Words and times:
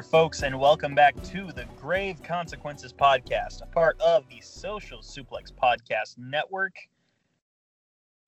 There, 0.00 0.08
folks, 0.08 0.42
and 0.42 0.58
welcome 0.58 0.94
back 0.94 1.14
to 1.24 1.52
the 1.52 1.66
Grave 1.78 2.22
Consequences 2.22 2.90
Podcast, 2.90 3.60
a 3.60 3.66
part 3.66 4.00
of 4.00 4.26
the 4.30 4.40
Social 4.40 5.00
Suplex 5.00 5.52
Podcast 5.52 6.16
Network. 6.16 6.72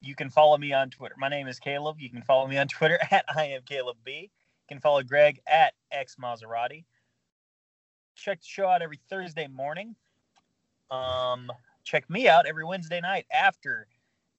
You 0.02 0.14
can 0.14 0.28
follow 0.28 0.58
me 0.58 0.74
on 0.74 0.90
Twitter. 0.90 1.14
My 1.16 1.30
name 1.30 1.48
is 1.48 1.58
Caleb. 1.58 1.96
You 1.98 2.10
can 2.10 2.20
follow 2.20 2.46
me 2.46 2.58
on 2.58 2.68
Twitter 2.68 2.98
at 3.10 3.24
I 3.34 3.46
am 3.46 3.62
Caleb 3.64 3.96
B. 4.04 4.20
You 4.20 4.28
can 4.68 4.80
follow 4.80 5.02
Greg 5.02 5.40
at 5.46 5.72
X 5.90 6.16
Maserati. 6.22 6.84
Check 8.16 8.40
the 8.42 8.46
show 8.46 8.66
out 8.66 8.82
every 8.82 9.00
Thursday 9.08 9.46
morning. 9.46 9.96
Um, 10.90 11.50
check 11.84 12.10
me 12.10 12.28
out 12.28 12.44
every 12.46 12.66
Wednesday 12.66 13.00
night 13.00 13.24
after 13.32 13.86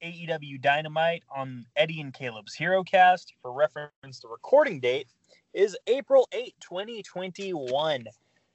AEW 0.04 0.62
Dynamite 0.62 1.24
on 1.34 1.66
Eddie 1.74 2.00
and 2.00 2.14
Caleb's 2.14 2.56
HeroCast. 2.56 3.32
For 3.42 3.52
reference, 3.52 4.20
the 4.20 4.28
recording 4.28 4.78
date 4.78 5.08
is 5.54 5.76
April 5.86 6.28
8, 6.32 6.54
2021. 6.60 8.04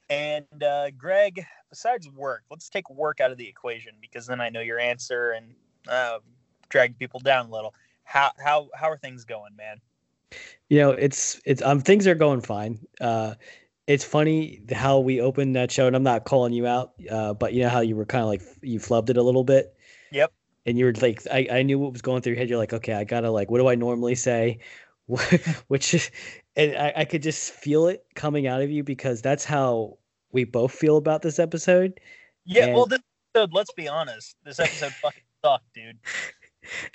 And 0.08 0.62
uh, 0.62 0.90
Greg, 0.90 1.44
besides 1.70 2.08
work, 2.10 2.44
let's 2.50 2.68
take 2.68 2.88
work 2.90 3.20
out 3.20 3.30
of 3.30 3.38
the 3.38 3.48
equation 3.48 3.92
because 4.00 4.26
then 4.26 4.40
I 4.40 4.48
know 4.48 4.60
your 4.60 4.78
answer 4.78 5.30
and 5.30 5.54
uh, 5.88 6.18
drag 6.68 6.98
people 6.98 7.20
down 7.20 7.46
a 7.46 7.50
little. 7.50 7.74
How 8.04 8.32
how 8.44 8.68
how 8.74 8.90
are 8.90 8.98
things 8.98 9.24
going, 9.24 9.54
man? 9.56 9.80
You 10.68 10.80
know, 10.80 10.90
it's 10.90 11.40
it's 11.44 11.62
um 11.62 11.80
things 11.80 12.06
are 12.08 12.16
going 12.16 12.40
fine. 12.40 12.80
Uh, 13.00 13.34
it's 13.86 14.04
funny 14.04 14.62
how 14.72 14.98
we 14.98 15.20
opened 15.20 15.56
that 15.56 15.70
show, 15.70 15.86
and 15.86 15.94
I'm 15.94 16.02
not 16.02 16.24
calling 16.24 16.52
you 16.52 16.66
out, 16.66 16.92
uh, 17.10 17.34
but 17.34 17.52
you 17.54 17.62
know 17.62 17.68
how 17.68 17.80
you 17.80 17.96
were 17.96 18.04
kind 18.04 18.22
of 18.22 18.28
like 18.28 18.42
you 18.62 18.78
flubbed 18.78 19.10
it 19.10 19.16
a 19.16 19.22
little 19.22 19.44
bit. 19.44 19.74
Yep. 20.10 20.32
And 20.66 20.78
you 20.78 20.84
were 20.84 20.92
like, 21.00 21.22
I, 21.32 21.48
I 21.50 21.62
knew 21.62 21.78
what 21.78 21.92
was 21.92 22.02
going 22.02 22.22
through 22.22 22.32
your 22.32 22.38
head. 22.38 22.48
You're 22.48 22.58
like, 22.58 22.72
okay, 22.72 22.94
I 22.94 23.04
gotta 23.04 23.30
like, 23.30 23.50
what 23.50 23.58
do 23.58 23.68
I 23.68 23.74
normally 23.74 24.14
say? 24.14 24.58
Which 25.68 26.12
and 26.60 26.76
I, 26.76 26.92
I 26.96 27.04
could 27.04 27.22
just 27.22 27.52
feel 27.52 27.86
it 27.86 28.04
coming 28.14 28.46
out 28.46 28.62
of 28.62 28.70
you 28.70 28.84
because 28.84 29.22
that's 29.22 29.44
how 29.44 29.98
we 30.32 30.44
both 30.44 30.72
feel 30.72 30.96
about 30.96 31.22
this 31.22 31.38
episode. 31.38 31.98
Yeah, 32.44 32.66
and... 32.66 32.74
well, 32.74 32.86
this 32.86 33.00
episode, 33.34 33.52
let's 33.52 33.72
be 33.72 33.88
honest, 33.88 34.36
this 34.44 34.58
episode 34.58 34.92
fucking 35.02 35.22
sucked, 35.44 35.74
dude. 35.74 35.98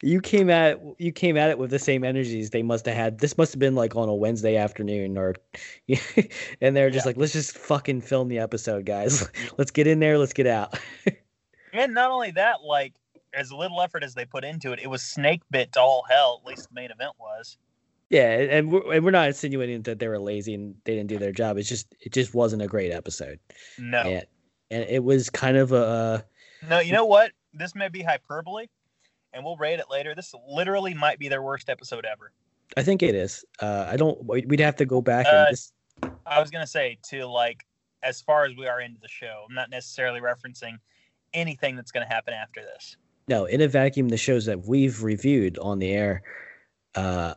You 0.02 0.22
came 0.22 0.50
at 0.52 0.80
you 1.00 1.12
came 1.12 1.38
at 1.38 1.50
it 1.50 1.58
with 1.58 1.72
the 1.72 1.80
same 1.80 2.04
energies 2.04 2.52
they 2.52 2.62
must 2.62 2.86
have 2.86 2.96
had. 2.96 3.20
This 3.20 3.38
must 3.38 3.52
have 3.54 3.60
been 3.60 3.76
like 3.76 3.96
on 3.96 4.08
a 4.08 4.14
Wednesday 4.14 4.58
afternoon, 4.58 5.18
or 5.18 5.36
and 6.62 6.76
they're 6.76 6.92
just 6.92 7.06
yeah. 7.06 7.10
like, 7.10 7.18
let's 7.18 7.34
just 7.34 7.58
fucking 7.58 8.02
film 8.02 8.28
the 8.28 8.40
episode, 8.40 8.86
guys. 8.86 9.28
let's 9.58 9.72
get 9.72 9.88
in 9.88 10.00
there, 10.00 10.18
let's 10.20 10.34
get 10.34 10.48
out. 10.48 10.80
and 11.74 11.94
not 11.94 12.12
only 12.12 12.32
that, 12.32 12.62
like 12.64 12.94
as 13.34 13.52
little 13.52 13.82
effort 13.82 14.04
as 14.04 14.14
they 14.14 14.24
put 14.24 14.46
into 14.46 14.72
it, 14.72 14.80
it 14.80 14.88
was 14.88 15.02
snake 15.02 15.42
bit 15.50 15.74
to 15.74 15.82
all 15.82 16.06
hell. 16.10 16.42
At 16.42 16.48
least 16.48 16.70
the 16.70 16.76
main 16.76 16.92
event 16.92 17.14
was. 17.20 17.58
Yeah, 18.10 18.30
and 18.40 18.72
we're, 18.72 18.94
and 18.94 19.04
we're 19.04 19.12
not 19.12 19.28
insinuating 19.28 19.82
that 19.84 20.00
they 20.00 20.08
were 20.08 20.20
lazy 20.20 20.54
and 20.54 20.76
they 20.84 20.96
didn't 20.96 21.10
do 21.10 21.18
their 21.18 21.32
job. 21.32 21.58
It's 21.58 21.68
just 21.68 21.96
it 22.00 22.12
just 22.12 22.34
wasn't 22.34 22.62
a 22.62 22.68
great 22.68 22.92
episode. 22.92 23.40
No, 23.80 24.00
and, 24.00 24.26
and 24.70 24.84
it 24.90 25.04
was 25.04 25.30
kind 25.30 25.58
of 25.58 25.72
a. 25.72 26.24
No, 26.70 26.80
you 26.80 26.94
know 26.94 27.06
what? 27.06 27.32
This 27.54 27.74
may 27.74 27.90
be 27.90 28.04
hyperbole, 28.04 28.68
and 29.34 29.44
we'll 29.44 29.58
rate 29.58 29.80
it 29.80 29.86
later. 29.90 30.14
This 30.14 30.34
literally 30.48 30.94
might 30.94 31.18
be 31.18 31.30
their 31.30 31.42
worst 31.42 31.70
episode 31.70 32.06
ever. 32.06 32.32
I 32.78 32.84
think 32.84 33.02
it 33.02 33.16
is. 33.16 33.44
Uh, 33.60 33.88
I 33.90 33.96
don't. 33.98 34.24
We'd 34.26 34.60
have 34.60 34.76
to 34.78 34.86
go 34.86 35.02
back 35.02 35.26
uh, 35.26 35.30
and. 35.30 35.48
Just... 35.50 35.74
I 36.26 36.40
was 36.40 36.52
gonna 36.52 36.68
say 36.68 37.00
to 37.10 37.26
like 37.26 37.66
as 38.04 38.22
far 38.22 38.46
as 38.46 38.56
we 38.56 38.68
are 38.68 38.82
into 38.82 39.00
the 39.02 39.08
show. 39.08 39.46
I'm 39.50 39.56
not 39.56 39.70
necessarily 39.72 40.20
referencing 40.20 40.78
anything 41.34 41.76
that's 41.76 41.92
gonna 41.92 42.08
happen 42.08 42.34
after 42.34 42.62
this. 42.62 42.98
No, 43.28 43.46
in 43.46 43.62
a 43.62 43.68
vacuum, 43.68 44.10
the 44.10 44.18
shows 44.18 44.46
that 44.46 44.68
we've 44.68 45.02
reviewed 45.02 45.58
on 45.58 45.80
the 45.80 45.92
air, 45.92 46.22
uh, 46.94 47.34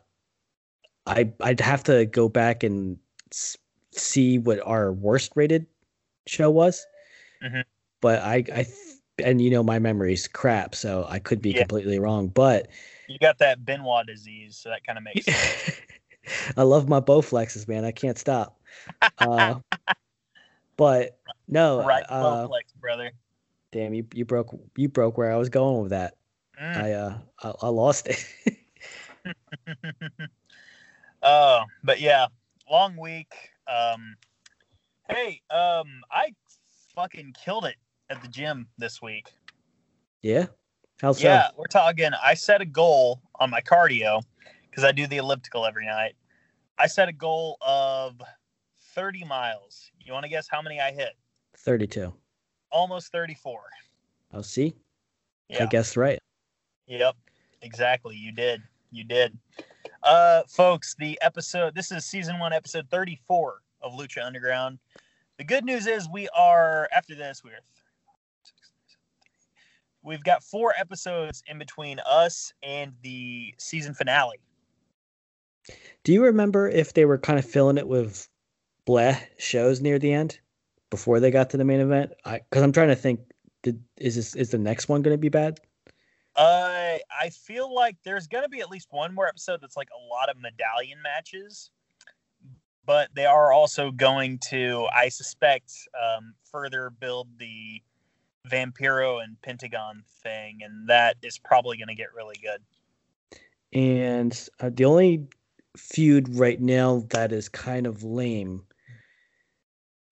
I 1.09 1.33
I'd 1.41 1.61
have 1.61 1.83
to 1.85 2.07
go 2.07 2.29
back 2.29 2.63
and 2.63 2.99
see 3.93 4.39
what 4.39 4.61
our 4.65 4.93
worst 4.93 5.33
rated 5.35 5.67
show 6.27 6.51
was. 6.51 6.87
Mm-hmm. 7.43 7.61
But 8.01 8.21
I 8.21 8.45
I 8.55 8.67
and 9.25 9.41
you 9.41 9.51
know 9.51 9.63
my 9.63 9.79
memory's 9.79 10.29
crap, 10.29 10.75
so 10.75 11.07
I 11.09 11.19
could 11.19 11.43
be 11.43 11.51
yeah. 11.51 11.61
completely 11.61 11.99
wrong. 11.99 12.29
But 12.29 12.69
you 13.09 13.19
got 13.19 13.39
that 13.39 13.65
Benoit 13.65 14.07
disease, 14.07 14.57
so 14.57 14.69
that 14.69 14.85
kind 14.85 14.99
of 14.99 15.05
makes 15.05 15.25
sense. 15.25 15.81
I 16.57 16.63
love 16.63 16.89
my 16.89 17.01
Bowflexes, 17.01 17.67
man. 17.67 17.85
I 17.85 17.93
can't 17.93 18.19
stop. 18.19 18.61
Uh, 19.19 19.57
but 20.77 21.19
no, 21.49 21.85
right, 21.85 22.05
uh, 22.09 22.47
Bowflex, 22.47 22.73
brother. 22.81 23.11
Damn, 23.73 23.93
you 23.93 24.07
you 24.15 24.25
broke 24.25 24.57
you 24.77 24.89
broke 24.89 25.19
where 25.19 25.33
I 25.33 25.37
was 25.37 25.49
going 25.49 25.83
with 25.83 25.91
that. 25.91 26.15
Mm. 26.61 26.77
I 26.77 26.93
uh 26.93 27.19
I, 27.43 27.67
I 27.67 27.69
lost 27.69 28.07
it. 28.07 28.25
Uh, 31.23 31.65
but 31.83 32.01
yeah, 32.01 32.27
long 32.71 32.97
week. 32.97 33.33
Um, 33.67 34.17
hey, 35.09 35.41
um, 35.51 36.03
I 36.11 36.34
fucking 36.95 37.34
killed 37.43 37.65
it 37.65 37.77
at 38.11 38.23
the 38.23 38.29
gym 38.29 38.69
this 38.79 39.03
week. 39.03 39.33
Yeah. 40.23 40.47
How 41.01 41.12
so? 41.12 41.28
Yeah, 41.28 41.49
we're 41.57 41.67
talking. 41.67 42.11
I 42.23 42.34
set 42.34 42.61
a 42.61 42.67
goal 42.67 43.21
on 43.37 43.51
my 43.51 43.61
cardio 43.61 44.23
because 44.69 44.84
I 44.84 44.93
do 44.93 45.07
the 45.07 45.19
elliptical 45.19 45.65
every 45.65 45.87
night. 45.87 46.15
I 46.78 46.87
set 46.87 47.09
a 47.09 47.12
goal 47.12 47.57
of 47.61 48.21
30 48.95 49.25
miles. 49.25 49.91
You 50.01 50.12
want 50.12 50.25
to 50.25 50.28
guess 50.28 50.49
how 50.51 50.62
many 50.62 50.81
I 50.81 50.93
hit? 50.93 51.12
32. 51.57 52.12
Almost 52.71 53.12
34. 53.12 53.61
Oh, 54.34 54.43
see? 54.43 54.75
Yeah. 55.49 55.65
I 55.65 55.67
guessed 55.67 55.97
right. 55.97 56.19
Yep. 56.87 57.17
Exactly. 57.62 58.17
You 58.17 58.33
did. 58.33 58.62
You 58.91 59.05
did. 59.05 59.37
Uh, 60.03 60.42
folks, 60.48 60.94
the 60.98 61.19
episode, 61.22 61.75
this 61.75 61.91
is 61.91 62.04
season 62.04 62.38
one, 62.38 62.53
episode 62.53 62.88
34 62.91 63.60
of 63.82 63.92
Lucha 63.92 64.25
Underground. 64.25 64.78
The 65.38 65.44
good 65.44 65.64
news 65.64 65.86
is 65.86 66.09
we 66.12 66.28
are, 66.36 66.88
after 66.94 67.14
this, 67.14 67.42
we're, 67.44 67.59
we've 70.03 70.22
got 70.22 70.42
four 70.42 70.72
episodes 70.78 71.42
in 71.48 71.59
between 71.59 72.00
us 72.06 72.53
and 72.62 72.92
the 73.03 73.54
season 73.59 73.92
finale. 73.92 74.38
Do 76.04 76.12
you 76.12 76.25
remember 76.25 76.69
if 76.69 76.94
they 76.94 77.04
were 77.04 77.19
kind 77.19 77.38
of 77.38 77.44
filling 77.44 77.76
it 77.76 77.88
with 77.88 78.28
bleh 78.86 79.20
shows 79.36 79.80
near 79.80 79.98
the 79.98 80.12
end 80.12 80.38
before 80.91 81.20
they 81.20 81.30
got 81.30 81.50
to 81.50 81.56
the 81.56 81.65
main 81.65 81.80
event? 81.80 82.12
I, 82.25 82.41
cause 82.50 82.62
I'm 82.62 82.72
trying 82.72 82.88
to 82.88 82.97
think, 82.97 83.20
did, 83.62 83.82
is 83.97 84.15
this, 84.15 84.36
is 84.36 84.50
the 84.50 84.59
next 84.59 84.88
one 84.88 85.03
going 85.03 85.15
to 85.15 85.20
be 85.20 85.28
bad? 85.28 85.60
Uh, 86.38 86.99
I 87.21 87.31
feel 87.31 87.75
like 87.75 87.97
there's 88.04 88.28
going 88.28 88.44
to 88.44 88.49
be 88.49 88.60
at 88.60 88.71
least 88.71 88.87
one 88.93 89.12
more 89.12 89.26
episode 89.26 89.60
that's 89.60 89.76
like 89.76 89.88
a 89.91 90.09
lot 90.09 90.31
of 90.31 90.41
medallion 90.41 91.03
matches, 91.03 91.71
but 92.87 93.09
they 93.16 93.26
are 93.26 93.53
also 93.53 93.91
going 93.91 94.38
to, 94.50 94.87
I 94.94 95.09
suspect, 95.09 95.72
um, 96.00 96.34
further 96.48 96.91
build 96.91 97.27
the 97.38 97.83
Vampiro 98.48 99.22
and 99.22 99.41
Pentagon 99.42 100.04
thing, 100.22 100.60
and 100.63 100.89
that 100.89 101.16
is 101.22 101.39
probably 101.39 101.77
going 101.77 101.89
to 101.89 101.97
get 101.97 102.15
really 102.15 102.36
good. 102.41 102.63
And 103.72 104.48
uh, 104.60 104.71
the 104.72 104.84
only 104.84 105.27
feud 105.77 106.36
right 106.36 106.60
now 106.60 107.04
that 107.10 107.33
is 107.33 107.48
kind 107.48 107.84
of 107.86 108.04
lame 108.04 108.63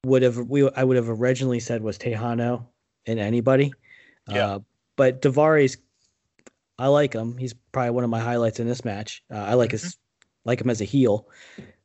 would 0.04 0.22
have 0.22 0.38
we 0.38 0.68
I 0.70 0.84
would 0.84 0.96
have 0.96 1.08
originally 1.08 1.58
said 1.60 1.82
was 1.82 1.98
Texano 1.98 2.66
and 3.06 3.18
anybody. 3.18 3.72
Yeah. 4.28 4.46
Uh, 4.46 4.58
but 4.96 5.22
Daivari's 5.22 5.76
I 6.78 6.88
like 6.88 7.12
him. 7.14 7.36
He's 7.38 7.54
probably 7.72 7.90
one 7.90 8.04
of 8.04 8.10
my 8.10 8.20
highlights 8.20 8.60
in 8.60 8.66
this 8.66 8.84
match. 8.84 9.22
Uh, 9.32 9.38
I 9.38 9.54
like 9.54 9.70
mm-hmm. 9.70 9.84
his 9.84 9.96
like 10.44 10.60
him 10.60 10.70
as 10.70 10.80
a 10.80 10.84
heel. 10.84 11.28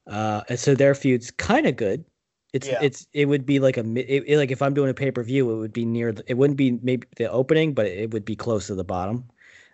Uh, 0.08 0.42
and 0.50 0.60
so 0.60 0.76
their 0.76 0.96
feud's 0.96 1.32
kind 1.32 1.66
of 1.66 1.76
good. 1.76 2.06
It's 2.54 2.68
yeah. 2.68 2.80
it's 2.82 3.08
it 3.14 3.26
would 3.26 3.46
be 3.46 3.60
like 3.60 3.78
a 3.78 3.86
it, 3.96 4.24
it, 4.28 4.38
like 4.38 4.52
if 4.52 4.62
I'm 4.62 4.74
doing 4.74 4.90
a 4.90 4.94
pay 4.94 5.10
per 5.12 5.24
view, 5.24 5.50
it 5.52 5.56
would 5.56 5.74
be 5.74 5.86
near. 5.86 6.12
The, 6.12 6.24
it 6.28 6.34
wouldn't 6.34 6.58
be 6.58 6.72
maybe 6.82 7.08
the 7.16 7.32
opening, 7.32 7.74
but 7.74 7.86
it 7.86 8.12
would 8.12 8.26
be 8.26 8.36
close 8.36 8.68
to 8.68 8.76
the 8.76 8.84
bottom. 8.84 9.30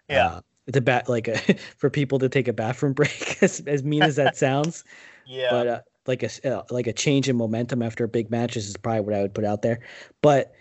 Yeah, 0.07 0.27
uh, 0.27 0.41
it's 0.67 0.77
a 0.77 0.81
bat 0.81 1.09
like 1.09 1.27
a 1.27 1.37
for 1.77 1.89
people 1.89 2.19
to 2.19 2.29
take 2.29 2.47
a 2.47 2.53
bathroom 2.53 2.93
break. 2.93 3.41
as, 3.41 3.61
as 3.61 3.83
mean 3.83 4.03
as 4.03 4.17
that 4.17 4.37
sounds. 4.37 4.83
yeah, 5.25 5.49
but 5.49 5.67
uh, 5.67 5.81
like 6.05 6.21
a 6.21 6.29
uh, 6.57 6.63
like 6.69 6.85
a 6.85 6.93
change 6.93 7.27
in 7.27 7.35
momentum 7.35 7.81
after 7.81 8.03
a 8.03 8.07
big 8.07 8.29
match 8.29 8.55
is 8.55 8.77
probably 8.77 9.01
what 9.01 9.15
I 9.15 9.21
would 9.23 9.33
put 9.33 9.45
out 9.45 9.63
there. 9.63 9.79
But 10.21 10.53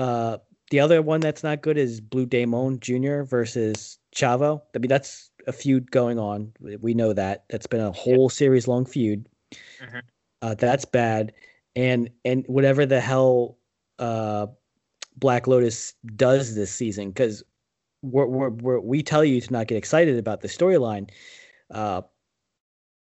uh, 0.00 0.38
the 0.74 0.80
other 0.80 1.02
one 1.02 1.20
that's 1.20 1.44
not 1.44 1.62
good 1.62 1.78
is 1.78 2.00
Blue 2.00 2.26
Demon 2.26 2.80
Jr. 2.80 3.22
versus 3.22 3.96
Chavo. 4.12 4.60
I 4.74 4.78
mean, 4.78 4.88
that's 4.88 5.30
a 5.46 5.52
feud 5.52 5.88
going 5.92 6.18
on. 6.18 6.52
We 6.58 6.94
know 6.94 7.12
that. 7.12 7.44
That's 7.48 7.68
been 7.68 7.80
a 7.80 7.92
whole 7.92 8.28
series 8.28 8.66
long 8.66 8.84
feud. 8.84 9.28
Mm-hmm. 9.52 9.98
Uh, 10.42 10.54
that's 10.56 10.84
bad. 10.84 11.32
And 11.76 12.10
and 12.24 12.44
whatever 12.48 12.86
the 12.86 13.00
hell 13.00 13.56
uh, 14.00 14.48
Black 15.16 15.46
Lotus 15.46 15.94
does 16.16 16.56
this 16.56 16.72
season, 16.72 17.10
because 17.10 17.44
we're, 18.02 18.26
we're, 18.26 18.48
we're, 18.48 18.80
we 18.80 19.00
tell 19.00 19.24
you 19.24 19.40
to 19.40 19.52
not 19.52 19.68
get 19.68 19.78
excited 19.78 20.18
about 20.18 20.40
the 20.40 20.48
storyline, 20.48 21.08
uh, 21.70 22.02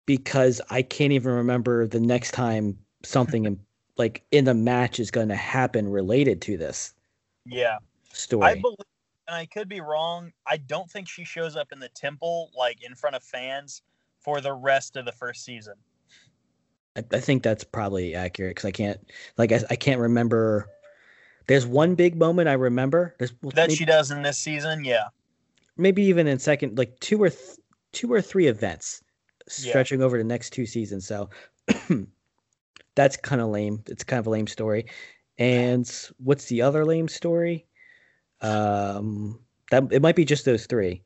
because 0.05 0.61
I 0.69 0.83
can't 0.83 1.11
even 1.11 1.31
remember 1.31 1.87
the 1.87 1.99
next 1.99 2.33
time 2.33 2.77
something 3.03 3.45
in, 3.47 3.59
like 3.97 4.23
in 4.29 4.45
the 4.45 4.53
match 4.53 4.99
is 4.99 5.09
going 5.09 5.29
to 5.29 5.35
happen 5.35 5.89
related 5.89 6.39
to 6.43 6.55
this. 6.55 6.93
Yeah. 7.47 7.77
Story. 8.13 8.45
I 8.45 8.55
believe, 8.55 8.77
and 9.27 9.35
I 9.35 9.45
could 9.45 9.67
be 9.69 9.81
wrong. 9.81 10.31
I 10.45 10.57
don't 10.57 10.89
think 10.89 11.07
she 11.07 11.23
shows 11.23 11.55
up 11.55 11.71
in 11.71 11.79
the 11.79 11.89
temple 11.89 12.51
like 12.57 12.83
in 12.83 12.95
front 12.95 13.15
of 13.15 13.23
fans 13.23 13.81
for 14.19 14.41
the 14.41 14.53
rest 14.53 14.95
of 14.95 15.05
the 15.05 15.11
first 15.11 15.43
season. 15.45 15.75
I, 16.95 17.03
I 17.11 17.19
think 17.19 17.43
that's 17.43 17.63
probably 17.63 18.15
accurate 18.15 18.55
because 18.55 18.67
I 18.67 18.71
can't 18.71 18.99
like 19.37 19.51
I, 19.51 19.61
I 19.69 19.75
can't 19.75 19.99
remember. 19.99 20.69
There's 21.47 21.65
one 21.65 21.95
big 21.95 22.17
moment 22.17 22.49
I 22.49 22.53
remember. 22.53 23.15
There's 23.19 23.33
well, 23.41 23.51
That 23.55 23.67
maybe, 23.69 23.75
she 23.75 23.85
does 23.85 24.11
in 24.11 24.21
this 24.21 24.37
season, 24.37 24.83
yeah. 24.83 25.05
maybe 25.77 26.03
even 26.03 26.27
in 26.27 26.39
second, 26.39 26.77
like 26.77 26.99
two 26.99 27.21
or 27.23 27.29
th- 27.29 27.57
two 27.93 28.11
or 28.11 28.21
three 28.21 28.47
events 28.47 29.01
Yeah. 29.59 29.69
stretching 29.69 30.01
over 30.01 30.17
the 30.17 30.25
next 30.25 30.49
two 30.51 30.65
seasons. 30.65 31.07
So 31.07 31.29
that's 32.95 33.15
kind 33.15 33.41
of 33.41 33.47
lame. 33.47 33.81
It's 33.87 34.03
kind 34.03 34.19
of 34.19 34.27
a 34.27 34.29
lame 34.29 34.47
story. 34.47 34.87
And 35.39 35.89
what's 36.17 36.45
the 36.45 36.61
other 36.61 36.85
lame 36.85 37.07
story? 37.07 37.65
Um, 38.41 39.39
that 39.71 39.91
it 39.91 40.01
might 40.01 40.15
be 40.15 40.25
just 40.25 40.45
those 40.45 40.65
three. 40.65 41.03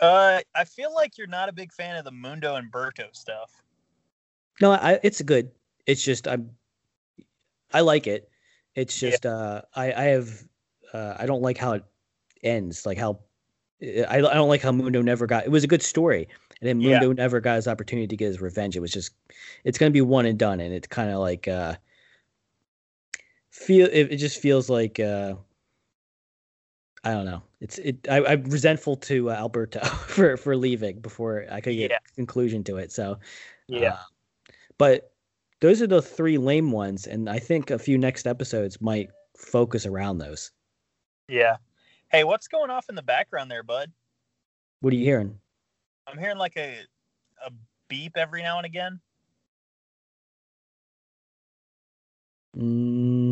Uh, 0.00 0.40
I 0.54 0.64
feel 0.64 0.92
like 0.94 1.16
you're 1.16 1.26
not 1.26 1.48
a 1.48 1.52
big 1.52 1.72
fan 1.72 1.96
of 1.96 2.04
the 2.04 2.10
Mundo 2.10 2.56
and 2.56 2.70
Berto 2.70 3.14
stuff. 3.14 3.62
No, 4.60 4.72
I 4.72 4.98
it's 5.02 5.20
good. 5.22 5.50
It's 5.86 6.02
just 6.02 6.26
I'm 6.28 6.50
I 7.72 7.80
like 7.80 8.06
it. 8.06 8.28
It's 8.74 8.98
Yeah. 9.00 9.10
just 9.10 9.26
uh 9.26 9.62
I 9.74 9.92
I 9.92 10.02
have 10.04 10.30
uh 10.92 11.14
I 11.18 11.26
don't 11.26 11.42
like 11.42 11.58
how 11.58 11.72
it 11.74 11.84
ends. 12.42 12.86
Like 12.86 12.98
how 12.98 13.20
I 13.82 14.18
I 14.18 14.34
don't 14.34 14.48
like 14.48 14.62
how 14.62 14.72
Mundo 14.72 15.02
never 15.02 15.26
got. 15.26 15.44
It 15.44 15.50
was 15.50 15.64
a 15.64 15.68
good 15.68 15.82
story, 15.82 16.28
and 16.60 16.68
then 16.68 16.78
Yeah. 16.78 17.00
Mundo 17.00 17.12
never 17.12 17.40
got 17.40 17.56
his 17.56 17.68
opportunity 17.68 18.06
to 18.08 18.16
get 18.16 18.26
his 18.26 18.40
revenge. 18.40 18.76
It 18.76 18.80
was 18.80 18.92
just 18.92 19.14
it's 19.64 19.78
gonna 19.78 19.90
be 19.90 20.00
one 20.00 20.26
and 20.26 20.38
done, 20.38 20.60
and 20.60 20.74
it's 20.74 20.88
kind 20.88 21.10
of 21.10 21.18
like 21.20 21.48
uh 21.48 21.76
feel 23.54 23.86
it, 23.86 24.12
it 24.12 24.16
just 24.16 24.40
feels 24.40 24.68
like 24.68 24.98
uh 24.98 25.34
I 27.04 27.12
don't 27.12 27.26
know. 27.26 27.42
It's 27.60 27.78
it. 27.78 28.08
I, 28.10 28.24
I'm 28.24 28.44
resentful 28.44 28.96
to 28.96 29.30
uh, 29.30 29.34
Alberto 29.34 29.80
for 29.84 30.36
for 30.36 30.56
leaving 30.56 31.00
before 31.00 31.44
I 31.50 31.60
could 31.60 31.76
get 31.76 31.90
Yeah. 31.90 31.98
conclusion 32.16 32.64
to 32.64 32.78
it. 32.78 32.92
So 32.92 33.18
Yeah. 33.68 33.92
uh, 33.92 34.02
but 34.78 35.12
those 35.60 35.82
are 35.82 35.86
the 35.86 36.02
three 36.02 36.38
lame 36.38 36.72
ones, 36.72 37.06
and 37.06 37.28
I 37.28 37.38
think 37.38 37.70
a 37.70 37.78
few 37.78 37.98
next 37.98 38.26
episodes 38.26 38.80
might 38.80 39.10
focus 39.36 39.86
around 39.86 40.18
those. 40.18 40.50
Yeah. 41.28 41.56
Hey, 42.10 42.24
what's 42.24 42.48
going 42.48 42.70
off 42.70 42.88
in 42.88 42.94
the 42.94 43.02
background 43.02 43.50
there, 43.50 43.62
bud? 43.62 43.92
What 44.80 44.92
are 44.92 44.96
you 44.96 45.04
hearing? 45.04 45.38
I'm 46.06 46.18
hearing 46.18 46.38
like 46.38 46.56
a 46.56 46.78
a 47.44 47.50
beep 47.88 48.16
every 48.16 48.42
now 48.42 48.56
and 48.56 48.66
again. 48.66 49.00
Mm, 52.56 53.23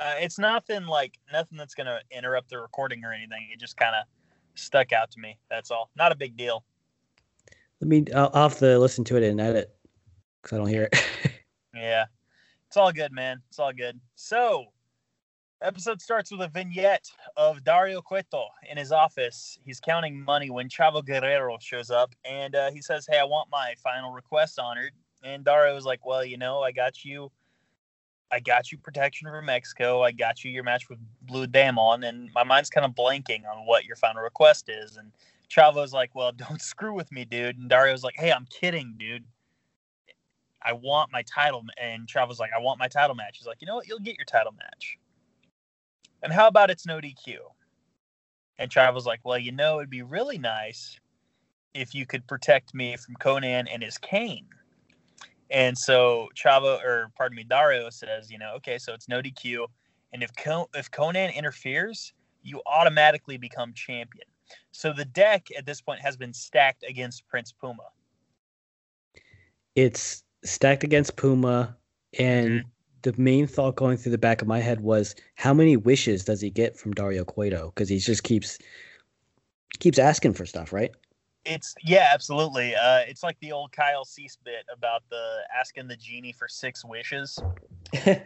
Uh, 0.00 0.14
it's 0.18 0.38
nothing 0.38 0.86
like 0.86 1.18
nothing 1.32 1.56
that's 1.56 1.74
gonna 1.74 2.00
interrupt 2.10 2.50
the 2.50 2.58
recording 2.58 3.04
or 3.04 3.12
anything. 3.12 3.48
It 3.52 3.60
just 3.60 3.76
kind 3.76 3.94
of 3.94 4.04
stuck 4.54 4.92
out 4.92 5.10
to 5.12 5.20
me. 5.20 5.38
That's 5.50 5.70
all. 5.70 5.90
Not 5.96 6.12
a 6.12 6.16
big 6.16 6.36
deal. 6.36 6.64
let 7.80 7.88
me. 7.88 8.04
I'll, 8.14 8.30
I'll 8.34 8.48
have 8.48 8.58
to 8.58 8.78
listen 8.78 9.04
to 9.04 9.16
it 9.16 9.22
and 9.22 9.40
edit 9.40 9.74
because 10.42 10.56
I 10.56 10.58
don't 10.58 10.68
hear 10.68 10.84
it. 10.92 10.96
Yeah. 11.76 12.04
It's 12.68 12.76
all 12.76 12.92
good, 12.92 13.10
man. 13.12 13.42
It's 13.48 13.58
all 13.58 13.72
good. 13.72 13.98
So, 14.14 14.66
episode 15.60 16.00
starts 16.00 16.30
with 16.30 16.40
a 16.40 16.48
vignette 16.48 17.08
of 17.36 17.64
Dario 17.64 18.00
Cueto 18.00 18.46
in 18.70 18.76
his 18.78 18.92
office. 18.92 19.58
He's 19.64 19.80
counting 19.80 20.22
money 20.24 20.50
when 20.50 20.68
Chavo 20.68 21.04
Guerrero 21.04 21.58
shows 21.60 21.90
up 21.90 22.14
and 22.24 22.54
uh, 22.54 22.70
he 22.70 22.80
says, 22.80 23.06
Hey, 23.10 23.18
I 23.18 23.24
want 23.24 23.48
my 23.50 23.74
final 23.82 24.12
request 24.12 24.60
honored. 24.60 24.92
And 25.24 25.44
Dario 25.44 25.74
was 25.74 25.84
like, 25.84 26.06
Well, 26.06 26.24
you 26.24 26.36
know, 26.38 26.60
I 26.60 26.70
got 26.70 27.04
you. 27.04 27.30
I 28.30 28.40
got 28.40 28.72
you 28.72 28.78
protection 28.78 29.28
from 29.28 29.46
Mexico. 29.46 30.02
I 30.02 30.12
got 30.12 30.44
you 30.44 30.50
your 30.50 30.64
match 30.64 30.88
with 30.88 30.98
Blue 31.22 31.46
Demon. 31.46 32.04
And 32.04 32.30
my 32.34 32.44
mind's 32.44 32.70
kind 32.70 32.84
of 32.84 32.92
blanking 32.92 33.42
on 33.50 33.66
what 33.66 33.84
your 33.84 33.96
final 33.96 34.22
request 34.22 34.68
is. 34.68 34.96
And 34.96 35.12
Chavo's 35.48 35.92
like, 35.92 36.14
Well, 36.14 36.32
don't 36.36 36.60
screw 36.60 36.94
with 36.94 37.12
me, 37.12 37.24
dude. 37.24 37.58
And 37.58 37.70
Dario's 37.70 38.04
like, 38.04 38.16
Hey, 38.16 38.32
I'm 38.32 38.46
kidding, 38.46 38.94
dude. 38.98 39.24
I 40.64 40.72
want 40.72 41.12
my 41.12 41.22
title. 41.22 41.62
ma-" 41.62 41.72
And 41.80 42.08
Chavo's 42.08 42.40
like, 42.40 42.50
I 42.56 42.60
want 42.60 42.78
my 42.78 42.88
title 42.88 43.14
match. 43.14 43.36
He's 43.38 43.46
like, 43.46 43.58
you 43.60 43.66
know 43.66 43.76
what? 43.76 43.86
You'll 43.86 43.98
get 43.98 44.16
your 44.16 44.24
title 44.24 44.52
match. 44.52 44.96
And 46.22 46.32
how 46.32 46.48
about 46.48 46.70
it's 46.70 46.86
no 46.86 47.00
DQ? 47.00 47.36
And 48.58 48.70
Chavo's 48.70 49.04
like, 49.04 49.20
well, 49.24 49.38
you 49.38 49.52
know, 49.52 49.78
it'd 49.78 49.90
be 49.90 50.02
really 50.02 50.38
nice 50.38 50.98
if 51.74 51.94
you 51.94 52.06
could 52.06 52.26
protect 52.26 52.72
me 52.72 52.96
from 52.96 53.16
Konnan 53.16 53.66
and 53.70 53.82
his 53.82 53.98
cane. 53.98 54.46
And 55.50 55.76
so 55.76 56.28
Chavo, 56.34 56.82
or 56.82 57.10
pardon 57.16 57.36
me, 57.36 57.44
Dario 57.44 57.90
says, 57.90 58.30
you 58.30 58.38
know, 58.38 58.54
okay, 58.56 58.78
so 58.78 58.94
it's 58.94 59.08
no 59.08 59.20
DQ. 59.20 59.66
And 60.12 60.22
if 60.22 60.34
Con- 60.36 60.66
if 60.74 60.90
Konnan 60.90 61.34
interferes, 61.34 62.12
you 62.42 62.62
automatically 62.66 63.36
become 63.36 63.72
champion. 63.74 64.26
So 64.72 64.92
the 64.92 65.04
deck 65.06 65.48
at 65.56 65.66
this 65.66 65.80
point 65.80 66.00
has 66.00 66.16
been 66.16 66.32
stacked 66.32 66.84
against 66.88 67.26
Prince 67.28 67.52
Puma. 67.52 67.84
it's 69.74 70.22
stacked 70.44 70.84
against 70.84 71.16
Puma, 71.16 71.76
and 72.18 72.60
Mm-hmm. 72.60 72.68
the 73.02 73.14
main 73.20 73.46
thought 73.46 73.76
going 73.76 73.96
through 73.96 74.12
the 74.12 74.18
back 74.18 74.42
of 74.42 74.48
my 74.48 74.60
head 74.60 74.80
was, 74.80 75.14
how 75.36 75.54
many 75.54 75.76
wishes 75.76 76.24
does 76.24 76.40
he 76.40 76.50
get 76.50 76.76
from 76.78 76.92
Dario 76.92 77.24
Cueto? 77.24 77.72
Because 77.74 77.88
he 77.88 77.98
just 77.98 78.22
keeps 78.22 78.58
keeps 79.80 79.98
asking 79.98 80.34
for 80.34 80.46
stuff, 80.46 80.72
right? 80.72 80.92
It's 81.44 81.74
yeah, 81.82 82.08
absolutely. 82.12 82.74
Uh, 82.74 83.00
it's 83.00 83.22
like 83.22 83.38
the 83.40 83.52
old 83.52 83.72
Kyle 83.72 84.04
Cease 84.04 84.38
bit 84.44 84.64
about 84.74 85.02
the 85.10 85.40
asking 85.58 85.88
the 85.88 85.96
genie 85.96 86.32
for 86.32 86.48
six 86.48 86.84
wishes. 86.84 87.42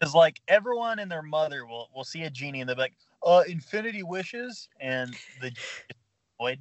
Because 0.00 0.14
like 0.14 0.40
everyone 0.48 0.98
and 0.98 1.12
their 1.12 1.22
mother 1.22 1.66
will 1.66 1.90
will 1.94 2.04
see 2.04 2.22
a 2.22 2.30
genie 2.30 2.60
and 2.60 2.68
they'll 2.68 2.76
be 2.76 2.80
like, 2.80 2.94
"Uh, 3.22 3.42
infinity 3.46 4.02
wishes," 4.02 4.66
and 4.80 5.14
the 5.42 5.52
void. 6.38 6.58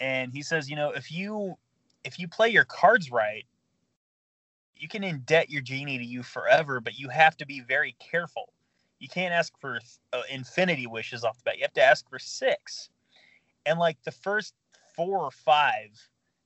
And 0.00 0.32
he 0.32 0.42
says, 0.42 0.68
you 0.68 0.76
know, 0.76 0.90
if 0.90 1.12
you 1.12 1.56
if 2.04 2.18
you 2.18 2.28
play 2.28 2.48
your 2.48 2.64
cards 2.64 3.10
right, 3.10 3.44
you 4.76 4.88
can 4.88 5.02
indebt 5.02 5.46
your 5.48 5.62
genie 5.62 5.98
to 5.98 6.04
you 6.04 6.22
forever, 6.22 6.80
but 6.80 6.98
you 6.98 7.08
have 7.08 7.36
to 7.38 7.46
be 7.46 7.60
very 7.60 7.94
careful. 7.98 8.52
You 8.98 9.08
can't 9.08 9.34
ask 9.34 9.52
for 9.60 9.80
uh, 10.12 10.22
infinity 10.30 10.86
wishes 10.86 11.24
off 11.24 11.36
the 11.38 11.42
bat. 11.44 11.58
You 11.58 11.64
have 11.64 11.74
to 11.74 11.82
ask 11.82 12.08
for 12.08 12.18
six, 12.18 12.88
and 13.66 13.78
like 13.78 14.02
the 14.04 14.12
first 14.12 14.54
four 14.96 15.18
or 15.18 15.30
five 15.30 15.90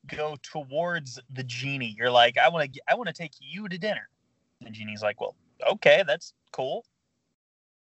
go 0.07 0.37
towards 0.43 1.21
the 1.31 1.45
genie. 1.45 1.95
You're 1.97 2.11
like, 2.11 2.37
I 2.39 2.49
want 2.49 2.73
to, 2.73 2.81
I 2.89 2.95
want 2.95 3.09
to 3.09 3.15
take 3.15 3.33
you 3.41 3.69
to 3.69 3.79
dinner. 3.79 4.09
The 4.61 4.71
genie's 4.71 5.03
like, 5.03 5.21
well, 5.21 5.35
okay, 5.73 6.05
that's 6.07 6.35
cool. 6.53 6.85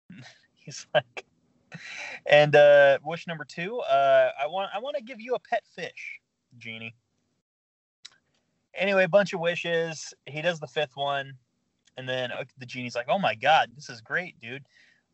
He's 0.56 0.88
like, 0.94 1.26
and 2.26 2.56
uh, 2.56 3.00
wish 3.04 3.28
number 3.28 3.46
two, 3.46 3.80
uh, 3.80 4.32
I 4.42 4.48
want, 4.48 4.70
I 4.74 4.80
want 4.80 4.98
to 4.98 5.04
give 5.04 5.22
you 5.22 5.36
a 5.36 5.40
pet 5.40 5.64
fish, 5.76 6.20
genie. 6.58 6.96
Anyway, 8.74 9.04
a 9.04 9.10
bunch 9.10 9.34
of 9.34 9.40
wishes. 9.40 10.14
He 10.26 10.42
does 10.42 10.60
the 10.60 10.68
fifth 10.68 10.96
one, 10.96 11.34
and 11.98 12.10
then 12.10 12.32
uh, 12.32 12.44
the 12.58 12.66
genie's 12.66 12.96
like, 12.96 13.06
"Oh 13.08 13.20
my 13.20 13.34
god, 13.34 13.72
this 13.74 13.90
is 13.90 14.02
great, 14.02 14.40
dude. 14.42 14.66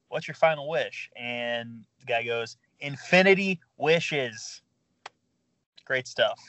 What's 0.09 0.27
your 0.27 0.33
final 0.33 0.67
wish?" 0.67 1.11
And 1.15 1.85
the 1.99 2.05
guy 2.05 2.23
goes, 2.23 2.57
"Infinity 2.79 3.59
wishes." 3.77 4.63
Great 5.91 6.07
stuff. 6.07 6.39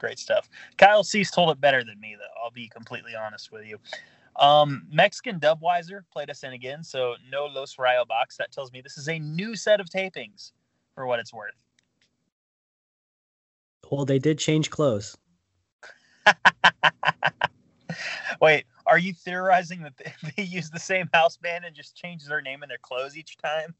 Great 0.00 0.18
stuff. 0.18 0.48
Kyle 0.76 1.04
Cease 1.04 1.30
told 1.30 1.48
it 1.50 1.60
better 1.60 1.84
than 1.84 2.00
me, 2.00 2.16
though. 2.18 2.42
I'll 2.42 2.50
be 2.50 2.66
completely 2.66 3.12
honest 3.14 3.52
with 3.52 3.64
you. 3.64 3.78
Um, 4.34 4.84
Mexican 4.90 5.38
Dubweiser 5.38 6.00
played 6.12 6.28
us 6.28 6.42
in 6.42 6.54
again, 6.54 6.82
so 6.82 7.14
no 7.30 7.44
Los 7.44 7.78
Rayo 7.78 8.04
box. 8.04 8.36
That 8.36 8.50
tells 8.50 8.72
me 8.72 8.80
this 8.80 8.98
is 8.98 9.08
a 9.08 9.16
new 9.20 9.54
set 9.54 9.78
of 9.78 9.86
tapings, 9.86 10.50
for 10.96 11.06
what 11.06 11.20
it's 11.20 11.32
worth. 11.32 11.54
well, 13.92 14.04
they 14.04 14.18
did 14.18 14.40
change 14.40 14.70
clothes. 14.70 15.16
Wait, 18.40 18.64
are 18.86 18.98
you 18.98 19.12
theorizing 19.12 19.82
that 19.82 19.96
they- 19.98 20.12
they 20.36 20.42
use 20.42 20.68
the 20.68 20.80
same 20.80 21.08
house 21.14 21.36
band 21.36 21.64
and 21.64 21.76
just 21.76 21.94
change 21.94 22.26
their 22.26 22.42
name 22.42 22.62
and 22.62 22.70
their 22.72 22.78
clothes 22.78 23.16
each 23.16 23.36
time? 23.36 23.72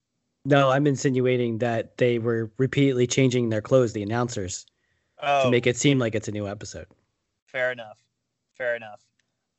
No, 0.44 0.70
I'm 0.70 0.86
insinuating 0.86 1.58
that 1.58 1.96
they 1.96 2.20
were 2.20 2.52
repeatedly 2.58 3.08
changing 3.08 3.48
their 3.48 3.60
clothes, 3.60 3.92
the 3.92 4.04
announcers, 4.04 4.66
Oh, 5.22 5.44
to 5.44 5.50
make 5.50 5.66
it 5.66 5.76
seem 5.76 5.98
like 5.98 6.14
it's 6.14 6.28
a 6.28 6.32
new 6.32 6.48
episode. 6.48 6.86
fair 7.46 7.72
enough. 7.72 7.98
Fair 8.56 8.76
enough. 8.76 9.00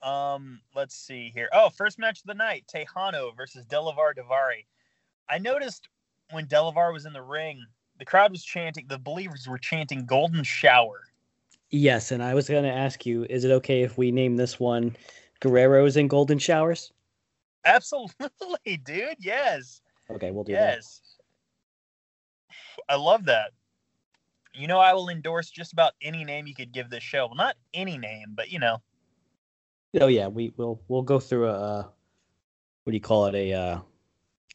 Um, 0.01 0.61
let's 0.75 0.95
see 0.95 1.31
here. 1.33 1.49
Oh, 1.53 1.69
first 1.69 1.99
match 1.99 2.19
of 2.19 2.25
the 2.25 2.33
night: 2.33 2.65
Texano 2.73 3.35
versus 3.35 3.65
Delavar 3.65 4.13
Daivari. 4.15 4.65
I 5.29 5.37
noticed 5.37 5.87
when 6.31 6.45
Delavar 6.47 6.91
was 6.93 7.05
in 7.05 7.13
the 7.13 7.21
ring, 7.21 7.63
the 7.99 8.05
crowd 8.05 8.31
was 8.31 8.43
chanting. 8.43 8.85
The 8.87 8.97
believers 8.97 9.47
were 9.47 9.57
chanting 9.59 10.05
"Golden 10.05 10.43
Shower." 10.43 11.01
Yes, 11.69 12.11
and 12.11 12.21
I 12.21 12.33
was 12.33 12.49
going 12.49 12.63
to 12.63 12.71
ask 12.71 13.05
you, 13.05 13.25
is 13.29 13.45
it 13.45 13.51
okay 13.51 13.81
if 13.83 13.97
we 13.97 14.11
name 14.11 14.35
this 14.35 14.59
one 14.59 14.95
Guerreros 15.39 15.95
and 15.95 16.09
Golden 16.09 16.37
Showers? 16.37 16.91
Absolutely, 17.63 18.77
dude. 18.83 19.15
Yes. 19.19 19.81
Okay, 20.09 20.31
we'll 20.31 20.43
do 20.43 20.53
that. 20.53 20.75
Yes. 20.75 21.01
I 22.89 22.95
love 22.95 23.23
that. 23.25 23.51
You 24.53 24.67
know, 24.67 24.79
I 24.79 24.93
will 24.93 25.09
endorse 25.09 25.49
just 25.49 25.73
about 25.73 25.93
any 26.01 26.25
name 26.25 26.47
you 26.47 26.53
could 26.53 26.71
give 26.71 26.89
this 26.89 27.03
show. 27.03 27.27
Well, 27.27 27.35
not 27.35 27.55
any 27.73 27.97
name, 27.97 28.33
but 28.35 28.51
you 28.51 28.59
know, 28.59 28.81
Oh 29.99 30.07
yeah, 30.07 30.27
we 30.27 30.53
will 30.55 30.81
we'll 30.87 31.01
go 31.01 31.19
through 31.19 31.49
a 31.49 31.53
uh, 31.53 31.83
what 32.83 32.91
do 32.91 32.93
you 32.93 33.01
call 33.01 33.25
it 33.25 33.35
a 33.35 33.53
uh, 33.53 33.79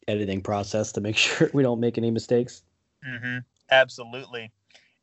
editing 0.07 0.41
process 0.41 0.91
to 0.93 1.01
make 1.01 1.17
sure 1.17 1.49
we 1.53 1.63
don't 1.63 1.79
make 1.79 1.97
any 1.97 2.11
mistakes. 2.11 2.63
hmm 3.03 3.37
absolutely. 3.69 4.51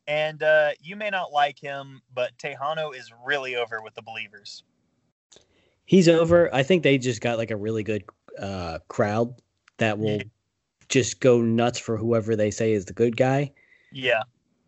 And 0.07 0.43
uh, 0.43 0.71
you 0.81 0.95
may 0.95 1.09
not 1.09 1.31
like 1.31 1.59
him, 1.59 2.01
but 2.13 2.37
Texano 2.37 2.95
is 2.95 3.11
really 3.25 3.55
over 3.55 3.81
with 3.81 3.95
the 3.95 4.03
believers. 4.03 4.63
He's 5.85 6.07
over. 6.07 6.53
I 6.53 6.61
think 6.61 6.83
they 6.83 6.97
just 6.97 7.21
got 7.21 7.37
like 7.37 7.49
a 7.49 7.55
really 7.55 7.81
good 7.81 8.03
uh, 8.39 8.79
crowd 8.87 9.33
that 9.77 9.97
will 9.97 10.21
just 10.89 11.19
go 11.19 11.41
nuts 11.41 11.79
for 11.79 11.97
whoever 11.97 12.35
they 12.35 12.51
say 12.51 12.73
is 12.73 12.85
the 12.85 12.93
good 12.93 13.17
guy. 13.17 13.51
Yeah. 13.91 14.23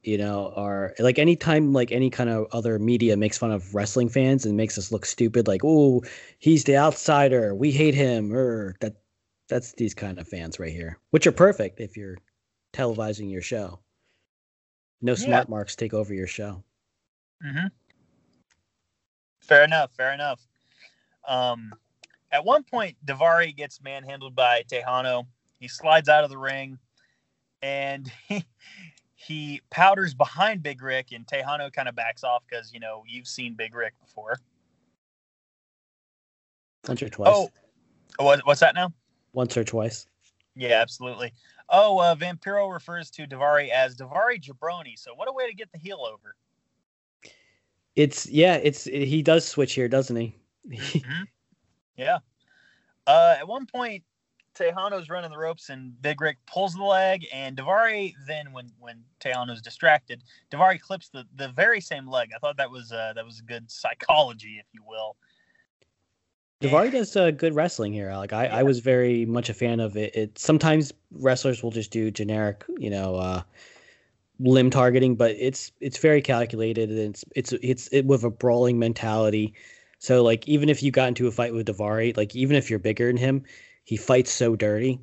You 0.08 0.18
know, 0.18 0.54
or 0.56 0.94
like 1.00 1.20
anytime 1.20 1.74
like 1.74 1.92
any 1.92 2.10
kind 2.10 2.30
of 2.30 2.48
other 2.54 2.80
media 2.80 3.18
makes 3.18 3.38
fun 3.38 3.52
of 3.52 3.76
wrestling 3.76 4.08
fans 4.08 4.46
and 4.46 4.56
makes 4.56 4.78
us 4.78 4.90
look 4.90 5.06
stupid, 5.06 5.50
like, 5.50 5.62
oh, 5.66 6.02
he's 6.40 6.64
the 6.64 6.78
outsider, 6.78 7.54
we 7.54 7.72
hate 7.72 7.94
him, 7.94 8.34
or 8.34 8.78
that 8.80 8.96
that's 9.50 9.74
these 9.74 9.94
kind 9.94 10.18
of 10.18 10.26
fans 10.28 10.60
right 10.60 10.72
here. 10.72 10.98
Which 11.12 11.28
are 11.28 11.34
perfect 11.34 11.82
if 11.82 11.98
you're 11.98 12.16
televising 12.74 13.30
your 13.30 13.42
show. 13.42 13.82
No 15.02 15.12
Yeah. 15.12 15.18
smart 15.26 15.50
marks 15.50 15.76
take 15.76 15.94
over 15.94 16.14
your 16.14 16.28
show. 16.28 16.64
Mm-hmm. 17.46 17.68
Fair 19.42 19.66
enough. 19.66 19.92
Fair 19.94 20.14
enough. 20.14 20.48
Um, 21.28 21.74
at 22.32 22.46
one 22.46 22.64
point, 22.64 22.96
Daivari 23.06 23.56
gets 23.56 23.82
manhandled 23.82 24.36
by 24.36 24.64
Texano. 24.64 25.28
He 25.60 25.68
slides 25.68 26.08
out 26.08 26.24
of 26.24 26.30
the 26.30 26.38
ring, 26.38 26.80
and 27.62 28.10
he 28.28 28.46
he 29.20 29.62
powders 29.72 30.14
behind 30.14 30.62
Big 30.62 30.80
Ryck, 30.80 31.12
and 31.12 31.26
Texano 31.26 31.74
kind 31.74 31.90
of 31.90 31.96
backs 31.96 32.24
off 32.24 32.44
because 32.48 32.72
you 32.72 32.80
know 32.80 33.04
you've 33.08 33.28
seen 33.28 33.56
Big 33.56 33.74
Ryck 33.74 33.92
before. 34.00 34.40
Once 36.88 37.02
or 37.02 37.10
twice. 37.10 37.28
Oh, 37.30 37.50
what, 38.20 38.46
what's 38.46 38.60
that 38.60 38.76
now? 38.76 38.94
Once 39.34 39.58
or 39.58 39.64
twice. 39.64 40.06
Yeah, 40.56 40.80
absolutely. 40.82 41.34
Oh, 41.68 42.00
uh, 42.00 42.16
Vampiro 42.16 42.72
refers 42.72 43.10
to 43.12 43.28
Daivari 43.28 43.70
as 43.70 43.96
Daivari 43.96 44.40
Jabroni. 44.40 44.98
So 44.98 45.14
what 45.16 45.28
a 45.28 45.34
way 45.34 45.50
to 45.50 45.56
get 45.56 45.72
the 45.72 45.80
heel 45.80 46.08
over. 46.08 46.36
It's 47.96 48.30
yeah, 48.30 48.56
it's 48.56 48.84
he 48.84 49.24
does 49.24 49.46
switch 49.46 49.74
here, 49.74 49.88
doesn't 49.90 50.16
he? 50.16 50.36
Yeah. 51.98 52.20
Uh, 53.08 53.38
at 53.40 53.48
one 53.48 53.66
point, 53.66 54.04
Texano's 54.58 55.10
running 55.10 55.32
the 55.32 55.38
ropes 55.38 55.70
and 55.70 56.00
Big 56.02 56.20
Ryck 56.20 56.36
pulls 56.46 56.74
the 56.74 56.84
leg, 56.84 57.26
and 57.34 57.58
Daivari 57.58 58.14
then, 58.28 58.52
when 58.52 58.72
when 58.80 59.04
Texano's 59.20 59.62
distracted, 59.62 60.24
Daivari 60.52 60.80
clips 60.80 61.10
the, 61.10 61.26
the 61.36 61.50
very 61.50 61.82
same 61.82 62.08
leg. 62.08 62.30
I 62.36 62.40
thought 62.40 62.58
that 62.58 62.72
was 62.72 62.92
uh, 62.92 63.14
that 63.16 63.26
was 63.26 63.42
good 63.42 63.70
psychology, 63.70 64.58
if 64.60 64.66
you 64.74 64.82
will. 64.88 65.16
Daivari 66.62 66.92
does 66.92 67.16
uh, 67.16 67.30
good 67.32 67.54
wrestling 67.54 67.94
here. 67.94 68.12
Like 68.16 68.34
I, 68.34 68.48
I 68.48 68.64
was 68.64 68.80
very 68.80 69.26
much 69.26 69.50
a 69.50 69.54
fan 69.54 69.80
of 69.80 69.96
it. 69.96 70.16
It 70.16 70.40
sometimes 70.40 70.92
wrestlers 71.12 71.62
will 71.62 71.72
just 71.72 71.92
do 71.92 72.10
generic, 72.10 72.64
you 72.80 72.90
know, 72.90 73.16
uh, 73.16 73.44
limb 74.40 74.72
targeting, 74.72 75.16
but 75.16 75.36
it's 75.38 75.72
it's 75.82 76.00
very 76.00 76.22
calculated 76.22 76.90
and 76.90 77.00
it's 77.00 77.24
it's 77.36 77.54
it's 77.62 77.88
it 77.92 78.06
with 78.06 78.24
a 78.24 78.32
brawling 78.32 78.80
mentality. 78.80 79.54
So 80.00 80.24
like 80.24 80.48
even 80.48 80.68
if 80.70 80.82
you 80.82 80.92
got 80.92 81.10
into 81.10 81.28
a 81.28 81.32
fight 81.32 81.54
with 81.54 81.68
Daivari, 81.68 82.18
like 82.18 82.36
even 82.36 82.56
if 82.56 82.72
you're 82.72 82.80
bigger 82.80 83.08
than 83.08 83.18
him, 83.18 83.44
he 83.88 83.96
fights 83.96 84.32
so 84.32 84.53
dirty 84.58 85.00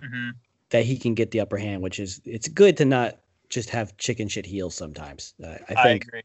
hmm 0.00 0.30
that 0.70 0.84
he 0.86 0.96
can 0.96 1.12
get 1.12 1.32
the 1.32 1.40
upper 1.40 1.58
hand, 1.58 1.82
which 1.82 1.98
is 1.98 2.20
it's 2.24 2.48
good 2.48 2.76
to 2.78 2.84
not 2.84 3.18
just 3.50 3.68
have 3.68 3.94
chicken 3.98 4.28
shit 4.28 4.46
heels 4.46 4.74
sometimes. 4.76 5.34
Uh, 5.44 5.58
I 5.68 5.74
I, 5.74 5.82
think 5.82 6.04
agree. 6.04 6.22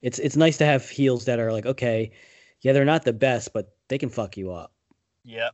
it's 0.00 0.18
it's 0.18 0.34
nice 0.34 0.56
to 0.56 0.64
have 0.64 0.88
heels 0.88 1.26
that 1.26 1.38
are 1.38 1.52
like 1.52 1.66
okay, 1.66 2.10
yeah, 2.62 2.72
they're 2.72 2.86
not 2.86 3.04
the 3.04 3.12
best, 3.12 3.52
but 3.52 3.76
they 3.88 3.98
can 3.98 4.08
fuck 4.08 4.38
you 4.38 4.50
up. 4.50 4.72
Yep. 5.24 5.52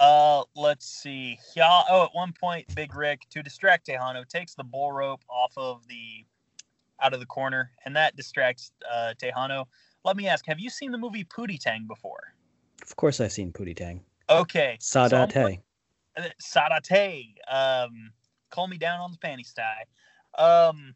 Uh, 0.00 0.42
let's 0.54 0.86
see. 0.86 1.38
Yeah. 1.56 1.82
Oh, 1.88 2.04
at 2.04 2.10
one 2.12 2.34
point, 2.38 2.72
Big 2.74 2.92
Ryck 2.94 3.20
to 3.30 3.42
distract 3.42 3.88
Texano 3.88 4.28
takes 4.28 4.54
the 4.54 4.64
bull 4.64 4.92
rope 4.92 5.24
off 5.30 5.54
of 5.56 5.88
the 5.88 6.26
out 7.00 7.14
of 7.14 7.20
the 7.20 7.26
corner, 7.26 7.72
and 7.86 7.96
that 7.96 8.16
distracts 8.16 8.70
uh, 8.92 9.14
Texano. 9.18 9.64
Let 10.04 10.18
me 10.18 10.28
ask: 10.28 10.44
Have 10.46 10.60
you 10.60 10.68
seen 10.68 10.92
the 10.92 10.98
movie 10.98 11.24
Pootie 11.24 11.58
Tang 11.58 11.86
before? 11.88 12.34
Of 12.82 12.96
course, 12.96 13.18
I've 13.18 13.32
seen 13.32 13.50
Pootie 13.50 13.74
Tang. 13.74 14.02
Okay. 14.28 14.76
so 14.80 15.00
I'm 15.00 15.28
Sadate. 15.28 15.60
Uh, 16.16 16.22
Sadate. 16.42 17.34
Um, 17.50 18.12
call 18.50 18.68
me 18.68 18.78
down 18.78 19.00
on 19.00 19.12
the 19.12 19.18
panty 19.18 19.44
sty. 19.44 19.84
Um, 20.36 20.94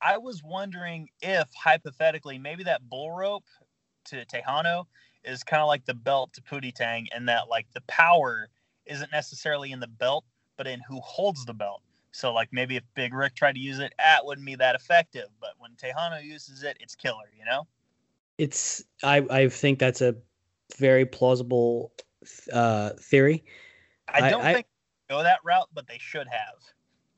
I 0.00 0.18
was 0.18 0.42
wondering 0.42 1.08
if 1.20 1.48
hypothetically 1.54 2.38
maybe 2.38 2.64
that 2.64 2.88
bull 2.88 3.12
rope 3.12 3.44
to 4.06 4.24
Texano 4.26 4.84
is 5.24 5.44
kind 5.44 5.60
of 5.60 5.68
like 5.68 5.84
the 5.84 5.94
belt 5.94 6.32
to 6.34 6.42
Pootie 6.42 6.72
and 7.14 7.28
that 7.28 7.48
like 7.48 7.66
the 7.72 7.82
power 7.82 8.48
isn't 8.86 9.12
necessarily 9.12 9.70
in 9.70 9.78
the 9.78 9.86
belt, 9.86 10.24
but 10.56 10.66
in 10.66 10.80
who 10.88 11.00
holds 11.00 11.44
the 11.44 11.54
belt. 11.54 11.82
So 12.10 12.32
like 12.32 12.48
maybe 12.52 12.76
if 12.76 12.82
Big 12.94 13.14
Ryck 13.14 13.34
tried 13.34 13.54
to 13.54 13.60
use 13.60 13.78
it, 13.78 13.94
ah, 14.00 14.18
it 14.18 14.26
wouldn't 14.26 14.46
be 14.46 14.56
that 14.56 14.74
effective. 14.74 15.28
But 15.40 15.50
when 15.58 15.72
Texano 15.72 16.22
uses 16.22 16.62
it, 16.62 16.76
it's 16.80 16.94
killer. 16.94 17.30
You 17.38 17.44
know? 17.44 17.66
It's 18.38 18.84
I 19.02 19.24
I 19.30 19.48
think 19.48 19.78
that's 19.78 20.00
a 20.00 20.16
very 20.76 21.06
plausible 21.06 21.92
uh, 22.52 22.90
theory. 22.98 23.44
I 24.08 24.26
I- 24.26 24.30
don't 24.30 24.42
I- 24.42 24.54
think 24.54 24.66
they 25.08 25.14
go 25.14 25.22
that 25.22 25.38
route, 25.44 25.68
but 25.74 25.86
they 25.86 25.98
should 25.98 26.26
have. 26.28 26.54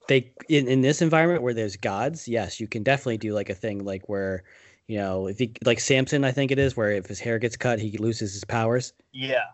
They 0.06 0.32
in, 0.50 0.68
in 0.68 0.82
this 0.82 1.00
environment 1.00 1.42
where 1.42 1.54
there's 1.54 1.76
gods, 1.76 2.28
yes, 2.28 2.60
you 2.60 2.68
can 2.68 2.82
definitely 2.82 3.16
do 3.16 3.32
like 3.32 3.48
a 3.48 3.54
thing 3.54 3.84
like 3.84 4.06
where 4.08 4.44
you 4.86 4.98
know 4.98 5.28
if 5.28 5.38
he 5.38 5.54
like 5.64 5.80
Samson, 5.80 6.24
I 6.24 6.30
think 6.30 6.50
it 6.50 6.58
is, 6.58 6.76
where 6.76 6.90
if 6.90 7.06
his 7.06 7.18
hair 7.18 7.38
gets 7.38 7.56
cut, 7.56 7.78
he 7.78 7.96
loses 7.96 8.34
his 8.34 8.44
powers. 8.44 8.92
Yeah. 9.12 9.44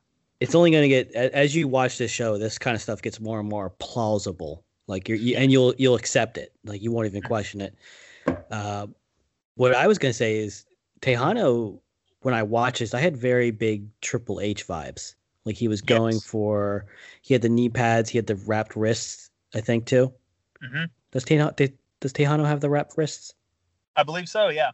It's 0.41 0.55
only 0.57 0.73
going 0.73 0.83
to 0.83 0.89
get 0.89 1.13
as 1.15 1.55
you 1.55 1.69
watch 1.69 1.99
this 1.99 2.11
show, 2.11 2.37
this 2.37 2.59
kind 2.59 2.75
of 2.75 2.81
stuff 2.83 3.01
gets 3.01 3.21
more 3.21 3.39
and 3.39 3.49
more 3.49 3.71
plausible. 3.79 4.65
Like 4.89 5.09
you're 5.09 5.19
you, 5.19 5.37
and 5.37 5.53
you'll 5.53 5.73
you'll 5.79 5.95
accept 5.95 6.37
it. 6.37 6.53
Like 6.65 6.83
you 6.83 6.91
won't 6.91 7.07
even 7.07 7.23
question 7.23 7.61
it. 7.61 7.77
Uh, 8.51 8.89
what 9.55 9.73
I 9.77 9.87
was 9.87 9.99
going 9.99 10.11
to 10.11 10.17
say 10.17 10.39
is 10.39 10.65
Texano. 11.01 11.79
When 12.23 12.35
I 12.35 12.43
watched 12.43 12.81
this, 12.81 12.95
I 12.95 13.01
had 13.01 13.17
very 13.17 13.51
big 13.51 13.87
Triple 14.01 14.41
H 14.41 14.67
vibes. 14.67 15.15
Like 15.45 15.57
he 15.57 15.69
was 15.69 15.81
going 15.81 16.17
Yes. 16.17 16.25
for, 16.25 16.87
he 17.23 17.33
had 17.35 17.43
the 17.43 17.49
knee 17.49 17.71
pads, 17.71 18.11
he 18.11 18.19
had 18.19 18.27
the 18.27 18.37
wrapped 18.37 18.77
wrists. 18.77 19.31
I 19.55 19.61
think 19.61 19.87
too. 19.87 20.13
hmm 20.63 20.85
Does 21.11 21.25
Texano 21.25 21.55
does 22.01 22.13
Texano 22.13 22.47
have 22.47 22.61
the 22.61 22.71
wrapped 22.71 22.97
wrists? 22.97 23.35
I 23.97 24.03
believe 24.05 24.29
so. 24.29 24.49
Yeah. 24.49 24.71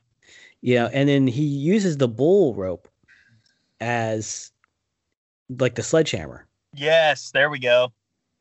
Yeah, 0.60 0.88
and 0.92 1.08
then 1.08 1.26
he 1.26 1.44
uses 1.44 1.96
the 1.96 2.08
bull 2.08 2.54
rope 2.54 2.88
as 3.80 4.50
like 5.48 5.76
the 5.76 5.82
sledgehammer. 5.82 6.46
Yes. 6.74 7.30
There 7.30 7.48
we 7.48 7.58
go. 7.58 7.92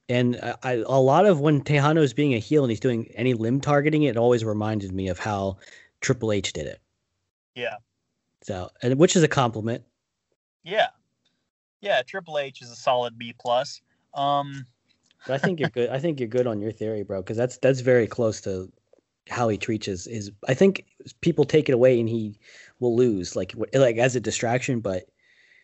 And 0.10 0.40
I, 0.44 0.56
I, 0.64 0.72
a 0.86 1.00
lot 1.00 1.26
of 1.26 1.40
when 1.40 1.64
Texano 1.64 2.02
is 2.02 2.14
being 2.14 2.34
a 2.34 2.40
heel 2.40 2.64
and 2.64 2.72
he's 2.72 2.80
doing 2.80 3.08
any 3.16 3.34
limb 3.34 3.62
targeting, 3.62 4.04
it 4.04 4.18
always 4.18 4.44
reminded 4.44 4.92
me 4.92 5.08
of 5.08 5.20
how 5.20 5.58
Triple 6.02 6.32
H 6.32 6.54
did 6.54 6.68
it. 6.68 6.80
Yeah. 7.56 7.76
So, 8.46 8.70
and 8.84 9.00
which 9.00 9.16
is 9.16 9.24
a 9.24 9.28
compliment. 9.28 9.84
Yeah. 10.64 10.90
Yeah. 11.82 12.04
Triple 12.04 12.38
H 12.38 12.62
is 12.62 12.70
a 12.70 12.76
solid 12.76 13.18
B 13.18 13.34
plus. 13.40 13.82
Um. 14.14 14.68
But 15.26 15.34
I 15.34 15.38
think 15.40 15.60
you're 15.60 15.70
good. 15.70 15.90
I 15.90 15.98
think 15.98 16.20
you're 16.20 16.30
good 16.30 16.46
on 16.46 16.62
your 16.62 16.72
theory, 16.72 17.02
bro, 17.02 17.24
because 17.24 17.38
that's 17.38 17.58
that's 17.58 17.80
very 17.80 18.06
close 18.06 18.40
to 18.42 18.72
how 19.28 19.50
he 19.50 19.58
treats 19.58 19.88
his, 19.88 20.06
his. 20.06 20.32
I 20.48 20.54
think 20.54 20.86
people 21.22 21.44
take 21.44 21.70
it 21.70 21.72
away 21.72 22.00
and 22.00 22.08
he 22.08 22.38
will 22.80 22.96
lose, 22.96 23.36
like 23.36 23.56
like 23.74 23.98
as 23.98 24.16
a 24.16 24.20
distraction. 24.20 24.80
But 24.80 25.06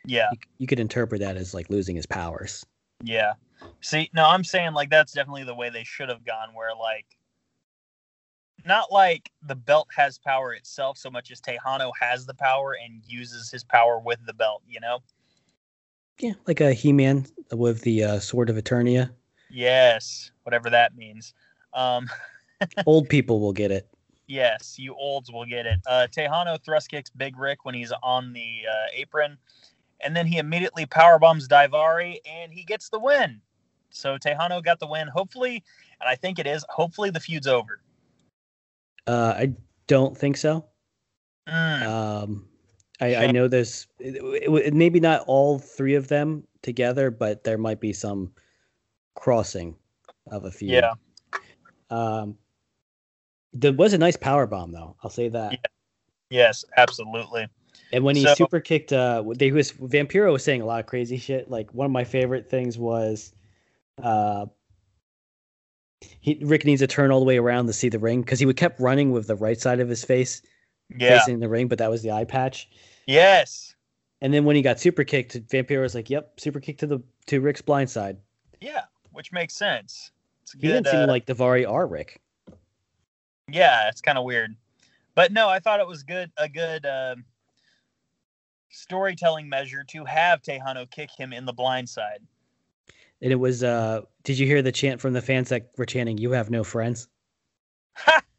Yeah. 0.07 0.29
you, 0.31 0.39
you 0.57 0.65
could 0.67 0.79
interpret 0.79 1.21
that 1.21 1.37
as 1.37 1.53
like 1.53 1.69
losing 1.69 1.95
his 1.95 2.07
powers. 2.07 2.65
Yeah. 3.03 3.33
See, 3.81 4.09
no, 4.15 4.25
I'm 4.25 4.43
saying 4.43 4.73
like 4.73 4.89
that's 4.89 5.13
definitely 5.13 5.43
the 5.43 5.53
way 5.53 5.69
they 5.69 5.83
should 5.83 6.09
have 6.09 6.25
gone, 6.25 6.55
where 6.55 6.75
like 6.75 7.05
not 8.65 8.91
like 8.91 9.31
the 9.43 9.55
belt 9.55 9.87
has 9.95 10.17
power 10.17 10.53
itself 10.53 10.97
so 10.97 11.09
much 11.09 11.31
as 11.31 11.39
Texano 11.41 11.91
has 11.99 12.25
the 12.25 12.33
power 12.33 12.75
and 12.83 13.01
uses 13.07 13.49
his 13.51 13.63
power 13.63 13.99
with 13.99 14.19
the 14.25 14.33
belt, 14.33 14.61
you 14.67 14.79
know? 14.79 14.99
Yeah, 16.19 16.33
like 16.47 16.61
a 16.61 16.73
He-Man 16.73 17.25
with 17.51 17.81
the 17.81 18.03
uh, 18.03 18.19
Sword 18.19 18.49
of 18.49 18.55
Eternia. 18.55 19.11
Yes, 19.49 20.31
whatever 20.43 20.69
that 20.69 20.95
means. 20.95 21.33
Um, 21.73 22.07
Old 22.85 23.09
people 23.09 23.39
will 23.39 23.53
get 23.53 23.71
it. 23.71 23.87
yes, 24.27 24.75
you 24.77 24.93
olds 24.93 25.31
will 25.31 25.45
get 25.45 25.65
it. 25.65 25.79
Uh, 25.87 26.07
Texano 26.11 26.63
thrust 26.63 26.89
kicks 26.89 27.09
Big 27.09 27.37
Ryck 27.37 27.63
when 27.63 27.73
he's 27.75 27.91
on 28.03 28.33
the 28.33 28.61
uh, 28.69 28.87
apron, 28.93 29.37
and 30.01 30.15
then 30.15 30.25
he 30.27 30.37
immediately 30.37 30.85
power 30.85 31.17
bombs 31.19 31.47
Daivari, 31.47 32.17
and 32.25 32.51
he 32.53 32.63
gets 32.63 32.89
the 32.89 32.99
win. 32.99 33.41
So 33.89 34.17
Texano 34.17 34.63
got 34.63 34.79
the 34.79 34.87
win. 34.87 35.07
Hopefully, 35.07 35.63
and 35.99 36.07
I 36.07 36.15
think 36.15 36.39
it 36.39 36.47
is. 36.47 36.63
Hopefully, 36.69 37.09
the 37.09 37.19
feud's 37.19 37.47
over. 37.47 37.81
Uh, 39.07 39.33
I 39.37 39.53
don't 39.87 40.17
think 40.17 40.37
so. 40.37 40.65
Mm, 41.47 41.83
Um, 41.87 42.47
I, 42.99 43.15
I 43.15 43.31
know 43.31 43.47
there's 43.47 43.87
it, 43.99 44.15
it- 44.21 44.73
maybe 44.73 44.99
not 44.99 45.23
all 45.27 45.57
three 45.59 45.95
of 45.95 46.07
them 46.07 46.45
together, 46.61 47.09
but 47.09 47.43
there 47.43 47.57
might 47.57 47.79
be 47.79 47.93
some 47.93 48.31
crossing 49.15 49.75
of 50.27 50.45
a 50.45 50.51
few. 50.51 50.69
yeah. 50.69 50.93
Um, 51.89 52.37
there 53.53 53.73
was 53.73 53.93
a 53.93 53.97
nice 53.97 54.15
power 54.15 54.45
bomb 54.47 54.71
though. 54.71 54.95
I'll 55.03 55.09
say 55.09 55.27
that. 55.29 55.51
Yeah. 55.53 55.57
Yes, 56.29 56.63
absolutely. 56.77 57.47
And 57.91 58.03
when 58.05 58.15
he 58.15 58.23
So- 58.23 58.35
super 58.35 58.59
kicked, 58.61 58.93
uh, 58.93 59.23
they 59.35 59.51
was 59.51 59.71
Vampiro 59.73 60.31
was 60.31 60.43
saying 60.43 60.61
a 60.61 60.65
lot 60.65 60.79
of 60.79 60.85
crazy 60.85 61.17
shit. 61.17 61.49
Like 61.49 61.73
one 61.73 61.85
of 61.85 61.91
my 61.91 62.03
favorite 62.05 62.49
things 62.49 62.77
was, 62.77 63.33
uh, 64.01 64.45
He 66.21 66.35
Ryck 66.35 66.65
needs 66.65 66.81
to 66.81 66.87
turn 66.87 67.11
all 67.11 67.19
the 67.19 67.25
way 67.25 67.37
around 67.37 67.65
to 67.67 67.73
see 67.73 67.89
the 67.89 67.99
ring 67.99 68.21
because 68.21 68.39
he 68.39 68.45
would 68.45 68.55
kept 68.57 68.79
running 68.79 69.11
with 69.11 69.27
the 69.27 69.35
right 69.35 69.59
side 69.59 69.79
of 69.79 69.89
his 69.89 70.03
face 70.05 70.41
Yeah. 70.95 71.17
facing 71.19 71.39
the 71.39 71.49
ring, 71.49 71.67
but 71.67 71.77
that 71.79 71.89
was 71.89 72.01
the 72.03 72.11
eye 72.11 72.23
patch. 72.25 72.69
Yes. 73.07 73.75
And 74.21 74.31
then 74.33 74.45
when 74.45 74.55
he 74.55 74.61
got 74.61 74.79
super 74.79 75.03
kicked, 75.03 75.33
Vampiro 75.49 75.81
was 75.81 75.95
like, 75.95 76.09
"Yep, 76.09 76.39
super 76.39 76.59
kick 76.59 76.77
to 76.77 76.87
the 76.87 76.99
to 77.25 77.41
Ryck's 77.41 77.61
blind 77.61 77.89
side." 77.89 78.17
Yeah, 78.59 78.83
which 79.11 79.31
makes 79.31 79.55
sense. 79.55 80.11
It's 80.43 80.53
a 80.53 80.57
He 80.57 80.61
good. 80.67 80.73
didn't 80.83 80.87
seem 80.87 80.99
uh, 81.01 81.07
like 81.07 81.25
Daivari 81.25 81.67
or 81.67 81.87
Ryck. 81.87 82.17
yeah, 83.51 83.89
it's 83.89 84.01
kind 84.01 84.17
of 84.19 84.23
weird, 84.23 84.55
but 85.15 85.31
no, 85.31 85.49
I 85.49 85.59
thought 85.59 85.79
it 85.79 85.87
was 85.87 86.03
good. 86.03 86.31
A 86.37 86.47
good 86.47 86.85
um 86.85 87.25
storytelling 88.69 89.49
measure 89.49 89.83
to 89.85 90.05
have 90.05 90.41
Texano 90.41 90.89
kick 90.89 91.09
him 91.17 91.33
in 91.33 91.45
the 91.45 91.53
blind 91.53 91.89
side. 91.89 92.21
And 93.21 93.31
it 93.31 93.35
was. 93.35 93.63
uh 93.63 94.01
Did 94.23 94.39
you 94.39 94.45
hear 94.45 94.61
the 94.61 94.71
chant 94.71 94.99
from 95.01 95.13
the 95.13 95.21
fans 95.21 95.49
that 95.49 95.71
were 95.77 95.85
chanting, 95.85 96.17
"You 96.17 96.31
have 96.31 96.49
no 96.49 96.63
friends"? 96.63 97.07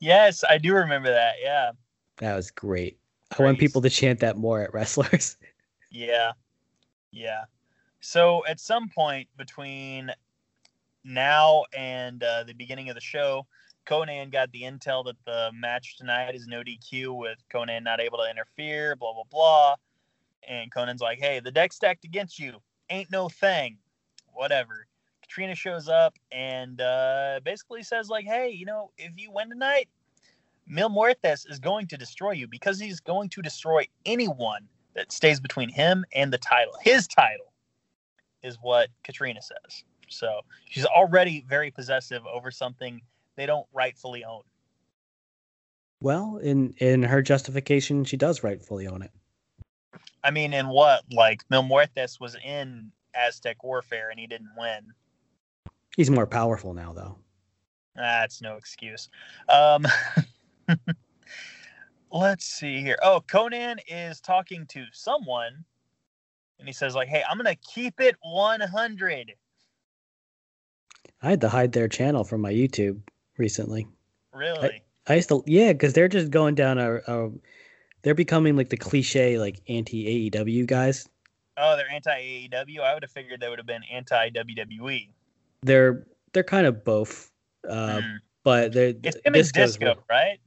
Yes, 0.00 0.44
I 0.48 0.58
do 0.58 0.74
remember 0.74 1.10
that. 1.10 1.36
Yeah, 1.42 1.72
That 2.18 2.34
was 2.36 2.50
great. 2.50 2.98
I 3.38 3.42
want 3.42 3.58
people 3.58 3.82
to 3.82 3.90
chant 3.90 4.20
that 4.20 4.36
more 4.36 4.62
at 4.62 4.72
wrestlers. 4.72 5.36
yeah, 5.90 6.32
yeah. 7.12 7.44
So 8.00 8.44
at 8.46 8.58
some 8.58 8.88
point 8.88 9.28
between 9.36 10.10
now 11.04 11.64
and 11.76 12.22
uh, 12.22 12.44
the 12.44 12.54
beginning 12.54 12.88
of 12.88 12.94
the 12.94 13.00
show, 13.00 13.46
Konnan 13.86 14.30
got 14.30 14.50
the 14.52 14.62
intel 14.62 15.04
that 15.04 15.16
the 15.26 15.50
match 15.54 15.96
tonight 15.96 16.34
is 16.34 16.46
no 16.46 16.62
DQ 16.62 17.16
with 17.16 17.38
Konnan 17.52 17.82
not 17.82 18.00
able 18.00 18.18
to 18.18 18.30
interfere, 18.30 18.96
blah 18.96 19.12
blah 19.12 19.24
blah. 19.30 19.74
And 20.48 20.72
Konnan's 20.72 21.00
like, 21.00 21.18
"Hey, 21.18 21.40
the 21.40 21.50
deck 21.52 21.72
stacked 21.72 22.04
against 22.04 22.38
you. 22.38 22.60
Ain't 22.90 23.10
no 23.10 23.28
thing. 23.28 23.78
Whatever." 24.32 24.86
Katrina 25.22 25.54
shows 25.54 25.88
up 25.88 26.14
and 26.32 26.80
uh, 26.80 27.40
basically 27.44 27.82
says, 27.82 28.08
"Like, 28.08 28.24
hey, 28.24 28.50
you 28.50 28.64
know, 28.66 28.90
if 28.96 29.12
you 29.16 29.30
win 29.30 29.50
tonight, 29.50 29.88
Mil 30.66 30.90
Muertes 30.90 31.50
is 31.50 31.58
going 31.58 31.86
to 31.88 31.96
destroy 31.96 32.32
you 32.32 32.46
because 32.46 32.78
he's 32.80 33.00
going 33.00 33.28
to 33.30 33.42
destroy 33.42 33.86
anyone 34.04 34.68
that 34.94 35.12
stays 35.12 35.40
between 35.40 35.68
him 35.68 36.04
and 36.14 36.32
the 36.32 36.38
title. 36.38 36.74
His 36.82 37.06
title 37.06 37.52
is 38.42 38.58
what 38.60 38.88
Katrina 39.04 39.40
says. 39.40 39.84
So 40.08 40.40
she's 40.66 40.86
already 40.86 41.44
very 41.48 41.70
possessive 41.70 42.22
over 42.26 42.50
something 42.50 43.00
they 43.36 43.46
don't 43.46 43.66
rightfully 43.72 44.24
own. 44.24 44.42
well, 46.00 46.38
in 46.38 46.74
in 46.78 47.02
her 47.02 47.22
justification, 47.22 48.04
she 48.04 48.16
does 48.16 48.42
rightfully 48.42 48.86
own 48.86 49.02
it. 49.02 49.10
I 50.24 50.30
mean, 50.30 50.52
in 50.52 50.68
what? 50.68 51.04
Like, 51.12 51.44
Mil 51.50 51.62
Muertes 51.62 52.20
was 52.20 52.36
in 52.44 52.90
Aztec 53.14 53.62
Warfare 53.62 54.10
and 54.10 54.18
he 54.18 54.26
didn't 54.26 54.50
win. 54.56 54.92
He's 55.96 56.10
more 56.10 56.26
powerful 56.26 56.74
now, 56.74 56.92
though. 56.92 57.18
That's 57.94 58.40
no 58.40 58.56
excuse. 58.56 59.08
Um, 59.48 59.84
let's 62.12 62.44
see 62.44 62.80
here. 62.80 62.98
Oh, 63.02 63.22
Konnan 63.26 63.78
is 63.88 64.20
talking 64.20 64.66
to 64.66 64.84
someone, 64.92 65.64
and 66.58 66.68
he 66.68 66.72
says, 66.72 66.94
like, 66.94 67.08
"Hey, 67.08 67.24
I'm 67.28 67.36
gonna 67.36 67.56
keep 67.56 68.00
it 68.00 68.14
100." 68.22 69.32
I 71.20 71.30
had 71.30 71.40
to 71.40 71.48
hide 71.48 71.72
their 71.72 71.88
channel 71.88 72.22
from 72.22 72.40
my 72.40 72.52
YouTube 72.52 73.00
recently. 73.36 73.88
Really? 74.32 74.82
I 75.08 75.14
used 75.16 75.30
to, 75.30 75.42
yeah, 75.46 75.72
because 75.72 75.94
they're 75.94 76.08
just 76.08 76.30
going 76.30 76.54
down 76.54 76.78
a, 76.78 76.96
a, 77.06 77.30
they're 78.02 78.14
becoming 78.14 78.56
like 78.56 78.68
the 78.68 78.76
cliche 78.76 79.38
like 79.38 79.60
anti 79.68 80.30
AEW 80.30 80.66
guys. 80.66 81.08
oh, 81.56 81.76
they're 81.76 81.90
anti 81.90 82.10
AEW. 82.50 82.80
I 82.80 82.94
would 82.94 83.02
have 83.02 83.10
figured 83.10 83.40
they 83.40 83.48
would 83.48 83.58
have 83.58 83.66
been 83.66 83.82
anti 83.92 84.30
WWE. 84.30 85.08
They're 85.62 86.06
they're 86.32 86.44
kind 86.44 86.66
of 86.66 86.84
both, 86.84 87.30
uh, 87.68 88.00
Hmm. 88.00 88.16
but 88.44 88.72
they're 88.72 88.94
It's 89.02 89.16
him 89.24 89.32
Disco's 89.32 89.72
Disco, 89.76 89.86
one- 89.94 90.04
right? 90.08 90.38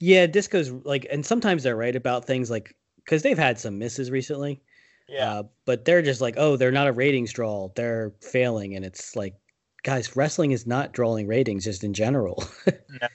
Yeah, 0.00 0.26
Disco's 0.26 0.70
like, 0.70 1.06
and 1.10 1.24
sometimes 1.24 1.62
they're 1.62 1.76
right 1.76 1.96
about 1.96 2.24
things 2.26 2.50
like 2.50 2.74
because 2.96 3.22
they've 3.22 3.38
had 3.38 3.58
some 3.58 3.78
misses 3.78 4.10
recently. 4.10 4.60
Yeah. 5.08 5.30
Uh, 5.34 5.42
but 5.66 5.84
they're 5.84 6.02
just 6.02 6.20
like, 6.20 6.34
oh, 6.38 6.56
they're 6.56 6.72
not 6.72 6.86
a 6.88 6.92
ratings 6.92 7.32
draw. 7.32 7.68
They're 7.76 8.12
failing, 8.20 8.74
and 8.76 8.84
it's 8.84 9.14
like, 9.16 9.34
guys, 9.82 10.16
wrestling 10.16 10.52
is 10.52 10.66
not 10.66 10.92
drawing 10.92 11.26
ratings 11.26 11.64
just 11.64 11.84
in 11.84 11.92
general. 11.94 12.42
no. 12.66 13.08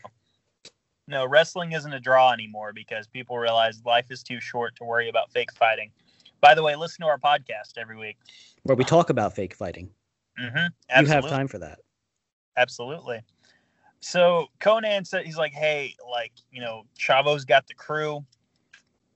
No, 1.09 1.25
wrestling 1.25 1.71
isn't 1.71 1.91
a 1.91 1.99
draw 1.99 2.31
anymore 2.31 2.71
because 2.71 3.07
people 3.07 3.39
realize 3.39 3.81
life 3.83 4.11
is 4.11 4.21
too 4.21 4.39
short 4.39 4.75
to 4.75 4.83
worry 4.83 5.09
about 5.09 5.31
fake 5.31 5.51
fighting. 5.53 5.91
By 6.39 6.53
the 6.53 6.61
way, 6.61 6.75
listen 6.75 7.01
to 7.01 7.07
our 7.07 7.17
podcast 7.17 7.79
every 7.79 7.97
week. 7.97 8.17
Where 8.61 8.75
we 8.75 8.83
talk 8.83 9.09
about 9.09 9.33
fake 9.33 9.55
fighting. 9.55 9.89
Mm-hmm. 10.39 11.01
You 11.01 11.07
have 11.07 11.27
time 11.27 11.47
for 11.47 11.57
that. 11.57 11.79
Absolutely. 12.57 13.21
So 14.01 14.49
Konnan 14.61 15.05
said 15.07 15.25
he's 15.25 15.35
like, 15.35 15.51
hey, 15.51 15.95
like, 16.09 16.31
you 16.51 16.61
know, 16.61 16.83
Chavo's 16.95 17.43
got 17.43 17.65
the 17.65 17.73
crew 17.73 18.23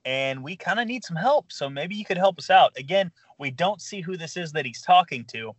and 0.03 0.43
we 0.43 0.55
kind 0.55 0.79
of 0.79 0.87
need 0.87 1.05
some 1.05 1.15
help. 1.15 1.51
So 1.51 1.69
maybe 1.69 1.95
you 1.95 2.05
could 2.05 2.17
help 2.17 2.39
us 2.39 2.49
out. 2.49 2.73
Again, 2.75 3.11
we 3.37 3.51
don't 3.51 3.79
see 3.79 4.01
who 4.01 4.17
this 4.17 4.35
is 4.35 4.51
that 4.53 4.65
he's 4.65 4.81
talking 4.81 5.25
to. 5.25 5.51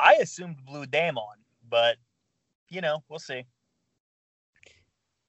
I 0.00 0.14
assumed 0.14 0.56
Blue 0.66 0.86
Demon, 0.86 1.22
but 1.70 1.98
you 2.68 2.80
know, 2.80 3.04
we'll 3.08 3.20
see. 3.20 3.44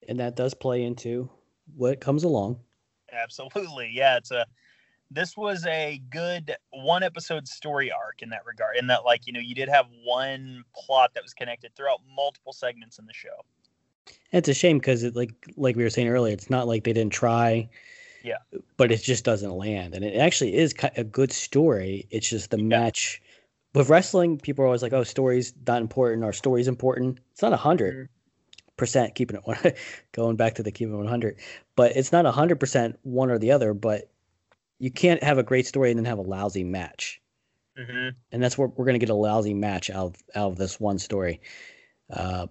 And 0.09 0.19
that 0.19 0.35
does 0.35 0.55
play 0.55 0.83
into 0.83 1.29
what 1.75 2.01
comes 2.01 2.23
along. 2.23 2.59
Absolutely. 3.13 3.91
Yeah, 3.93 4.17
it's 4.17 4.31
a 4.31 4.45
this 5.11 5.37
was 5.37 5.65
a 5.67 6.01
good 6.09 6.55
one 6.71 7.03
episode 7.03 7.47
story 7.47 7.91
arc 7.91 8.21
in 8.23 8.29
that 8.29 8.45
regard. 8.45 8.75
In 8.77 8.87
that 8.87 9.05
like, 9.05 9.27
you 9.27 9.33
know, 9.33 9.39
you 9.39 9.53
did 9.53 9.69
have 9.69 9.85
one 10.03 10.63
plot 10.75 11.11
that 11.13 11.23
was 11.23 11.33
connected 11.33 11.75
throughout 11.75 11.99
multiple 12.15 12.53
segments 12.53 12.97
in 12.97 13.05
the 13.05 13.13
show. 13.13 13.45
And 14.31 14.39
it's 14.39 14.49
a 14.49 14.53
shame 14.53 14.79
because 14.79 15.03
it 15.03 15.15
like 15.15 15.31
like 15.57 15.75
we 15.75 15.83
were 15.83 15.91
saying 15.91 16.07
earlier, 16.07 16.33
it's 16.33 16.49
not 16.49 16.67
like 16.67 16.83
they 16.83 16.93
didn't 16.93 17.13
try. 17.13 17.69
Yeah. 18.23 18.37
But 18.77 18.91
it 18.91 19.01
just 19.03 19.23
doesn't 19.23 19.51
land, 19.51 19.93
and 19.93 20.03
it 20.03 20.17
actually 20.17 20.55
is 20.55 20.73
a 20.97 21.03
good 21.03 21.31
story. 21.31 22.07
It's 22.09 22.29
just 22.29 22.49
the 22.49 22.57
Yeah. 22.57 22.63
match 22.63 23.21
with 23.75 23.89
wrestling. 23.89 24.39
People 24.39 24.63
are 24.63 24.67
always 24.67 24.81
like, 24.81 24.91
"Oh, 24.91 25.03
story's 25.03 25.53
not 25.67 25.81
important," 25.81 26.23
or 26.23 26.33
"Story's 26.33 26.67
important." 26.67 27.19
It's 27.31 27.41
not 27.41 27.53
a 27.53 27.57
hundred 27.57 27.93
mm-hmm. 27.93 28.18
Percent 28.79 29.13
keeping 29.15 29.37
it 29.37 29.45
one. 29.45 29.59
going 30.13 30.35
back 30.37 30.55
to 30.55 30.63
the 30.63 30.71
keeping 30.71 30.97
one 30.97 31.07
hundred, 31.07 31.37
but 31.75 31.95
it's 31.95 32.11
not 32.11 32.25
a 32.25 32.31
hundred 32.31 32.59
percent 32.59 32.97
one 33.03 33.29
or 33.29 33.37
the 33.37 33.51
other. 33.51 33.75
But 33.75 34.09
you 34.79 34.89
can't 34.91 35.21
have 35.23 35.37
a 35.37 35.43
great 35.43 35.67
story 35.67 35.91
and 35.91 35.99
then 35.99 36.05
have 36.05 36.17
a 36.19 36.23
lousy 36.23 36.63
match, 36.63 37.21
Mm-hmm. 37.77 38.09
and 38.31 38.43
that's 38.43 38.57
what 38.57 38.77
we're 38.77 38.85
gonna 38.85 38.97
get 38.99 39.09
a 39.09 39.13
lousy 39.15 39.53
match 39.53 39.89
out 39.91 40.07
of, 40.07 40.15
out 40.35 40.51
of 40.53 40.57
this 40.57 40.79
one 40.79 40.97
story. 40.99 41.41
Uh, 42.11 42.47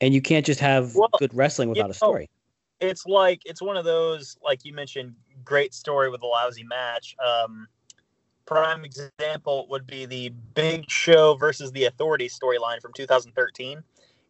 and 0.00 0.12
you 0.12 0.20
can't 0.20 0.44
just 0.44 0.60
have 0.60 0.94
Well, 0.94 1.08
good 1.18 1.34
wrestling 1.34 1.68
without 1.70 1.86
a 1.86 1.88
know, 1.88 1.92
story. 1.92 2.28
it's 2.80 3.06
like 3.06 3.40
it's 3.46 3.62
one 3.62 3.76
of 3.76 3.84
those 3.84 4.36
like 4.42 4.64
you 4.64 4.74
mentioned 4.74 5.14
great 5.44 5.72
story 5.74 6.10
with 6.10 6.22
a 6.22 6.26
lousy 6.26 6.64
match 6.64 7.16
um 7.24 7.68
prime 8.44 8.84
example 8.84 9.66
would 9.70 9.86
be 9.86 10.04
the 10.04 10.28
big 10.54 10.90
show 10.90 11.34
versus 11.36 11.70
the 11.72 11.84
authority 11.84 12.28
storyline 12.28 12.80
from 12.82 12.92
2013 12.92 13.82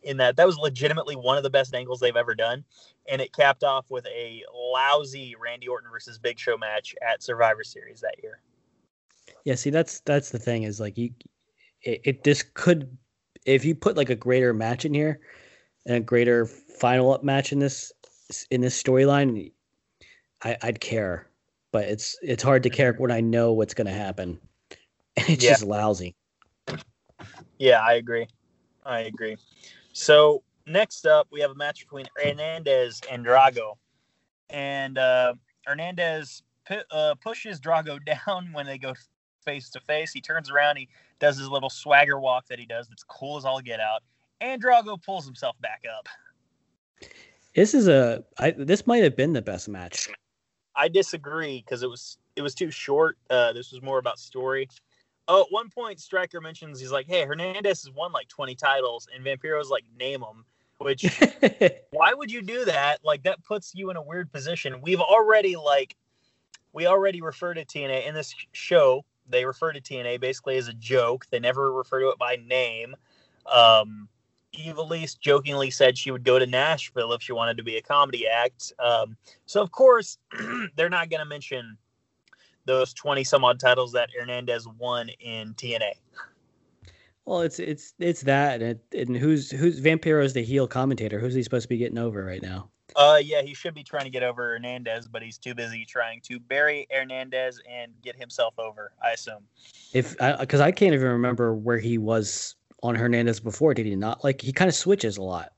in 0.04 0.16
that 0.16 0.36
that 0.36 0.46
was 0.46 0.56
legitimately 0.58 1.16
one 1.16 1.36
of 1.36 1.42
the 1.42 1.50
best 1.50 1.74
angles 1.74 2.00
they've 2.00 2.16
ever 2.16 2.34
done 2.34 2.64
and 3.08 3.20
it 3.20 3.32
capped 3.32 3.64
off 3.64 3.90
with 3.90 4.06
a 4.06 4.42
lousy 4.54 5.34
randy 5.40 5.68
orton 5.68 5.90
versus 5.90 6.18
big 6.18 6.38
show 6.38 6.56
match 6.56 6.94
at 7.02 7.22
survivor 7.22 7.64
series 7.64 8.00
that 8.00 8.16
year 8.22 8.40
Yeah, 9.44 9.54
see 9.54 9.70
that's 9.70 10.00
that's 10.00 10.30
the 10.30 10.38
thing 10.38 10.64
is 10.64 10.80
like 10.80 10.98
you 10.98 11.10
it, 11.82 12.00
it 12.04 12.24
this 12.24 12.44
could 12.54 12.96
if 13.44 13.64
you 13.64 13.74
put 13.74 13.96
like 13.96 14.10
a 14.10 14.16
greater 14.16 14.52
match 14.54 14.84
in 14.84 14.94
here 14.94 15.20
and 15.86 15.96
a 15.96 16.00
greater 16.00 16.46
final 16.46 17.12
up 17.12 17.24
match 17.24 17.52
in 17.52 17.58
this 17.58 17.92
in 18.50 18.60
this 18.60 18.80
storyline, 18.80 19.52
I, 20.42 20.56
I'd 20.62 20.80
care. 20.80 21.28
But 21.72 21.84
it's 21.84 22.18
it's 22.22 22.42
hard 22.42 22.62
to 22.64 22.70
care 22.70 22.92
when 22.94 23.10
I 23.10 23.20
know 23.20 23.52
what's 23.52 23.74
gonna 23.74 23.92
happen. 23.92 24.40
And 25.16 25.28
it's 25.30 25.44
Yeah. 25.44 25.48
just 25.48 25.64
lousy. 25.64 26.14
Yeah, 27.58 27.80
I 27.80 27.94
agree. 27.94 28.26
I 28.84 29.00
agree. 29.00 29.36
So 29.92 30.42
next 30.66 31.06
up, 31.06 31.28
we 31.30 31.40
have 31.40 31.50
a 31.50 31.54
match 31.54 31.80
between 31.80 32.06
Hernandez 32.16 33.00
and 33.10 33.24
Drago, 33.24 33.76
and 34.50 34.98
uh, 34.98 35.34
Hernandez 35.66 36.42
uh, 36.90 37.14
pushes 37.22 37.60
Drago 37.60 37.98
down 38.26 38.52
when 38.52 38.66
they 38.66 38.78
go 38.78 38.94
face 39.44 39.70
to 39.70 39.80
face. 39.80 40.12
He 40.12 40.20
turns 40.20 40.50
around, 40.50 40.76
he 40.76 40.88
does 41.18 41.36
his 41.36 41.48
little 41.48 41.70
swagger 41.70 42.18
walk 42.18 42.46
that 42.48 42.58
he 42.58 42.66
does. 42.66 42.88
That's 42.88 43.04
cool 43.04 43.36
as 43.36 43.44
all 43.44 43.60
get 43.60 43.80
out, 43.80 44.02
and 44.40 44.62
Drago 44.62 45.02
pulls 45.02 45.24
himself 45.24 45.60
back 45.60 45.82
up. 45.98 46.08
This 47.54 47.74
is 47.74 47.86
a 47.86 48.24
I 48.38 48.52
this 48.52 48.86
might 48.86 49.02
have 49.02 49.16
been 49.16 49.34
the 49.34 49.42
best 49.42 49.68
match. 49.68 50.08
I 50.74 50.88
disagree 50.88 51.62
because 51.64 51.82
it 51.82 51.90
was 51.90 52.16
it 52.34 52.42
was 52.42 52.54
too 52.54 52.70
short. 52.70 53.18
Uh, 53.28 53.52
this 53.52 53.72
was 53.72 53.82
more 53.82 53.98
about 53.98 54.18
story. 54.18 54.68
Oh, 55.28 55.42
at 55.42 55.46
one 55.50 55.70
point, 55.70 56.00
Striker 56.00 56.40
mentions 56.40 56.80
he's 56.80 56.92
like, 56.92 57.06
"Hey, 57.06 57.24
Hernandez 57.24 57.84
has 57.84 57.90
won 57.92 58.12
like 58.12 58.28
20 58.28 58.54
titles," 58.54 59.08
and 59.14 59.24
Vampiro's 59.24 59.70
like, 59.70 59.84
"Name 59.98 60.20
them." 60.20 60.44
Which 60.78 61.04
why 61.90 62.12
would 62.12 62.30
you 62.30 62.42
do 62.42 62.64
that? 62.64 62.98
Like 63.04 63.22
that 63.22 63.42
puts 63.44 63.72
you 63.74 63.90
in 63.90 63.96
a 63.96 64.02
weird 64.02 64.32
position. 64.32 64.80
We've 64.82 65.00
already 65.00 65.56
like 65.56 65.96
we 66.72 66.86
already 66.86 67.20
refer 67.20 67.54
to 67.54 67.64
TNA 67.64 68.06
in 68.06 68.14
this 68.14 68.34
show. 68.52 69.04
They 69.28 69.44
refer 69.44 69.72
to 69.72 69.80
TNA 69.80 70.20
basically 70.20 70.56
as 70.56 70.68
a 70.68 70.72
joke. 70.72 71.26
They 71.30 71.38
never 71.38 71.72
refer 71.72 72.00
to 72.00 72.08
it 72.08 72.18
by 72.18 72.36
name. 72.36 72.96
Um, 73.46 74.08
Ivelisse 74.54 75.18
jokingly 75.18 75.70
said 75.70 75.96
she 75.96 76.10
would 76.10 76.24
go 76.24 76.38
to 76.38 76.46
Nashville 76.46 77.12
if 77.12 77.22
she 77.22 77.32
wanted 77.32 77.56
to 77.56 77.62
be 77.62 77.76
a 77.76 77.82
comedy 77.82 78.26
act. 78.26 78.72
Um, 78.78 79.16
so 79.46 79.62
of 79.62 79.70
course 79.70 80.18
they're 80.76 80.90
not 80.90 81.10
going 81.10 81.20
to 81.20 81.26
mention 81.26 81.78
those 82.64 82.92
twenty 82.92 83.24
some 83.24 83.44
odd 83.44 83.60
titles 83.60 83.92
that 83.92 84.10
Hernandez 84.18 84.66
won 84.78 85.08
in 85.20 85.54
TNA. 85.54 85.92
Well, 87.24 87.42
it's 87.42 87.58
it's 87.58 87.94
it's 87.98 88.22
that, 88.22 88.62
and, 88.62 88.80
and 88.92 89.16
who's 89.16 89.50
who's 89.50 89.80
Vampiro 89.80 90.24
is 90.24 90.32
the 90.32 90.42
heel 90.42 90.66
commentator. 90.66 91.20
Who's 91.20 91.34
he 91.34 91.42
supposed 91.42 91.62
to 91.64 91.68
be 91.68 91.76
getting 91.76 91.98
over 91.98 92.24
right 92.24 92.42
now? 92.42 92.68
Uh, 92.96 93.18
yeah, 93.22 93.42
he 93.42 93.54
should 93.54 93.74
be 93.74 93.82
trying 93.82 94.04
to 94.04 94.10
get 94.10 94.22
over 94.22 94.50
Hernandez, 94.50 95.08
but 95.08 95.22
he's 95.22 95.38
too 95.38 95.54
busy 95.54 95.84
trying 95.84 96.20
to 96.22 96.38
bury 96.38 96.86
Hernandez 96.90 97.60
and 97.70 97.92
get 98.02 98.16
himself 98.16 98.58
over. 98.58 98.92
I 99.02 99.12
assume. 99.12 99.44
If 99.92 100.16
because 100.18 100.60
I, 100.60 100.66
I, 100.66 100.72
can't 100.72 100.94
even 100.94 101.08
remember 101.08 101.54
where 101.54 101.78
he 101.78 101.96
was 101.96 102.56
on 102.82 102.94
Hernandez 102.94 103.40
before. 103.40 103.72
Did 103.72 103.86
he 103.86 103.96
not? 103.96 104.24
Like 104.24 104.40
he 104.40 104.52
kind 104.52 104.68
of 104.68 104.74
switches 104.74 105.16
a 105.16 105.22
lot. 105.22 105.52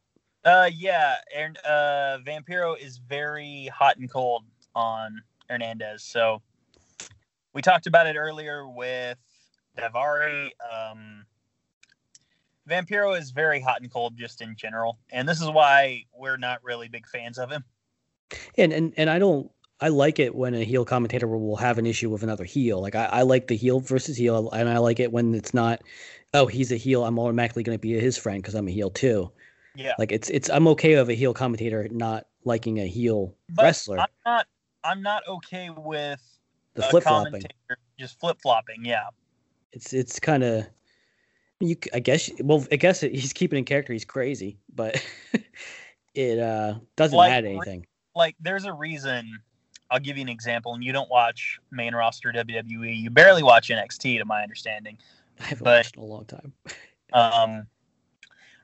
Uh, 0.44 0.68
yeah, 0.74 1.14
and 1.34 1.56
uh, 1.66 2.18
Vampiro 2.26 2.78
is 2.78 2.98
very 2.98 3.70
hot 3.74 3.96
and 3.96 4.10
cold 4.10 4.44
on 4.74 5.22
Hernandez. 5.48 6.02
So 6.02 6.42
we 7.54 7.62
talked 7.62 7.86
about 7.86 8.06
it 8.06 8.16
earlier 8.16 8.68
with 8.68 9.16
Daivari. 9.78 10.50
Um, 10.72 11.24
Vampiro 12.68 13.18
is 13.18 13.30
very 13.30 13.60
hot 13.60 13.80
and 13.80 13.90
cold 13.90 14.16
just 14.16 14.42
in 14.42 14.56
general, 14.56 14.98
and 15.10 15.28
this 15.28 15.40
is 15.40 15.48
why 15.48 16.04
we're 16.14 16.36
not 16.36 16.62
really 16.62 16.88
big 16.88 17.06
fans 17.06 17.38
of 17.38 17.50
him. 17.50 17.64
And 18.58 18.72
and 18.72 18.92
and 18.96 19.08
I 19.08 19.18
don't. 19.18 19.50
I 19.80 19.88
like 19.88 20.18
it 20.18 20.34
when 20.34 20.54
a 20.54 20.64
heel 20.64 20.84
commentator 20.84 21.26
will 21.26 21.56
have 21.56 21.78
an 21.78 21.86
issue 21.86 22.08
with 22.08 22.22
another 22.22 22.44
heel. 22.44 22.80
Like 22.80 22.94
I, 22.94 23.06
I 23.06 23.22
like 23.22 23.48
the 23.48 23.56
heel 23.56 23.80
versus 23.80 24.16
heel, 24.16 24.50
and 24.50 24.68
I 24.68 24.78
like 24.78 25.00
it 25.00 25.12
when 25.12 25.34
it's 25.34 25.52
not. 25.52 25.82
Oh, 26.32 26.46
he's 26.46 26.72
a 26.72 26.76
heel. 26.76 27.04
I'm 27.04 27.18
automatically 27.18 27.62
going 27.62 27.76
to 27.76 27.80
be 27.80 27.92
his 27.92 28.16
friend 28.16 28.42
because 28.42 28.54
I'm 28.54 28.66
a 28.66 28.70
heel 28.70 28.90
too. 28.90 29.30
Yeah. 29.76 29.92
Like 29.98 30.10
it's 30.10 30.30
it's 30.30 30.48
I'm 30.48 30.66
okay 30.68 30.96
with 30.96 31.10
a 31.10 31.14
heel 31.14 31.34
commentator 31.34 31.86
not 31.90 32.26
liking 32.44 32.78
a 32.78 32.86
heel 32.86 33.34
but 33.50 33.64
wrestler. 33.64 33.98
I'm 33.98 34.08
not. 34.24 34.46
I'm 34.84 35.02
not 35.02 35.22
okay 35.28 35.70
with 35.70 36.20
the 36.74 36.82
flip 36.82 37.04
flopping. 37.04 37.42
Just 37.98 38.18
flip 38.20 38.38
flopping. 38.42 38.84
Yeah. 38.84 39.06
It's 39.72 39.92
it's 39.92 40.20
kind 40.20 40.44
of 40.44 40.66
you, 41.60 41.76
I 41.92 42.00
guess. 42.00 42.30
Well, 42.40 42.64
I 42.70 42.76
guess 42.76 43.00
he's 43.00 43.32
keeping 43.32 43.58
in 43.58 43.64
character. 43.64 43.92
He's 43.92 44.04
crazy, 44.04 44.58
but 44.74 45.04
it 46.14 46.38
uh, 46.38 46.74
doesn't 46.96 47.16
like, 47.16 47.32
add 47.32 47.44
anything. 47.44 47.86
Like, 48.14 48.36
there's 48.40 48.64
a 48.64 48.72
reason. 48.72 49.38
I'll 49.90 50.00
give 50.00 50.16
you 50.16 50.22
an 50.22 50.28
example. 50.28 50.74
And 50.74 50.82
you 50.82 50.92
don't 50.92 51.10
watch 51.10 51.58
main 51.70 51.94
roster 51.94 52.32
WWE. 52.32 52.96
You 52.96 53.10
barely 53.10 53.42
watch 53.42 53.68
NXT, 53.68 54.18
to 54.18 54.24
my 54.24 54.42
understanding. 54.42 54.98
I 55.40 55.44
haven't 55.44 55.64
but, 55.64 55.78
watched 55.78 55.96
in 55.96 56.02
a 56.02 56.06
long 56.06 56.24
time. 56.24 56.52
um, 57.12 57.66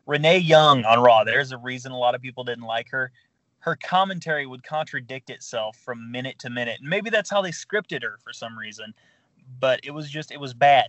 Renee 0.07 0.39
Young 0.39 0.85
on 0.85 1.01
Raw. 1.01 1.25
There's 1.25 1.53
a 1.53 1.59
reason 1.59 1.93
a 1.93 1.99
lot 1.99 2.15
of 2.15 2.23
people 2.23 2.45
didn't 2.45 2.65
like 2.65 2.89
her. 2.91 3.13
Her 3.61 3.77
commentary 3.77 4.47
would 4.47 4.63
contradict 4.63 5.31
itself 5.31 5.77
from 5.77 6.11
minute 6.11 6.39
to 6.41 6.51
minute. 6.51 6.81
And 6.81 6.89
maybe 6.89 7.11
that's 7.11 7.31
how 7.31 7.43
they 7.43 7.51
scripted 7.51 8.03
her 8.03 8.19
for 8.23 8.33
some 8.33 8.59
reason. 8.59 8.95
But 9.59 9.81
it 9.83 9.91
was 9.91 10.11
just, 10.11 10.31
it 10.31 10.41
was 10.41 10.55
bad. 10.55 10.89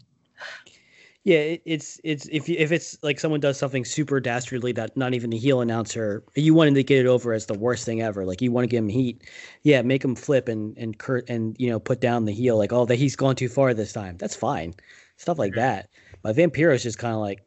Yeah, 1.24 1.38
it, 1.38 1.62
it's 1.66 2.02
it's 2.04 2.28
if 2.32 2.50
if 2.50 2.72
it's 2.72 2.98
like 3.04 3.20
someone 3.20 3.40
does 3.40 3.56
something 3.56 3.86
super 3.86 4.20
dastardly 4.20 4.72
that 4.72 4.98
not 4.98 5.14
even 5.14 5.30
the 5.30 5.38
heel 5.38 5.62
announcer, 5.62 6.24
you 6.34 6.56
wanted 6.56 6.74
to 6.74 6.84
get 6.84 6.98
it 6.98 7.06
over 7.06 7.32
as 7.34 7.46
the 7.46 7.54
worst 7.54 7.86
thing 7.86 8.02
ever. 8.02 8.26
Like 8.26 8.42
you 8.42 8.52
want 8.52 8.64
to 8.64 8.68
give 8.68 8.84
him 8.84 8.90
heat, 8.90 9.22
yeah, 9.62 9.84
make 9.84 10.04
him 10.04 10.16
flip 10.16 10.48
and 10.48 10.76
and 10.80 10.98
curt 10.98 11.30
and 11.30 11.56
you 11.60 11.70
know 11.70 11.80
put 11.80 12.02
down 12.02 12.26
the 12.26 12.32
heel 12.32 12.58
like 12.58 12.74
oh 12.74 12.86
that 12.86 12.96
he's 12.96 13.16
gone 13.16 13.36
too 13.36 13.50
far 13.50 13.76
this 13.76 13.94
time. 13.94 14.18
That's 14.18 14.36
fine, 14.36 14.74
stuff 15.18 15.38
like 15.38 15.54
that. 15.54 15.90
But 16.24 16.36
Vampiro 16.36 16.74
is 16.74 16.82
just 16.82 16.98
kind 16.98 17.14
of 17.14 17.20
like 17.20 17.44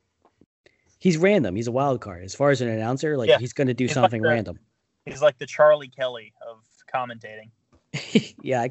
he's 1.00 1.18
random. 1.18 1.56
He's 1.56 1.66
a 1.66 1.72
wild 1.72 2.00
card 2.00 2.22
as 2.22 2.34
far 2.34 2.50
as 2.50 2.60
an 2.60 2.68
announcer. 2.68 3.16
Like 3.16 3.28
yeah. 3.28 3.38
he's 3.38 3.52
going 3.52 3.66
to 3.66 3.74
do 3.74 3.88
something 3.88 4.22
like 4.22 4.28
the, 4.28 4.34
random. 4.34 4.58
He's 5.06 5.22
like 5.22 5.38
the 5.38 5.46
Charlie 5.46 5.88
Kelly 5.88 6.32
of 6.46 6.64
commentating. 6.92 7.50
yeah, 8.42 8.68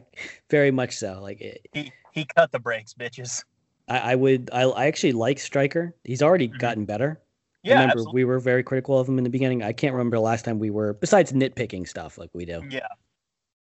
very 0.50 0.72
much 0.72 0.98
so. 0.98 1.20
Like 1.22 1.42
it, 1.42 1.68
he 1.74 1.92
he 2.12 2.26
cut 2.26 2.52
the 2.52 2.60
brakes, 2.60 2.94
bitches. 2.94 3.44
I, 3.88 4.14
I 4.14 4.16
would 4.16 4.50
I, 4.52 4.64
I 4.64 4.86
actually 4.88 5.14
like 5.14 5.40
Striker. 5.40 5.96
He's 6.04 6.22
already 6.22 6.48
mm-hmm. 6.48 6.58
gotten 6.58 6.86
better. 6.86 7.20
Yeah, 7.64 7.74
I 7.74 7.76
remember 7.76 7.92
absolutely. 7.94 8.14
we 8.14 8.26
were 8.26 8.40
very 8.40 8.64
critical 8.64 9.00
of 9.00 9.08
him 9.08 9.18
in 9.18 9.24
the 9.24 9.30
beginning. 9.30 9.64
I 9.64 9.72
can't 9.72 9.94
remember 9.94 10.18
the 10.18 10.22
last 10.22 10.44
time 10.44 10.60
we 10.60 10.70
were 10.70 10.94
besides 10.94 11.32
nitpicking 11.32 11.88
stuff 11.88 12.18
like 12.18 12.30
we 12.34 12.46
do. 12.46 12.62
Yeah. 12.70 12.88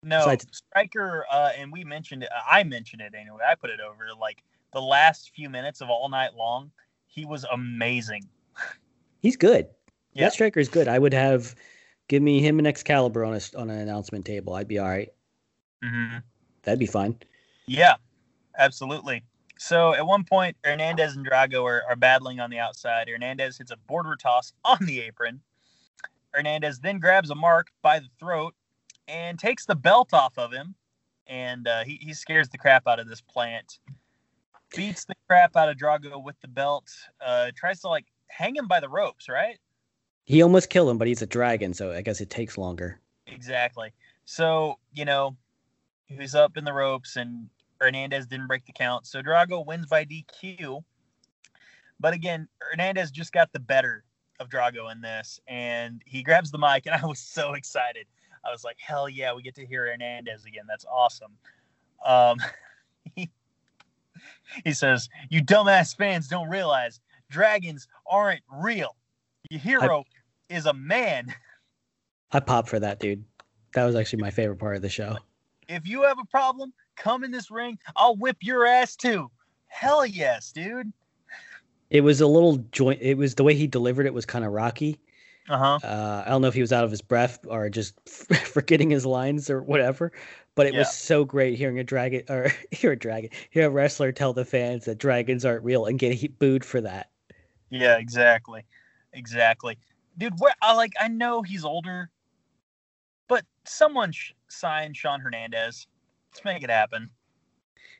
No, 0.04 0.20
besides, 0.20 0.46
Striker, 0.52 1.26
uh, 1.32 1.50
and 1.56 1.72
we 1.72 1.82
mentioned 1.82 2.22
it. 2.22 2.28
I 2.48 2.62
mentioned 2.62 3.02
it 3.02 3.14
anyway. 3.18 3.40
I 3.48 3.56
put 3.56 3.70
it 3.70 3.80
over 3.80 4.06
like 4.20 4.44
the 4.72 4.80
last 4.80 5.32
few 5.34 5.50
minutes 5.50 5.80
of 5.80 5.90
all 5.90 6.08
night 6.08 6.34
long. 6.36 6.70
He 7.08 7.24
was 7.24 7.44
amazing. 7.50 8.28
He's 9.20 9.36
good. 9.36 9.66
Yeah. 10.12 10.26
That 10.26 10.32
striker 10.34 10.60
is 10.60 10.68
good. 10.68 10.86
I 10.86 10.98
would 10.98 11.12
have 11.12 11.56
give 12.08 12.22
me 12.22 12.40
him 12.40 12.58
and 12.58 12.66
Excalibur 12.66 13.24
on 13.24 13.34
a 13.34 13.40
on 13.56 13.70
an 13.70 13.78
announcement 13.78 14.24
table. 14.24 14.54
I'd 14.54 14.68
be 14.68 14.78
all 14.78 14.88
right. 14.88 15.12
mm-hmm. 15.84 16.18
That'd 16.64 16.78
be 16.78 16.86
fine. 16.86 17.16
Yeah, 17.66 17.94
absolutely. 18.58 19.22
So 19.58 19.94
at 19.94 20.06
one 20.06 20.24
point, 20.24 20.56
Hernandez 20.64 21.16
and 21.16 21.26
Drago 21.26 21.64
are, 21.64 21.82
are 21.88 21.96
battling 21.96 22.40
on 22.40 22.50
the 22.50 22.58
outside. 22.58 23.08
Hernandez 23.08 23.58
hits 23.58 23.70
a 23.70 23.76
border 23.76 24.16
toss 24.16 24.52
on 24.64 24.78
the 24.80 25.00
apron. 25.00 25.40
Hernandez 26.32 26.78
then 26.80 26.98
grabs 26.98 27.30
a 27.30 27.34
mark 27.34 27.68
by 27.82 27.98
the 27.98 28.08
throat 28.20 28.54
and 29.08 29.38
takes 29.38 29.64
the 29.64 29.74
belt 29.74 30.12
off 30.12 30.38
of 30.38 30.52
him. 30.52 30.74
And 31.26 31.66
uh, 31.66 31.84
he, 31.84 31.98
he 32.00 32.14
scares 32.14 32.48
the 32.48 32.58
crap 32.58 32.86
out 32.86 33.00
of 33.00 33.08
this 33.08 33.20
plant. 33.20 33.78
Beats 34.74 35.04
the 35.04 35.14
crap 35.26 35.56
out 35.56 35.68
of 35.68 35.76
Drago 35.76 36.22
with 36.22 36.36
the 36.40 36.48
belt. 36.48 36.90
Uh, 37.24 37.50
tries 37.56 37.80
to 37.80 37.88
like 37.88 38.06
hang 38.28 38.54
him 38.54 38.68
by 38.68 38.80
the 38.80 38.88
ropes, 38.88 39.28
right? 39.28 39.58
He 40.28 40.42
almost 40.42 40.68
killed 40.68 40.90
him, 40.90 40.98
but 40.98 41.08
he's 41.08 41.22
a 41.22 41.26
dragon, 41.26 41.72
so 41.72 41.90
I 41.90 42.02
guess 42.02 42.20
it 42.20 42.28
takes 42.28 42.58
longer. 42.58 43.00
Exactly. 43.28 43.94
So, 44.26 44.78
you 44.92 45.06
know, 45.06 45.34
he's 46.04 46.34
up 46.34 46.58
in 46.58 46.64
the 46.64 46.72
ropes 46.74 47.16
and 47.16 47.48
Hernandez 47.80 48.26
didn't 48.26 48.46
break 48.46 48.66
the 48.66 48.74
count. 48.74 49.06
So 49.06 49.22
Drago 49.22 49.64
wins 49.64 49.86
by 49.86 50.04
DQ. 50.04 50.84
But 51.98 52.12
again, 52.12 52.46
Hernandez 52.60 53.10
just 53.10 53.32
got 53.32 53.50
the 53.54 53.58
better 53.58 54.04
of 54.38 54.50
Drago 54.50 54.92
in 54.92 55.00
this, 55.00 55.40
and 55.48 56.02
he 56.04 56.22
grabs 56.22 56.50
the 56.50 56.58
mic, 56.58 56.84
and 56.84 56.94
I 56.94 57.06
was 57.06 57.18
so 57.18 57.54
excited. 57.54 58.06
I 58.44 58.50
was 58.50 58.64
like, 58.64 58.76
hell 58.78 59.08
yeah, 59.08 59.32
we 59.32 59.40
get 59.40 59.54
to 59.54 59.64
hear 59.64 59.86
Hernandez 59.86 60.44
again. 60.44 60.64
That's 60.68 60.84
awesome. 60.84 61.32
Um, 62.04 62.36
he, 63.14 63.30
he 64.62 64.74
says, 64.74 65.08
You 65.30 65.42
dumbass 65.42 65.96
fans 65.96 66.28
don't 66.28 66.50
realize 66.50 67.00
dragons 67.30 67.88
aren't 68.06 68.42
real. 68.52 68.94
Your 69.48 69.60
hero 69.60 70.00
I, 70.00 70.17
is 70.48 70.66
a 70.66 70.72
man. 70.72 71.34
I 72.32 72.40
pop 72.40 72.68
for 72.68 72.78
that, 72.80 73.00
dude. 73.00 73.24
That 73.74 73.84
was 73.84 73.94
actually 73.94 74.22
my 74.22 74.30
favorite 74.30 74.58
part 74.58 74.76
of 74.76 74.82
the 74.82 74.88
show. 74.88 75.16
If 75.68 75.86
you 75.86 76.02
have 76.02 76.18
a 76.18 76.24
problem, 76.24 76.72
come 76.96 77.24
in 77.24 77.30
this 77.30 77.50
ring, 77.50 77.78
I'll 77.96 78.16
whip 78.16 78.38
your 78.40 78.66
ass 78.66 78.96
too. 78.96 79.30
Hell 79.66 80.06
yes, 80.06 80.52
dude. 80.52 80.92
It 81.90 82.00
was 82.02 82.20
a 82.20 82.26
little 82.26 82.58
joint. 82.72 83.00
It 83.00 83.16
was 83.16 83.34
the 83.34 83.44
way 83.44 83.54
he 83.54 83.66
delivered 83.66 84.06
it 84.06 84.14
was 84.14 84.26
kind 84.26 84.44
of 84.44 84.52
rocky. 84.52 84.98
Uh-huh. 85.48 85.78
Uh, 85.82 86.24
I 86.26 86.28
don't 86.28 86.42
know 86.42 86.48
if 86.48 86.54
he 86.54 86.60
was 86.60 86.72
out 86.72 86.84
of 86.84 86.90
his 86.90 87.00
breath 87.00 87.38
or 87.46 87.70
just 87.70 87.94
forgetting 88.52 88.90
his 88.90 89.06
lines 89.06 89.48
or 89.48 89.62
whatever, 89.62 90.12
but 90.54 90.66
it 90.66 90.74
yeah. 90.74 90.80
was 90.80 90.94
so 90.94 91.24
great 91.24 91.56
hearing 91.56 91.78
a 91.78 91.84
dragon 91.84 92.22
or 92.28 92.52
hear 92.70 92.92
a 92.92 92.98
dragon, 92.98 93.30
hear 93.50 93.66
a 93.66 93.70
wrestler 93.70 94.12
tell 94.12 94.32
the 94.32 94.44
fans 94.44 94.84
that 94.84 94.98
dragons 94.98 95.44
aren't 95.44 95.64
real 95.64 95.86
and 95.86 95.98
get 95.98 96.38
booed 96.38 96.64
for 96.64 96.80
that. 96.82 97.10
Yeah, 97.70 97.96
exactly, 97.96 98.64
exactly, 99.12 99.78
dude. 100.18 100.38
Where 100.38 100.52
I 100.60 100.74
like, 100.74 100.92
I 101.00 101.08
know 101.08 101.42
he's 101.42 101.64
older, 101.64 102.10
but 103.28 103.44
someone 103.64 104.12
sh- 104.12 104.32
sign 104.48 104.92
Shawn 104.92 105.20
Hernandez. 105.20 105.86
Let's 106.32 106.44
make 106.44 106.62
it 106.62 106.70
happen. 106.70 107.08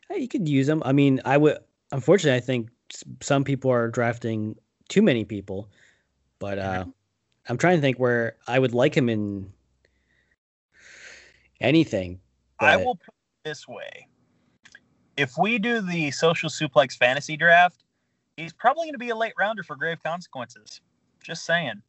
Hey, 0.09 0.21
you 0.21 0.29
could 0.29 0.49
use 0.49 0.69
him. 0.69 0.83
I 0.85 0.93
mean, 0.93 1.21
I 1.25 1.37
would. 1.37 1.59
Unfortunately, 1.93 2.37
I 2.37 2.41
think 2.41 2.69
some 3.21 3.45
people 3.45 3.71
are 3.71 3.89
drafting 3.89 4.57
too 4.89 5.03
many 5.03 5.25
people, 5.25 5.69
but 6.39 6.59
uh, 6.59 6.81
mm-hmm. 6.81 6.91
I'm 7.49 7.59
trying 7.59 7.77
to 7.77 7.81
think 7.81 7.99
where 7.99 8.37
I 8.47 8.59
would 8.59 8.75
like 8.75 8.97
him 8.97 9.09
in 9.09 9.51
anything. 11.61 12.21
But... 12.61 12.69
I 12.69 12.77
will 12.77 12.97
put 12.97 13.09
it 13.09 13.49
this 13.49 13.67
way: 13.67 14.09
if 15.17 15.37
we 15.39 15.59
do 15.59 15.81
the 15.81 16.11
social 16.11 16.51
suplex 16.51 16.97
fantasy 16.97 17.37
draft, 17.37 17.85
he's 18.37 18.53
probably 18.53 18.87
going 18.87 18.95
to 18.95 18.99
be 18.99 19.11
a 19.11 19.17
late 19.17 19.35
rounder 19.39 19.63
for 19.63 19.77
grave 19.77 20.03
consequences. 20.03 20.81
Just 21.23 21.45
saying. 21.45 21.83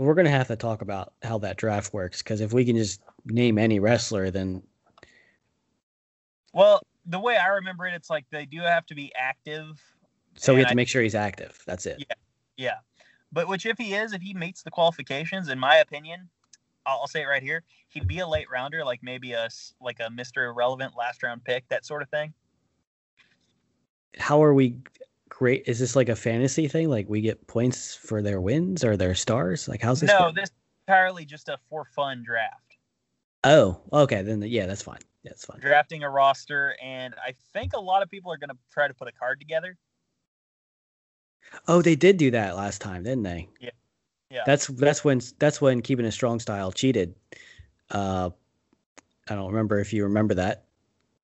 We're 0.00 0.14
going 0.14 0.24
to 0.24 0.30
have 0.30 0.48
to 0.48 0.56
talk 0.56 0.80
about 0.80 1.12
how 1.22 1.36
that 1.40 1.58
draft 1.58 1.92
works 1.92 2.22
because 2.22 2.40
if 2.40 2.54
we 2.54 2.64
can 2.64 2.74
just 2.74 3.02
name 3.26 3.58
any 3.58 3.80
wrestler, 3.80 4.30
then 4.30 4.62
well, 6.54 6.80
the 7.04 7.18
way 7.20 7.36
I 7.36 7.48
remember 7.48 7.86
it, 7.86 7.92
it's 7.92 8.08
like 8.08 8.24
they 8.30 8.46
do 8.46 8.60
have 8.62 8.86
to 8.86 8.94
be 8.94 9.12
active. 9.14 9.78
So 10.36 10.54
we 10.54 10.60
have 10.60 10.68
to 10.68 10.72
I, 10.72 10.74
make 10.74 10.88
sure 10.88 11.02
he's 11.02 11.14
active. 11.14 11.62
That's 11.66 11.84
it. 11.84 11.98
Yeah, 11.98 12.14
yeah. 12.56 12.74
But 13.30 13.46
which, 13.46 13.66
if 13.66 13.76
he 13.76 13.92
is, 13.92 14.14
if 14.14 14.22
he 14.22 14.32
meets 14.32 14.62
the 14.62 14.70
qualifications, 14.70 15.50
in 15.50 15.58
my 15.58 15.76
opinion, 15.76 16.30
I'll, 16.86 17.00
I'll 17.00 17.06
say 17.06 17.20
it 17.20 17.26
right 17.26 17.42
here, 17.42 17.62
he'd 17.90 18.08
be 18.08 18.20
a 18.20 18.26
late 18.26 18.50
rounder, 18.50 18.82
like 18.82 19.00
maybe 19.02 19.32
a 19.32 19.50
like 19.82 19.98
a 20.00 20.08
Mister 20.08 20.46
Irrelevant 20.46 20.94
last 20.96 21.22
round 21.22 21.44
pick, 21.44 21.68
that 21.68 21.84
sort 21.84 22.00
of 22.00 22.08
thing. 22.08 22.32
How 24.16 24.42
are 24.42 24.54
we 24.54 24.76
create? 25.40 25.62
Is 25.66 25.78
this 25.78 25.96
like 25.96 26.10
a 26.10 26.16
fantasy 26.16 26.68
thing? 26.68 26.90
Like 26.90 27.08
we 27.08 27.22
get 27.22 27.46
points 27.46 27.96
for 27.96 28.20
their 28.20 28.40
wins 28.42 28.84
or 28.84 28.96
their 28.96 29.14
stars? 29.14 29.68
Like 29.68 29.80
how's 29.80 30.00
this? 30.00 30.10
No, 30.10 30.26
work? 30.26 30.34
this 30.34 30.50
is 30.50 30.56
entirely 30.86 31.24
just 31.24 31.48
a 31.48 31.58
for 31.70 31.86
fun 31.86 32.22
draft. 32.24 32.76
Oh, 33.42 33.80
okay. 33.90 34.20
Then 34.20 34.42
yeah, 34.42 34.66
that's 34.66 34.82
fine. 34.82 34.98
Yeah, 35.22 35.30
that's 35.30 35.46
fine. 35.46 35.58
Drafting 35.60 36.02
a 36.02 36.10
roster, 36.10 36.76
and 36.82 37.14
I 37.14 37.34
think 37.54 37.72
a 37.72 37.80
lot 37.80 38.02
of 38.02 38.10
people 38.10 38.30
are 38.30 38.36
going 38.36 38.50
to 38.50 38.58
try 38.70 38.86
to 38.86 38.94
put 38.94 39.08
a 39.08 39.12
card 39.12 39.40
together. 39.40 39.78
Oh, 41.66 41.80
they 41.80 41.96
did 41.96 42.18
do 42.18 42.30
that 42.32 42.54
last 42.54 42.82
time, 42.82 43.02
didn't 43.02 43.22
they? 43.22 43.48
Yeah. 43.60 43.70
Yeah. 44.30 44.42
That's 44.46 44.66
that's 44.66 45.02
when 45.02 45.22
that's 45.38 45.60
when 45.60 45.80
keeping 45.80 46.04
a 46.04 46.12
strong 46.12 46.38
style 46.38 46.70
cheated. 46.70 47.14
Uh, 47.90 48.30
I 49.28 49.34
don't 49.34 49.48
remember 49.48 49.80
if 49.80 49.92
you 49.92 50.04
remember 50.04 50.34
that. 50.34 50.64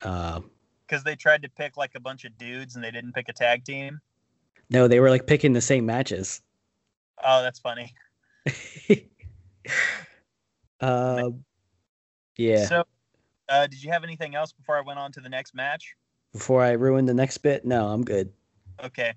Uh, 0.02 0.40
Because 0.86 1.04
they 1.04 1.16
tried 1.16 1.42
to 1.42 1.48
pick 1.48 1.76
like 1.76 1.92
a 1.94 2.00
bunch 2.00 2.24
of 2.24 2.36
dudes 2.38 2.76
and 2.76 2.84
they 2.84 2.90
didn't 2.90 3.12
pick 3.12 3.28
a 3.28 3.32
tag 3.32 3.64
team. 3.64 4.00
no, 4.70 4.88
they 4.88 5.00
were 5.00 5.10
like 5.10 5.26
picking 5.26 5.52
the 5.52 5.60
same 5.60 5.86
matches. 5.86 6.42
Oh, 7.24 7.42
that's 7.42 7.58
funny. 7.58 7.94
uh, 10.80 11.30
yeah. 12.36 12.66
So, 12.66 12.84
uh, 13.48 13.66
did 13.66 13.82
you 13.82 13.90
have 13.90 14.04
anything 14.04 14.34
else 14.34 14.52
before 14.52 14.76
I 14.76 14.82
went 14.82 14.98
on 14.98 15.12
to 15.12 15.20
the 15.20 15.28
next 15.28 15.54
match? 15.54 15.94
Before 16.32 16.62
I 16.62 16.72
ruin 16.72 17.06
the 17.06 17.14
next 17.14 17.38
bit, 17.38 17.64
no, 17.64 17.88
I'm 17.88 18.04
good. 18.04 18.32
Okay. 18.82 19.14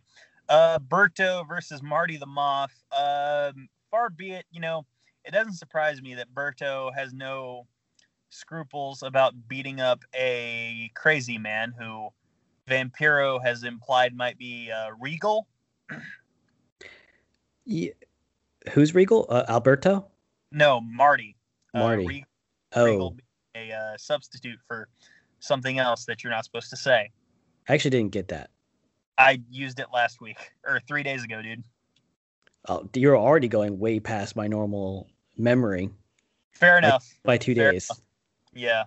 Uh, 0.48 0.80
Berto 0.80 1.48
versus 1.48 1.84
Marty 1.84 2.18
the 2.18 2.26
Moth. 2.26 2.84
Um, 2.98 3.68
far 3.92 4.10
be 4.10 4.32
it, 4.32 4.46
you 4.52 4.62
know, 4.62 4.86
it 5.26 5.32
doesn't 5.32 5.54
surprise 5.54 6.02
me 6.02 6.16
that 6.16 6.34
Berto 6.34 6.94
has 6.96 7.14
no 7.14 7.68
scruples 8.30 9.04
about 9.04 9.34
beating 9.48 9.80
up 9.80 10.04
a 10.16 10.92
crazy 10.96 11.38
man 11.38 11.74
who 11.78 12.10
Vampiro 12.68 13.44
has 13.44 13.64
implied 13.64 14.16
might 14.16 14.38
be 14.38 14.72
uh, 14.72 14.90
Regal. 15.00 15.48
Yeah. 17.66 17.92
Who's 18.72 18.94
Regal? 18.94 19.26
Uh, 19.30 19.46
Alberto? 19.48 20.08
No, 20.52 20.82
Marty. 20.82 21.36
Marty. 21.74 22.04
Uh, 22.06 22.08
Regal, 22.08 22.26
Oh, 22.76 22.86
Regal 22.86 23.18
a 23.56 23.72
uh, 23.72 23.98
substitute 23.98 24.60
for 24.68 24.88
something 25.40 25.80
else 25.80 26.06
that 26.06 26.24
you're 26.24 26.32
not 26.32 26.46
supposed 26.46 26.70
to 26.70 26.78
say. 26.78 27.12
I 27.68 27.74
actually 27.74 27.92
didn't 27.92 28.12
get 28.12 28.28
that. 28.30 28.50
I 29.18 29.42
used 29.50 29.80
it 29.80 29.88
last 29.94 30.22
week 30.22 30.38
or 30.66 30.80
three 30.88 31.04
days 31.04 31.24
ago, 31.24 31.42
dude. 31.42 31.64
Oh, 32.68 32.88
you're 32.94 33.18
already 33.18 33.48
going 33.48 33.80
way 33.80 34.00
past 34.00 34.36
my 34.36 34.48
normal 34.48 35.10
memory 35.38 35.90
Fair 36.54 36.78
enough. 36.78 37.08
by 37.24 37.38
two 37.38 37.56
Fair 37.56 37.72
days. 37.72 37.90
Yeah, 38.54 38.84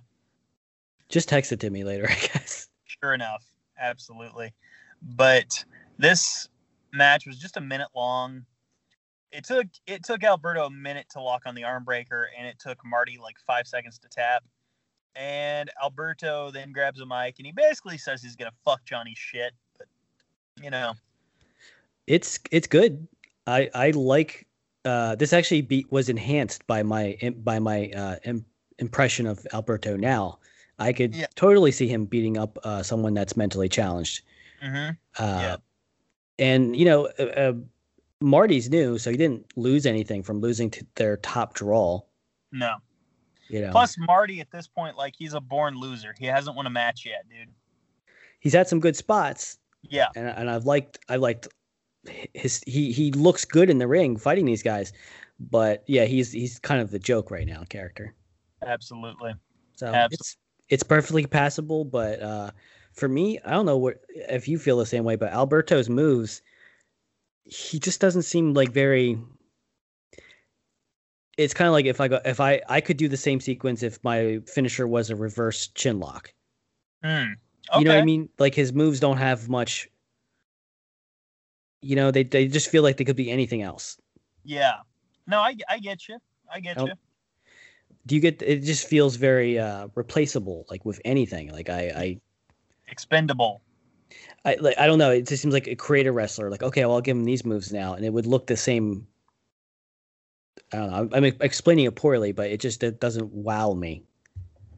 Just 1.09 1.29
text 1.29 1.53
it 1.53 1.61
to 1.61 1.71
me 1.71 1.85
later, 1.85 2.07
I 2.11 2.15
guess. 2.15 2.69
sure 2.85 3.15
enough. 3.15 3.45
Absolutely. 3.79 4.53
But 5.03 5.65
this 5.99 6.49
match 6.93 7.27
was 7.27 7.39
just 7.39 7.57
a 7.57 7.61
minute 7.61 7.89
long. 7.95 8.45
It 9.31 9.45
took 9.45 9.67
it 9.87 10.05
took 10.05 10.23
Alberto 10.25 10.67
a 10.67 10.71
minute 10.71 11.07
to 11.13 11.21
lock 11.23 11.43
on 11.47 11.55
the 11.55 11.65
arm 11.65 11.85
breaker, 11.85 12.29
and 12.37 12.47
it 12.47 12.59
took 12.59 12.79
Marty 12.85 13.19
like 13.23 13.37
five 13.47 13.67
seconds 13.67 13.99
to 14.01 14.09
tap. 14.09 14.45
And 15.15 15.71
Alberto 15.83 16.51
then 16.51 16.73
grabs 16.73 17.01
a 17.01 17.07
mic 17.07 17.35
and 17.39 17.47
he 17.47 17.53
basically 17.53 17.99
says 17.99 18.23
he's 18.23 18.37
gonna 18.37 18.53
fuck 18.65 18.85
Johnny's 18.85 19.19
shit. 19.19 19.53
But 19.79 19.87
you 20.63 20.71
know, 20.71 20.93
It's 22.07 22.39
it's 22.51 22.67
good. 22.67 23.07
I 23.47 23.71
I 23.75 23.91
like 23.91 24.47
uh 24.85 25.15
this 25.17 25.33
actually 25.33 25.63
be, 25.63 25.87
was 25.91 26.09
enhanced 26.09 26.67
by 26.67 26.83
my 26.83 27.17
by 27.39 27.59
my 27.59 27.91
uh 27.91 28.17
im- 28.25 28.45
impression 28.79 29.27
of 29.27 29.47
Alberto 29.53 29.97
now. 29.97 30.39
I 30.79 30.93
could 30.93 31.15
Yeah. 31.15 31.27
totally 31.35 31.71
see 31.73 31.87
him 31.89 32.07
beating 32.07 32.37
up 32.39 32.59
uh 32.65 32.83
someone 32.83 33.15
that's 33.15 33.37
mentally 33.37 33.69
challenged. 33.69 34.23
hmm 34.61 34.91
Uh 35.19 35.39
Yeah. 35.41 35.57
and 36.39 36.77
you 36.77 36.85
know 36.85 37.07
uh, 37.19 37.23
uh, 37.23 37.53
Marty's 38.21 38.71
new, 38.71 38.99
so 38.99 39.11
he 39.11 39.17
didn't 39.17 39.47
lose 39.57 39.85
anything 39.87 40.23
from 40.23 40.41
losing 40.41 40.71
to 40.71 40.87
their 40.95 41.17
top 41.19 41.55
draw, 41.55 42.01
no. 42.53 42.77
you 43.49 43.61
know. 43.61 43.73
Plus 43.73 43.97
Marty 43.99 44.41
at 44.41 44.51
this 44.53 44.69
point, 44.69 44.97
like 44.97 45.15
he's 45.19 45.35
a 45.35 45.41
born 45.41 45.75
loser. 45.77 46.15
He 46.19 46.27
hasn't 46.27 46.55
won 46.57 46.67
a 46.67 46.71
match 46.71 47.05
yet, 47.05 47.29
dude. 47.29 47.49
he's 48.39 48.53
had 48.53 48.69
some 48.69 48.79
good 48.81 48.97
spots 48.97 49.59
Yeah, 49.83 50.07
and 50.17 50.27
and 50.29 50.49
I've 50.51 50.65
liked 50.67 50.99
I 51.09 51.17
liked 51.17 51.49
his 52.35 52.63
he 52.67 52.93
he 52.93 53.11
looks 53.13 53.45
good 53.45 53.71
in 53.71 53.79
the 53.79 53.87
ring 53.89 54.17
fighting 54.17 54.45
these 54.47 54.63
guys. 54.63 54.93
But 55.41 55.83
yeah, 55.89 56.05
he's 56.05 56.31
he's 56.33 56.59
kind 56.61 56.81
of 56.81 56.91
the 56.93 56.99
joke 57.01 57.31
right 57.31 57.47
now 57.47 57.65
character. 57.69 58.15
Absolutely. 58.67 59.35
So 59.77 59.87
Absolutely. 59.87 60.15
it's 60.15 60.37
it's 60.69 60.83
perfectly 60.83 61.27
passable, 61.27 61.85
but 61.85 62.23
uh, 62.23 62.51
for 62.93 63.09
me, 63.09 63.39
I 63.45 63.51
don't 63.51 63.67
know 63.67 63.79
what 63.79 64.01
if 64.15 64.49
you 64.49 64.59
feel 64.59 64.79
the 64.79 64.87
same 64.87 65.05
way, 65.05 65.17
but 65.17 65.33
Alberto's 65.33 65.89
moves, 65.89 66.43
he 67.45 67.79
just 67.79 68.01
doesn't 68.01 68.23
seem 68.23 68.55
like 68.55 68.71
very. 68.73 69.19
It's 71.39 71.55
kind 71.55 71.67
of 71.67 71.73
like 71.73 71.87
if 71.87 72.01
I 72.01 72.09
go 72.09 72.21
if 72.25 72.41
I 72.41 72.61
I 72.69 72.81
could 72.81 72.97
do 72.97 73.09
the 73.09 73.17
same 73.17 73.41
sequence 73.41 73.83
if 73.83 74.03
my 74.05 74.41
finisher 74.47 74.87
was 74.87 75.11
a 75.11 75.17
reverse 75.17 75.69
chin 75.69 75.99
lock. 75.99 76.33
Hmm. 77.03 77.33
You 77.79 77.85
know 77.85 77.95
what 77.95 78.03
I 78.03 78.05
mean? 78.05 78.29
Like 78.39 78.55
his 78.55 78.73
moves 78.73 79.01
don't 79.01 79.17
have 79.17 79.49
much. 79.49 79.89
You 81.81 81.97
know, 81.97 82.11
they 82.11 82.23
they 82.23 82.47
just 82.47 82.69
feel 82.69 82.83
like 82.83 82.99
they 82.99 83.05
could 83.05 83.17
be 83.17 83.31
anything 83.31 83.63
else. 83.63 83.99
Yeah. 84.45 84.77
No, 85.27 85.39
I, 85.39 85.57
I 85.69 85.79
get 85.79 86.09
you. 86.09 86.19
I 86.53 86.61
get 86.61 86.77
Nope. 86.77 86.91
you. 86.91 86.95
Do 88.07 88.15
you 88.15 88.21
get? 88.21 88.43
It 88.43 88.61
just 88.61 88.87
feels 88.89 89.17
very 89.17 89.59
uh 89.59 89.89
replaceable, 89.95 90.67
like 90.71 90.85
with 90.85 91.01
anything. 91.05 91.53
Like 91.53 91.69
I 91.69 91.81
I 91.95 92.21
Expendable. 92.89 93.63
I 94.45 94.57
like 94.61 94.77
I 94.79 94.87
don't 94.87 94.99
know. 94.99 95.11
It 95.11 95.27
just 95.27 95.43
seems 95.43 95.55
like 95.55 95.67
a 95.69 95.75
creator 95.77 96.13
wrestler. 96.13 96.51
Like, 96.51 96.63
okay, 96.63 96.85
well, 96.85 96.97
I'll 96.97 97.01
give 97.01 97.17
him 97.17 97.25
these 97.25 97.45
moves 97.45 97.73
now, 97.73 97.95
and 97.95 98.05
it 98.05 98.13
would 98.13 98.27
look 98.27 98.47
the 98.47 98.57
same. 98.57 99.07
I 100.73 100.77
don't 100.77 100.91
know. 100.91 100.97
I'm, 100.97 101.25
I'm 101.25 101.25
explaining 101.41 101.85
it 101.87 101.95
poorly, 101.95 102.33
but 102.33 102.51
it 102.51 102.61
just 102.61 102.83
it 102.83 103.01
doesn't 103.01 103.33
wow 103.33 103.73
me. 103.73 104.03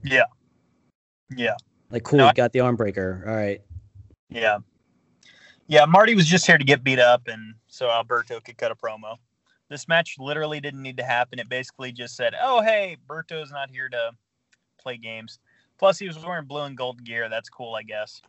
Yeah. 0.04 0.24
Yeah. 1.34 1.54
Like, 1.90 2.04
cool, 2.04 2.18
No, 2.18 2.26
I- 2.26 2.32
got 2.32 2.52
the 2.52 2.60
arm 2.60 2.76
breaker. 2.76 3.24
All 3.26 3.34
right. 3.34 3.62
Yeah. 4.28 4.58
Yeah. 5.66 5.86
Marty 5.86 6.14
was 6.14 6.26
just 6.26 6.46
here 6.46 6.58
to 6.58 6.64
get 6.64 6.84
beat 6.84 6.98
up, 6.98 7.26
and 7.26 7.54
so 7.68 7.90
Alberto 7.90 8.38
could 8.40 8.58
cut 8.58 8.70
a 8.70 8.74
promo. 8.74 9.16
This 9.68 9.88
match 9.88 10.16
literally 10.18 10.60
didn't 10.60 10.82
need 10.82 10.96
to 10.98 11.04
happen. 11.04 11.38
It 11.38 11.48
basically 11.48 11.92
just 11.92 12.16
said, 12.16 12.34
"Oh, 12.40 12.60
hey, 12.62 12.96
Berto's 13.06 13.50
not 13.50 13.70
here 13.70 13.88
to 13.88 14.12
play 14.78 14.96
games." 14.96 15.38
Plus, 15.78 15.98
he 15.98 16.06
was 16.06 16.18
wearing 16.24 16.44
blue 16.44 16.62
and 16.62 16.76
gold 16.76 17.02
gear. 17.02 17.28
That's 17.28 17.48
cool, 17.48 17.74
I 17.74 17.82
guess. 17.82 18.22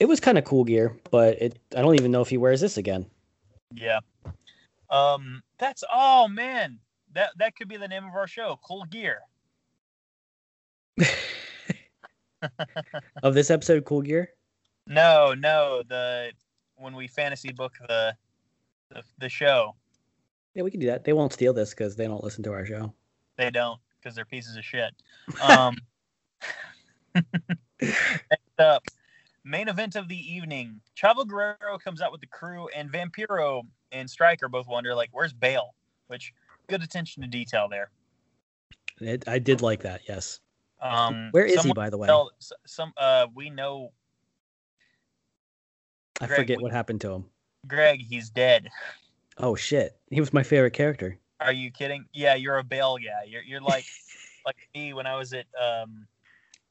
It 0.00 0.06
was 0.06 0.20
kind 0.20 0.36
of 0.36 0.44
cool 0.44 0.64
gear, 0.64 0.96
but 1.10 1.40
it 1.40 1.58
I 1.76 1.82
don't 1.82 1.94
even 1.94 2.10
know 2.10 2.22
if 2.22 2.28
he 2.28 2.36
wears 2.36 2.60
this 2.60 2.76
again. 2.76 3.06
Yeah. 3.72 4.00
Um. 4.90 5.42
That's 5.58 5.84
oh 5.92 6.26
man. 6.28 6.78
That 7.12 7.30
that 7.38 7.54
could 7.56 7.68
be 7.68 7.76
the 7.76 7.88
name 7.88 8.04
of 8.04 8.14
our 8.14 8.26
show. 8.26 8.58
Cool 8.66 8.84
gear. 8.86 9.20
of 13.22 13.34
this 13.34 13.50
episode, 13.50 13.84
cool 13.84 14.02
gear. 14.02 14.30
No, 14.86 15.34
no. 15.34 15.82
The 15.88 16.32
when 16.76 16.96
we 16.96 17.06
fantasy 17.06 17.52
book 17.52 17.74
the 17.86 18.16
the, 18.94 19.02
the 19.18 19.28
show, 19.28 19.74
Yeah, 20.54 20.62
we 20.62 20.70
can 20.70 20.80
do 20.80 20.86
that. 20.86 21.04
They 21.04 21.12
won't 21.12 21.32
steal 21.32 21.52
this 21.52 21.70
because 21.70 21.96
they 21.96 22.06
don't 22.06 22.22
listen 22.22 22.42
to 22.44 22.52
our 22.52 22.64
show. 22.66 22.92
they 23.36 23.50
don't 23.50 23.80
because 24.00 24.14
they're 24.14 24.24
pieces 24.24 24.56
of 24.56 24.64
shit. 24.64 24.92
Um. 25.42 25.76
next 27.80 28.58
up, 28.58 28.84
main 29.44 29.68
event 29.68 29.96
of 29.96 30.08
the 30.08 30.16
evening. 30.16 30.80
Chavo 30.96 31.26
Guerrero 31.26 31.78
comes 31.82 32.00
out 32.00 32.12
with 32.12 32.20
the 32.20 32.26
crew, 32.26 32.68
and 32.74 32.90
Vampiro 32.90 33.62
and 33.90 34.08
Striker 34.08 34.48
both 34.48 34.66
wonder 34.66 34.94
like, 34.94 35.10
"Where's 35.12 35.32
Bael?" 35.32 35.74
Which 36.08 36.32
good 36.68 36.82
attention 36.82 37.22
to 37.22 37.28
detail 37.28 37.68
there. 37.70 37.90
It, 39.00 39.26
I 39.26 39.38
did 39.38 39.62
like 39.62 39.82
that. 39.82 40.02
Yes. 40.08 40.40
Um, 40.80 41.28
Where 41.30 41.44
is 41.44 41.62
he, 41.62 41.72
by 41.72 41.90
the 41.90 41.98
way? 41.98 42.06
tell- 42.08 42.30
some 42.66 42.92
uh, 42.96 43.26
we 43.34 43.50
know 43.50 43.92
I 46.20 46.26
Greg, 46.26 46.40
forget 46.40 46.58
we- 46.58 46.64
what 46.64 46.72
happened 46.72 47.00
to 47.02 47.12
him. 47.12 47.24
Greg. 47.66 48.04
He's 48.08 48.30
dead. 48.30 48.68
Oh 49.38 49.54
shit, 49.54 49.96
he 50.10 50.20
was 50.20 50.32
my 50.32 50.42
favorite 50.42 50.72
character. 50.72 51.18
Are 51.40 51.52
you 51.52 51.70
kidding? 51.70 52.04
Yeah, 52.12 52.34
you're 52.34 52.58
a 52.58 52.62
Bael 52.64 52.98
guy. 52.98 53.24
You're 53.26 53.42
you're 53.42 53.60
like 53.60 53.84
like 54.46 54.56
me 54.74 54.92
when 54.92 55.06
I 55.06 55.16
was 55.16 55.32
at 55.32 55.46
um, 55.60 56.06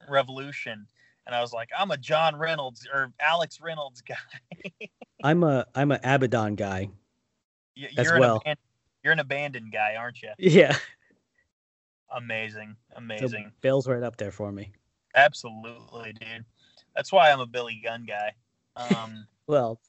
Revolution, 0.10 0.86
and 1.26 1.36
I 1.36 1.42
was 1.42 1.54
like, 1.54 1.70
I'm 1.78 1.92
a 1.92 1.98
John 1.98 2.36
Reynolds 2.38 2.88
or 2.94 3.12
Alex 3.20 3.60
Reynolds 3.62 4.02
guy. 4.02 4.88
I'm 5.24 5.44
a 5.44 5.66
I'm 5.76 5.92
a 5.92 6.00
Abaddon 6.04 6.56
guy. 6.56 6.90
You- 7.76 7.90
As 7.98 8.06
you're 8.08 8.20
well. 8.20 8.42
an 8.46 8.54
aban- 8.56 8.60
you're 9.04 9.14
an 9.14 9.20
abandoned 9.20 9.72
guy, 9.72 9.96
aren't 9.98 10.22
you? 10.22 10.30
Yeah. 10.38 10.76
Amazing, 12.14 12.76
So 12.92 12.98
amazing, 12.98 13.52
Bill's 13.62 13.88
right 13.88 14.04
up 14.04 14.18
there 14.18 14.32
for 14.32 14.52
me. 14.52 14.74
absolutely, 15.16 16.12
dude. 16.14 16.44
That's 16.96 17.10
why 17.12 17.32
I'm 17.32 17.40
a 17.40 17.46
Billy 17.46 17.80
Gunn 17.84 18.06
guy. 18.06 18.34
Um, 18.76 19.28
Well, 19.48 19.80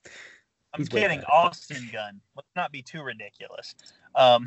I'm 0.75 0.87
kidding. 0.87 1.23
Austin 1.25 1.89
Gunn. 1.93 2.21
Let's 2.35 2.49
not 2.57 2.73
be 2.73 2.83
too 2.83 3.03
ridiculous. 3.03 3.75
Um, 4.15 4.47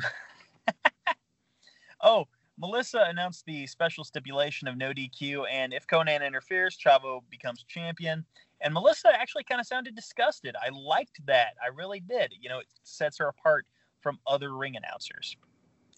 oh, 2.00 2.26
Melissa 2.58 3.04
announced 3.08 3.44
the 3.46 3.66
special 3.66 4.02
stipulation 4.02 4.66
of 4.66 4.76
no 4.76 4.92
DQ, 4.92 5.44
and 5.50 5.72
if 5.72 5.86
Konnan 5.86 6.26
interferes, 6.26 6.76
Chavo 6.76 7.20
becomes 7.30 7.64
champion. 7.68 8.24
And 8.62 8.72
Melissa 8.72 9.14
actually 9.14 9.44
kind 9.44 9.60
of 9.60 9.66
sounded 9.66 9.94
disgusted. 9.94 10.56
I 10.60 10.70
liked 10.70 11.24
that. 11.26 11.54
I 11.62 11.68
really 11.68 12.00
did. 12.00 12.32
You 12.40 12.48
know, 12.48 12.60
it 12.60 12.66
sets 12.84 13.18
her 13.18 13.28
apart 13.28 13.66
from 14.00 14.18
other 14.26 14.56
ring 14.56 14.76
announcers. 14.76 15.36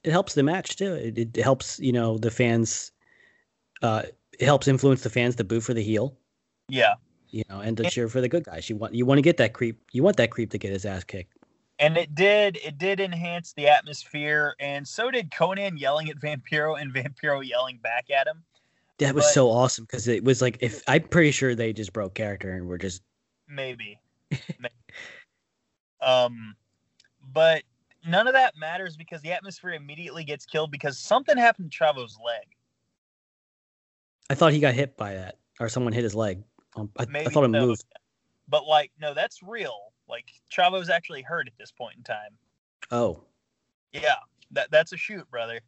It 0.03 0.11
helps 0.11 0.35
the 0.35 0.43
match 0.43 0.77
too. 0.77 0.95
It, 0.95 1.19
it 1.19 1.37
helps, 1.37 1.79
you 1.79 1.93
know, 1.93 2.19
the 2.19 2.31
fans. 2.31 2.91
Uh, 3.81 4.03
it 4.39 4.45
helps 4.45 4.67
influence 4.67 5.03
the 5.03 5.11
fans 5.11 5.37
to 5.37 5.45
boo 5.45 5.61
for 5.61 5.75
the 5.75 5.83
heel. 5.83 6.17
Yeah. 6.69 6.95
You 7.31 7.45
know, 7.49 7.61
and 7.61 7.77
to 7.77 7.91
cheer 7.91 8.09
for 8.09 8.21
the 8.21 8.29
good 8.29 8.45
guys. 8.45 8.69
You 8.71 8.77
want 8.77 8.95
you 8.95 9.05
want 9.05 9.19
to 9.19 9.23
get 9.23 9.37
that 9.39 9.53
creep. 9.53 9.81
You 9.93 10.03
want 10.03 10.17
that 10.17 10.31
creep 10.31 10.51
to 10.51 10.59
get 10.59 10.73
his 10.73 10.85
ass 10.85 11.05
kicked. 11.05 11.35
And 11.79 11.97
it 11.97 12.15
did. 12.15 12.59
It 12.65 12.79
did 12.79 12.99
enhance 12.99 13.53
the 13.53 13.69
atmosphere, 13.69 14.55
and 14.59 14.87
so 14.87 15.11
did 15.11 15.31
Konnan 15.31 15.79
yelling 15.79 16.09
at 16.09 16.19
Vampiro 16.19 16.81
and 16.81 16.93
Vampiro 16.93 17.47
yelling 17.47 17.79
back 17.83 18.11
at 18.11 18.27
him. 18.27 18.43
That 18.99 19.15
was 19.15 19.25
But- 19.25 19.33
so 19.33 19.51
awesome 19.51 19.85
because 19.85 20.09
it 20.09 20.25
was 20.25 20.43
like 20.43 20.59
if 20.61 20.83
I'm 20.89 21.03
pretty 21.03 21.31
sure 21.31 21.55
they 21.55 21.73
just 21.73 21.93
broke 21.93 22.15
character 22.15 22.53
and 22.53 22.67
were 22.67 22.79
just 22.79 23.03
Maybe. 23.49 23.99
Maybe. 24.31 24.75
Um, 26.01 26.55
but 27.33 27.63
none 28.07 28.27
of 28.27 28.35
that 28.35 28.57
matters 28.57 28.97
because 28.97 29.23
the 29.23 29.33
atmosphere 29.33 29.73
immediately 29.73 30.25
gets 30.25 30.45
killed 30.45 30.71
because 30.71 30.99
something 30.99 31.37
happened 31.37 31.73
to 31.73 31.77
Chavo's 31.77 32.19
leg. 32.25 32.47
I 34.31 34.35
thought 34.35 34.53
he 34.53 34.61
got 34.61 34.75
hit 34.75 34.97
by 34.97 35.15
that 35.15 35.39
or 35.61 35.69
someone 35.69 35.93
hit 35.93 36.05
his 36.05 36.15
leg. 36.15 36.43
Um, 36.79 36.91
I, 36.99 37.03
I 37.03 37.25
thought 37.25 37.45
it 37.45 37.53
so. 37.53 37.67
moved. 37.67 37.85
But 38.49 38.67
like, 38.67 38.93
no, 39.01 39.15
that's 39.15 39.43
real. 39.43 39.93
Like 40.09 40.27
Chavo's 40.51 40.89
actually 40.89 41.23
hurt 41.23 41.47
at 41.47 41.57
this 41.59 41.71
point 41.71 41.97
in 41.97 42.03
time. 42.03 42.39
Oh, 42.91 43.23
Yeah, 43.93 44.15
that 44.53 44.71
that's 44.71 44.93
a 44.93 44.97
shoot, 44.97 45.29
brother. 45.31 45.61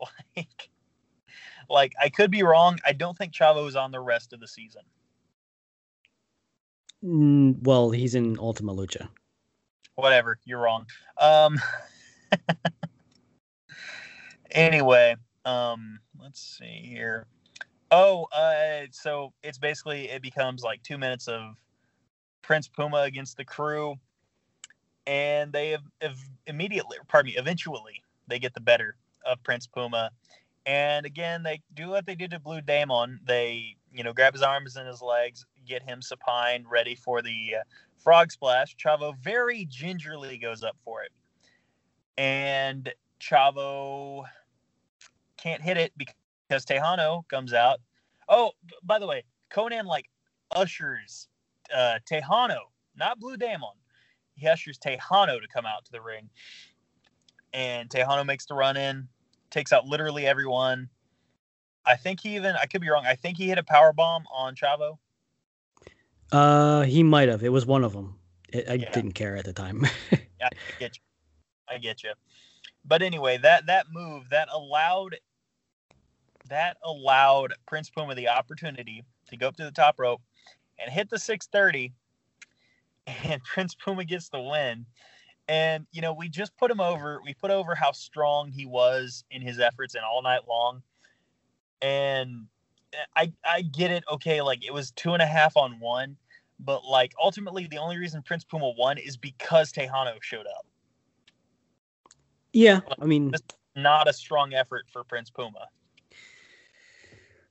Like, 0.36 0.68
like 1.70 1.92
I 2.02 2.08
could 2.08 2.30
be 2.30 2.42
wrong. 2.42 2.78
I 2.84 2.92
don't 2.92 3.16
think 3.16 3.32
Chavo 3.32 3.66
is 3.68 3.76
on 3.76 3.92
the 3.92 4.00
rest 4.00 4.32
of 4.32 4.40
the 4.40 4.48
season. 4.48 4.82
Mm, 7.02 7.62
well, 7.62 7.90
he's 7.90 8.14
in 8.14 8.38
Ultima 8.38 8.74
Lucha. 8.74 9.08
Whatever, 9.94 10.40
you're 10.44 10.58
wrong. 10.58 10.86
Um. 11.18 11.60
anyway, 14.50 15.14
um, 15.44 16.00
let's 16.20 16.40
see 16.40 16.82
here. 16.84 17.26
Oh, 17.96 18.26
uh, 18.32 18.88
so 18.90 19.32
it's 19.44 19.56
basically 19.56 20.10
it 20.10 20.20
becomes 20.20 20.64
like 20.64 20.82
two 20.82 20.98
minutes 20.98 21.28
of 21.28 21.54
Prince 22.42 22.66
Puma 22.66 23.02
against 23.02 23.36
the 23.36 23.44
crew, 23.44 23.94
and 25.06 25.52
they 25.52 25.70
have, 25.70 25.84
have 26.00 26.18
immediately, 26.48 26.98
pardon 27.06 27.30
me, 27.30 27.38
eventually 27.38 28.02
they 28.26 28.40
get 28.40 28.52
the 28.52 28.60
better 28.60 28.96
of 29.24 29.40
Prince 29.44 29.68
Puma, 29.68 30.10
and 30.66 31.06
again 31.06 31.44
they 31.44 31.60
do 31.72 31.88
what 31.88 32.04
they 32.04 32.16
did 32.16 32.32
to 32.32 32.40
Blue 32.40 32.60
Demon. 32.60 33.20
They 33.28 33.76
you 33.92 34.02
know 34.02 34.12
grab 34.12 34.32
his 34.32 34.42
arms 34.42 34.74
and 34.74 34.88
his 34.88 35.00
legs, 35.00 35.46
get 35.64 35.84
him 35.84 36.02
supine, 36.02 36.64
ready 36.68 36.96
for 36.96 37.22
the 37.22 37.54
uh, 37.60 37.62
frog 37.96 38.32
splash. 38.32 38.74
Chavo 38.74 39.16
very 39.22 39.66
gingerly 39.66 40.36
goes 40.36 40.64
up 40.64 40.76
for 40.84 41.04
it, 41.04 41.12
and 42.18 42.92
Chavo 43.20 44.24
can't 45.36 45.62
hit 45.62 45.76
it 45.76 45.92
because 45.96 46.16
Texano 46.50 47.26
comes 47.28 47.52
out. 47.52 47.80
Oh, 48.28 48.52
by 48.82 48.98
the 48.98 49.06
way, 49.06 49.24
Konnan 49.52 49.84
like 49.84 50.06
ushers 50.54 51.28
uh, 51.74 51.98
Texano, 52.10 52.58
not 52.96 53.18
Blue 53.18 53.36
Demon. 53.36 53.70
He 54.34 54.46
ushers 54.48 54.78
Texano 54.78 55.40
to 55.40 55.48
come 55.48 55.66
out 55.66 55.84
to 55.84 55.92
the 55.92 56.00
ring, 56.00 56.28
and 57.52 57.88
Texano 57.88 58.26
makes 58.26 58.46
the 58.46 58.54
run 58.54 58.76
in, 58.76 59.08
takes 59.50 59.72
out 59.72 59.86
literally 59.86 60.26
everyone. 60.26 60.88
I 61.86 61.96
think 61.96 62.20
he 62.20 62.36
even 62.36 62.56
I 62.56 62.66
could 62.66 62.80
be 62.80 62.88
wrong. 62.88 63.06
I 63.06 63.14
think 63.14 63.36
he 63.36 63.48
hit 63.48 63.58
a 63.58 63.62
power 63.62 63.92
bomb 63.92 64.24
on 64.34 64.54
Chavo. 64.54 64.98
Uh, 66.32 66.82
he 66.82 67.02
might 67.02 67.28
have. 67.28 67.42
It 67.44 67.50
was 67.50 67.66
one 67.66 67.84
of 67.84 67.92
them. 67.92 68.18
It, 68.48 68.68
I 68.68 68.74
Yeah. 68.74 68.90
didn't 68.90 69.12
care 69.12 69.36
at 69.36 69.44
the 69.44 69.52
time. 69.52 69.86
I 70.42 70.48
get 70.78 70.96
you. 70.96 71.02
I 71.68 71.78
get 71.78 72.02
you. 72.02 72.12
But 72.84 73.02
anyway, 73.02 73.38
that 73.38 73.66
that 73.66 73.86
move 73.92 74.30
that 74.30 74.48
allowed 74.52 75.16
that 76.48 76.76
allowed 76.84 77.54
Prince 77.66 77.90
Puma 77.90 78.14
the 78.14 78.28
opportunity 78.28 79.04
to 79.28 79.36
go 79.36 79.48
up 79.48 79.56
to 79.56 79.64
the 79.64 79.70
top 79.70 79.98
rope 79.98 80.20
and 80.78 80.92
hit 80.92 81.10
the 81.10 81.18
630 81.18 81.92
and 83.06 83.42
Prince 83.54 83.74
Puma 83.74 84.04
gets 84.04 84.28
the 84.28 84.40
win. 84.40 84.86
And 85.46 85.86
you 85.92 86.00
know, 86.00 86.12
we 86.12 86.28
just 86.28 86.56
put 86.56 86.70
him 86.70 86.80
over. 86.80 87.20
We 87.22 87.34
put 87.34 87.50
over 87.50 87.74
how 87.74 87.92
strong 87.92 88.50
he 88.50 88.64
was 88.64 89.24
in 89.30 89.42
his 89.42 89.58
efforts 89.58 89.94
and 89.94 90.02
all 90.04 90.22
night 90.22 90.48
long. 90.48 90.82
And 91.82 92.46
I 93.14 93.32
I 93.44 93.62
get 93.62 93.90
it. 93.90 94.04
Okay, 94.10 94.40
like 94.40 94.64
it 94.64 94.72
was 94.72 94.90
two 94.92 95.12
and 95.12 95.22
a 95.22 95.26
half 95.26 95.56
on 95.56 95.78
one, 95.80 96.16
but 96.60 96.84
like 96.84 97.12
ultimately 97.22 97.66
the 97.66 97.76
only 97.76 97.98
reason 97.98 98.22
Prince 98.22 98.44
Puma 98.44 98.72
won 98.78 98.96
is 98.96 99.18
because 99.18 99.70
Texano 99.70 100.14
showed 100.22 100.46
up. 100.46 100.66
yeah, 102.54 102.80
I 102.98 103.04
mean, 103.04 103.32
Not 103.76 104.08
a 104.08 104.14
strong 104.14 104.54
effort 104.54 104.86
for 104.90 105.04
Prince 105.04 105.28
Puma. 105.28 105.68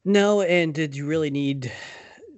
No. 0.06 0.42
And 0.42 0.74
did 0.74 0.96
you 0.96 1.06
really 1.06 1.30
need? 1.30 1.72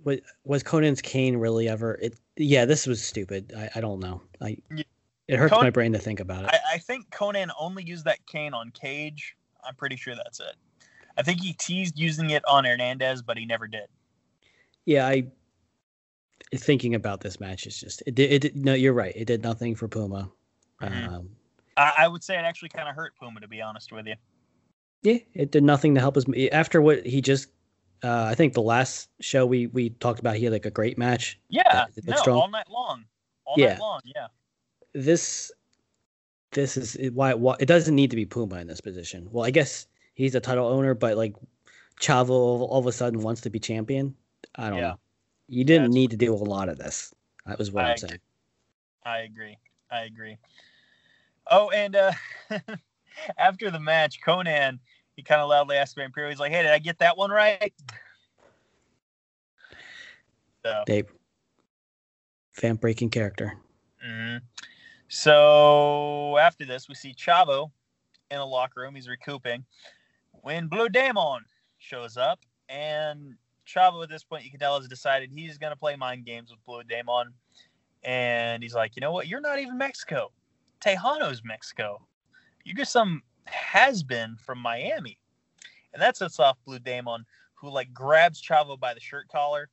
Was 0.03 0.19
was 0.43 0.63
Konnan's 0.63 1.01
cane 1.01 1.37
really 1.37 1.67
ever? 1.67 1.97
It. 2.01 2.19
Yeah, 2.37 2.65
this 2.65 2.85
was 2.85 3.03
stupid. 3.03 3.53
I, 3.57 3.69
I 3.75 3.81
don't 3.81 3.99
know. 3.99 4.21
I. 4.41 4.57
It 5.27 5.37
hurts 5.37 5.53
Con- 5.53 5.63
my 5.63 5.71
brain 5.71 5.91
to 5.93 5.99
think 5.99 6.19
about 6.19 6.43
it. 6.43 6.51
I, 6.53 6.75
I 6.75 6.77
think 6.77 7.09
Konnan 7.09 7.49
only 7.59 7.83
used 7.83 8.05
that 8.05 8.23
cane 8.27 8.53
on 8.53 8.69
Cage. 8.71 9.35
I'm 9.67 9.73
pretty 9.73 9.95
sure 9.95 10.13
that's 10.15 10.39
it. 10.39 10.53
I 11.17 11.23
think 11.23 11.41
he 11.41 11.53
teased 11.53 11.97
using 11.97 12.29
it 12.29 12.43
on 12.47 12.65
Hernandez, 12.65 13.23
but 13.23 13.37
he 13.37 13.45
never 13.45 13.67
did. 13.67 13.87
yeah, 14.85 15.07
I. 15.07 15.25
Thinking 16.53 16.93
about 16.93 17.21
this 17.21 17.39
match 17.39 17.65
is 17.65 17.79
just 17.79 18.03
it. 18.05 18.13
Did, 18.13 18.45
it 18.45 18.55
no, 18.55 18.75
you're 18.75 18.93
right. 18.93 19.13
It 19.15 19.25
did 19.25 19.41
nothing 19.41 19.73
for 19.75 19.87
Puma. 19.87 20.29
Mhm. 20.81 21.07
Um, 21.07 21.29
I, 21.75 21.93
I 21.99 22.07
would 22.07 22.23
say 22.23 22.35
it 22.35 22.43
actually 22.43 22.69
kind 22.69 22.87
of 22.87 22.95
hurt 22.95 23.13
Puma, 23.19 23.39
to 23.39 23.47
be 23.47 23.61
honest 23.61 23.91
with 23.91 24.05
you. 24.05 24.15
Yeah, 25.01 25.17
it 25.33 25.51
did 25.51 25.63
nothing 25.63 25.95
to 25.95 26.01
help 26.01 26.17
us. 26.17 26.25
After 26.51 26.81
what 26.81 27.05
he 27.05 27.21
just, 27.21 27.47
uh, 28.05 28.25
I 28.31 28.35
think 28.35 28.53
the 28.53 28.61
last 28.61 29.09
show 29.19 29.45
we 29.45 29.67
we 29.67 29.89
talked 29.89 30.19
about, 30.19 30.35
he 30.35 30.43
had 30.45 30.53
like 30.53 30.65
a 30.65 30.71
great 30.71 30.97
match. 30.97 31.39
Yeah, 31.49 31.85
It 31.95 32.05
no, 32.05 32.15
strong. 32.17 32.37
all 32.41 32.49
night 32.49 32.69
long, 32.69 33.05
all 33.45 33.55
Yeah. 33.57 33.69
night 33.73 33.79
long. 33.79 34.01
Yeah, 34.05 34.27
This, 34.93 35.51
this 36.51 36.77
is 36.77 36.95
it- 36.97 37.13
why, 37.13 37.33
why 37.33 37.55
it 37.59 37.65
doesn't 37.65 37.95
need 37.95 38.11
to 38.11 38.15
be 38.15 38.25
Puma 38.25 38.57
in 38.57 38.67
this 38.67 38.81
position. 38.81 39.27
Well, 39.31 39.43
I 39.45 39.49
guess 39.51 39.87
he's 40.13 40.35
a 40.35 40.39
title 40.39 40.67
owner, 40.67 40.93
but 40.93 41.17
like 41.17 41.33
Chavo 41.99 42.29
all, 42.29 42.77
of 42.79 42.85
a 42.85 42.91
sudden 42.91 43.21
wants 43.21 43.41
to 43.41 43.49
be 43.49 43.59
champion. 43.59 44.15
I 44.55 44.69
don't 44.69 44.77
Yeah. 44.79 44.89
know. 44.91 44.99
You 45.47 45.63
didn't 45.63 45.85
it's- 45.85 45.93
need 45.95 46.11
to 46.11 46.17
do 46.17 46.33
a 46.33 46.35
lot 46.35 46.69
of 46.69 46.77
this. 46.77 47.13
That 47.45 47.57
was 47.57 47.71
what 47.71 47.85
I 47.85 47.91
I'm 47.91 47.97
saying. 47.97 48.19
I 49.03 49.19
agree. 49.19 49.57
I 49.91 50.01
agree. 50.05 50.37
Oh, 51.51 51.69
and 51.69 51.95
uh, 51.95 52.11
after 53.37 53.69
the 53.71 53.79
match, 53.79 54.19
Konnan 54.25 54.79
he 55.15 55.23
kind 55.23 55.41
of 55.41 55.49
loudly 55.49 55.77
asked 55.77 55.97
Vampiro, 55.97 56.29
he's 56.29 56.39
like, 56.39 56.51
"Hey, 56.51 56.61
did 56.61 56.71
I 56.71 56.79
get 56.79 56.99
that 56.99 57.17
one 57.17 57.31
right?" 57.31 57.73
So. 60.65 60.83
Fan 62.53 62.75
breaking 62.75 63.09
character. 63.09 63.57
Mhm. 64.03 64.41
So 65.07 66.37
after 66.37 66.65
this, 66.65 66.87
we 66.89 66.95
see 66.95 67.13
Chavo 67.13 67.71
in 68.31 68.39
a 68.39 68.45
locker 68.45 68.81
room. 68.81 68.95
He's 68.95 69.07
recouping 69.07 69.65
when 70.31 70.67
Blue 70.67 70.89
Demon 70.89 71.45
shows 71.77 72.17
up, 72.17 72.39
and 72.69 73.35
Chavo 73.67 74.03
at 74.03 74.09
this 74.09 74.23
point 74.23 74.43
you 74.43 74.51
can 74.51 74.59
tell 74.59 74.79
has 74.79 74.87
decided 74.87 75.31
he's 75.31 75.57
going 75.57 75.71
to 75.71 75.77
play 75.77 75.95
mind 75.95 76.25
games 76.25 76.49
with 76.49 76.63
Blue 76.65 76.83
Demon, 76.83 77.33
and 78.03 78.63
he's 78.63 78.73
like, 78.73 78.95
you 78.95 79.01
know 79.01 79.11
what? 79.11 79.27
You're 79.27 79.41
not 79.41 79.59
even 79.59 79.77
Mexico. 79.77 80.31
Texano's 80.79 81.43
Mexico. 81.43 82.05
You're 82.63 82.77
just 82.77 82.91
some 82.91 83.21
has 83.47 84.03
been 84.03 84.35
from 84.37 84.59
Miami, 84.59 85.17
and 85.93 86.01
that 86.01 86.17
sets 86.17 86.39
off 86.39 86.57
Blue 86.65 86.79
Demon, 86.79 87.25
who 87.53 87.69
like 87.69 87.93
grabs 87.93 88.41
Chavo 88.41 88.79
by 88.79 88.93
the 88.93 88.99
shirt 88.99 89.27
collar 89.27 89.69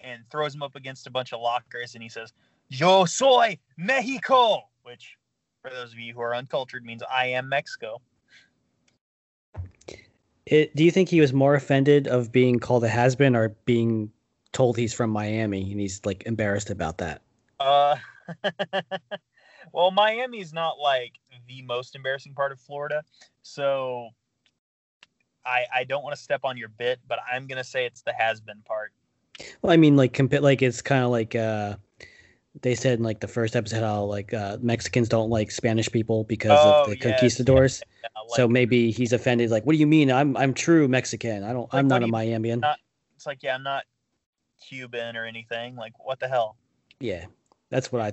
and 0.00 0.22
throws 0.30 0.54
him 0.54 0.62
up 0.62 0.76
against 0.76 1.06
a 1.06 1.10
bunch 1.10 1.32
of 1.32 1.40
lockers, 1.40 1.94
and 1.94 2.02
he 2.02 2.08
says. 2.08 2.32
Yo 2.68 3.04
soy 3.04 3.56
Mexico, 3.76 4.62
which 4.82 5.16
for 5.62 5.70
those 5.70 5.92
of 5.92 5.98
you 5.98 6.12
who 6.12 6.20
are 6.20 6.34
uncultured 6.34 6.84
means 6.84 7.02
I 7.10 7.26
am 7.26 7.48
Mexico. 7.48 8.00
It, 10.46 10.74
do 10.76 10.84
you 10.84 10.90
think 10.90 11.08
he 11.08 11.20
was 11.20 11.32
more 11.32 11.54
offended 11.54 12.06
of 12.06 12.30
being 12.32 12.58
called 12.58 12.84
a 12.84 12.88
has 12.88 13.16
been 13.16 13.34
or 13.34 13.50
being 13.64 14.10
told 14.52 14.76
he's 14.76 14.92
from 14.92 15.10
Miami 15.10 15.70
and 15.72 15.80
he's 15.80 16.00
like 16.04 16.24
embarrassed 16.26 16.70
about 16.70 16.98
that? 16.98 17.22
Uh, 17.58 17.96
well, 19.72 19.90
Miami's 19.90 20.52
not 20.52 20.78
like 20.78 21.14
the 21.48 21.62
most 21.62 21.94
embarrassing 21.94 22.34
part 22.34 22.52
of 22.52 22.60
Florida, 22.60 23.02
so 23.42 24.08
I 25.44 25.64
I 25.74 25.84
don't 25.84 26.02
want 26.02 26.14
to 26.16 26.22
step 26.22 26.40
on 26.44 26.56
your 26.56 26.68
bit, 26.68 27.00
but 27.08 27.18
I'm 27.30 27.46
gonna 27.46 27.64
say 27.64 27.86
it's 27.86 28.02
the 28.02 28.12
has 28.12 28.40
been 28.40 28.60
part. 28.64 28.92
Well, 29.62 29.72
I 29.72 29.76
mean, 29.76 29.96
like 29.96 30.12
compa- 30.12 30.40
like 30.42 30.62
it's 30.62 30.82
kind 30.82 31.04
of 31.04 31.10
like 31.10 31.34
uh, 31.34 31.76
they 32.62 32.74
said 32.74 32.98
in 32.98 33.04
like 33.04 33.20
the 33.20 33.28
first 33.28 33.54
episode 33.54 33.82
how 33.82 34.04
like 34.04 34.32
uh, 34.32 34.58
Mexicans 34.60 35.08
don't 35.08 35.30
like 35.30 35.50
Spanish 35.50 35.90
people 35.90 36.24
because 36.24 36.58
Oh, 36.64 36.70
of 36.84 36.86
the 36.86 36.96
yes, 36.96 37.02
conquistadors. 37.02 37.82
Yeah, 38.02 38.08
like, 38.22 38.36
so 38.36 38.48
maybe 38.48 38.90
he's 38.90 39.12
offended. 39.12 39.50
Like, 39.50 39.64
what 39.66 39.74
do 39.74 39.78
you 39.78 39.86
mean? 39.86 40.10
I'm 40.10 40.36
I'm 40.36 40.54
true 40.54 40.88
Mexican. 40.88 41.44
I 41.44 41.52
don't. 41.52 41.72
Like, 41.72 41.80
I'm 41.80 41.88
not 41.88 42.02
a 42.02 42.06
Miamian. 42.06 42.60
not- 42.60 42.78
it's 43.14 43.26
like 43.26 43.42
yeah, 43.42 43.54
I'm 43.54 43.62
not 43.62 43.84
Cuban 44.66 45.16
or 45.16 45.24
anything. 45.24 45.76
Like, 45.76 45.92
what 46.04 46.18
the 46.20 46.28
hell? 46.28 46.56
Yeah, 47.00 47.26
that's 47.70 47.92
what 47.92 48.02
I. 48.02 48.12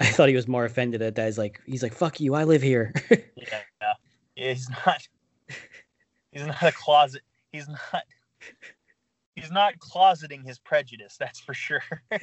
I 0.00 0.06
thought 0.06 0.28
he 0.30 0.36
was 0.36 0.48
more 0.48 0.64
offended 0.64 1.02
at 1.02 1.14
that. 1.16 1.26
He's 1.26 1.38
like, 1.38 1.60
he's 1.66 1.82
like, 1.82 1.94
"Fuck 1.94 2.20
you! 2.20 2.34
I 2.34 2.44
live 2.44 2.62
here." 2.62 2.94
yeah, 3.10 3.60
yeah, 3.82 3.92
he's 4.34 4.68
not. 4.86 5.06
He's 6.32 6.46
not 6.46 6.62
a 6.62 6.72
closet. 6.72 7.22
He's 7.52 7.68
not. 7.68 8.04
He's 9.36 9.50
not 9.50 9.78
closeting 9.78 10.44
his 10.44 10.58
prejudice. 10.58 11.16
That's 11.18 11.40
for 11.40 11.54
sure. 11.54 11.82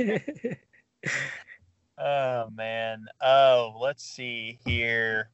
oh 1.97 2.49
man. 2.49 3.05
Oh, 3.21 3.77
let's 3.79 4.03
see 4.03 4.59
here. 4.65 5.29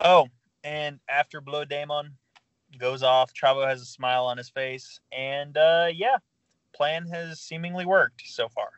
Oh, 0.00 0.28
and 0.64 1.00
after 1.08 1.40
Blue 1.40 1.64
Demon 1.64 2.12
goes 2.78 3.02
off, 3.02 3.32
Chavo 3.34 3.66
has 3.66 3.80
a 3.80 3.86
smile 3.86 4.26
on 4.26 4.36
his 4.36 4.48
face, 4.48 5.00
and 5.10 5.56
uh, 5.56 5.88
yeah, 5.92 6.16
plan 6.74 7.06
has 7.06 7.40
seemingly 7.40 7.86
worked 7.86 8.22
so 8.24 8.48
far. 8.48 8.70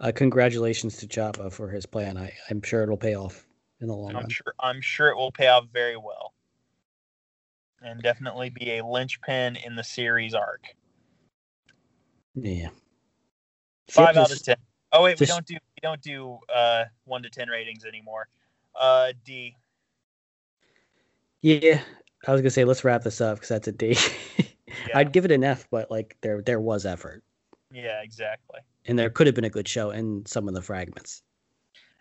Uh, 0.00 0.12
congratulations 0.14 0.96
to 0.98 1.06
Chavo 1.06 1.52
for 1.52 1.68
his 1.70 1.86
plan. 1.86 2.16
I, 2.16 2.32
I'm 2.50 2.60
sure 2.62 2.82
it'll 2.82 2.96
pay 2.96 3.14
off 3.14 3.46
in 3.80 3.86
the 3.88 3.94
long 3.94 4.10
I'm 4.10 4.16
run. 4.16 4.28
sure. 4.28 4.54
I'm 4.60 4.80
sure 4.80 5.08
it 5.08 5.16
will 5.16 5.30
pay 5.32 5.46
off 5.48 5.66
very 5.72 5.96
well, 5.96 6.34
and 7.82 8.02
definitely 8.02 8.50
be 8.50 8.78
a 8.78 8.84
linchpin 8.84 9.56
in 9.56 9.76
the 9.76 9.84
series 9.84 10.34
arc. 10.34 10.64
Yeah. 12.34 12.68
Five 13.88 14.14
See, 14.14 14.20
out 14.20 14.24
of 14.26 14.28
just- 14.30 14.44
ten. 14.46 14.56
Oh 14.92 15.02
wait, 15.02 15.18
we 15.18 15.26
don't 15.26 15.44
do 15.44 15.54
we 15.54 15.80
don't 15.82 16.00
do 16.02 16.38
uh 16.54 16.84
one 17.04 17.22
to 17.24 17.30
ten 17.30 17.48
ratings 17.48 17.84
anymore. 17.84 18.28
Uh 18.74 19.12
D. 19.24 19.56
Yeah, 21.40 21.80
I 22.26 22.32
was 22.32 22.40
gonna 22.40 22.50
say 22.50 22.64
let's 22.64 22.84
wrap 22.84 23.02
this 23.02 23.20
up 23.20 23.36
because 23.36 23.48
that's 23.48 23.68
a 23.68 23.72
D. 23.72 23.96
Yeah, 24.88 24.98
I'd 24.98 25.12
give 25.12 25.24
it 25.24 25.30
an 25.30 25.44
F, 25.44 25.68
but 25.70 25.88
like 25.90 26.16
there 26.20 26.42
there 26.42 26.58
was 26.60 26.84
effort, 26.84 27.22
yeah, 27.74 28.02
exactly. 28.02 28.60
and 28.86 28.98
there 28.98 29.10
could 29.10 29.26
have 29.26 29.34
been 29.34 29.44
a 29.44 29.50
good 29.50 29.68
show 29.68 29.90
in 29.90 30.24
some 30.26 30.48
of 30.48 30.54
the 30.54 30.62
fragments. 30.62 31.22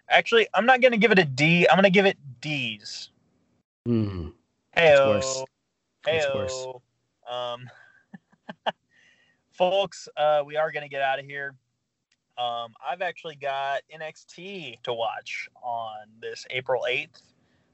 Actually, 0.09 0.47
I'm 0.53 0.65
not 0.65 0.82
gonna 0.82 0.97
give 0.97 1.11
it 1.11 1.19
a 1.19 1.26
D. 1.26 1.67
I'm 1.69 1.78
gonna 1.78 1.89
give 1.89 2.05
it 2.05 2.17
D's. 2.41 3.09
Hmm. 3.86 4.30
Heyo. 4.78 5.07
worse. 5.07 5.43
Worse. 6.34 6.67
Um, 7.30 7.69
folks, 9.51 10.07
uh, 10.17 10.43
we 10.45 10.57
are 10.57 10.71
gonna 10.71 10.89
get 10.89 11.01
out 11.01 11.19
of 11.19 11.26
here. 11.26 11.55
Um, 12.38 12.74
I've 12.86 13.01
actually 13.01 13.36
got 13.36 13.82
NXT 13.93 14.82
to 14.84 14.93
watch 14.93 15.47
on 15.61 16.07
this 16.19 16.45
April 16.49 16.86
8th. 16.89 17.21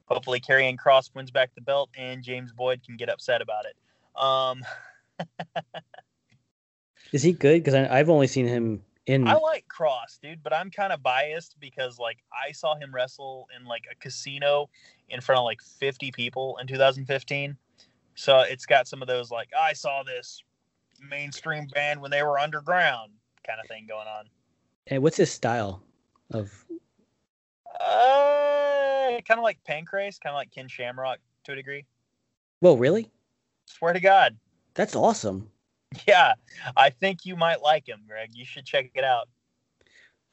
Hopefully, 0.06 0.40
Karrion 0.42 0.76
Kross 0.76 1.14
wins 1.16 1.32
back 1.32 1.54
the 1.56 1.62
belt, 1.62 1.90
and 1.98 2.24
James 2.24 2.52
Boyd 2.52 2.82
can 2.84 2.98
get 2.98 3.10
upset 3.10 3.42
about 3.42 3.66
it. 3.66 3.76
Um, 4.22 4.64
Is 7.12 7.24
he 7.24 7.34
good? 7.34 7.64
Because 7.64 7.74
I've 7.74 8.10
only 8.10 8.28
seen 8.28 8.48
him 8.48 8.84
in. 9.06 9.28
I 9.28 9.36
like 9.36 9.66
Kross, 9.68 10.20
dude, 10.22 10.44
but 10.44 10.54
I'm 10.54 10.70
kind 10.70 10.94
of 10.94 11.02
biased 11.02 11.56
because 11.60 11.98
like 11.98 12.20
I 12.32 12.52
saw 12.52 12.76
him 12.76 12.94
wrestle 12.94 13.48
in 13.58 13.66
like 13.66 13.86
a 13.92 13.96
casino 13.96 14.70
in 15.10 15.22
front 15.22 15.40
of 15.40 15.46
like 15.46 15.62
50 15.62 16.12
people 16.12 16.58
in 16.62 16.68
2015. 16.68 17.58
So 18.16 18.42
it's 18.42 18.66
got 18.66 18.88
some 18.88 19.02
of 19.02 19.08
those 19.08 19.32
like 19.32 19.50
I 19.60 19.74
saw 19.74 20.04
this 20.04 20.44
mainstream 21.10 21.68
band 21.74 22.02
when 22.02 22.12
they 22.12 22.24
were 22.24 22.38
underground 22.38 23.12
kind 23.46 23.60
of 23.62 23.68
thing 23.68 23.86
going 23.88 24.08
on. 24.08 24.26
And 24.88 25.02
what's 25.02 25.18
his 25.18 25.32
style 25.32 25.82
of? 26.32 26.66
Uh, 27.80 29.22
kind 29.28 29.40
of 29.40 29.44
like 29.44 29.60
Pancrase, 29.68 30.20
kind 30.20 30.34
of 30.34 30.36
like 30.36 30.52
Ken 30.52 30.68
Shamrock 30.68 31.20
to 31.46 31.54
a 31.54 31.56
degree. 31.56 31.86
Whoa, 32.60 32.76
really? 32.76 33.10
Swear 33.66 33.94
to 33.94 34.00
God. 34.00 34.38
That's 34.74 34.96
awesome. 34.96 35.50
Yeah, 36.08 36.34
I 36.78 36.92
think 36.92 37.26
you 37.26 37.36
might 37.36 37.62
like 37.62 37.88
him, 37.88 38.02
Greg. 38.08 38.30
You 38.34 38.46
should 38.46 38.66
check 38.66 38.92
it 38.94 39.04
out. 39.04 39.28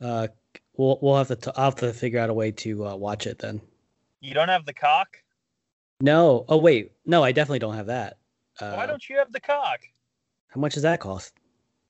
Uh, 0.00 0.28
we'll 0.76 0.98
we'll 1.00 1.16
have 1.16 1.28
to 1.28 1.36
t- 1.36 1.50
I'll 1.56 1.66
have 1.66 1.76
to 1.76 1.92
figure 1.92 2.20
out 2.20 2.28
a 2.28 2.34
way 2.34 2.50
to 2.52 2.86
uh, 2.86 2.94
watch 2.94 3.26
it 3.26 3.38
then. 3.38 3.60
You 4.20 4.34
don't 4.34 4.48
have 4.48 4.66
the 4.66 4.74
cock? 4.74 5.16
No. 6.00 6.44
Oh 6.48 6.58
wait, 6.58 6.92
no, 7.06 7.22
I 7.24 7.32
definitely 7.32 7.60
don't 7.60 7.74
have 7.74 7.86
that. 7.86 8.18
Uh, 8.60 8.74
Why 8.74 8.86
don't 8.86 9.08
you 9.08 9.16
have 9.16 9.32
the 9.32 9.40
cock? 9.40 9.80
How 10.48 10.60
much 10.60 10.74
does 10.74 10.82
that 10.82 11.00
cost? 11.00 11.34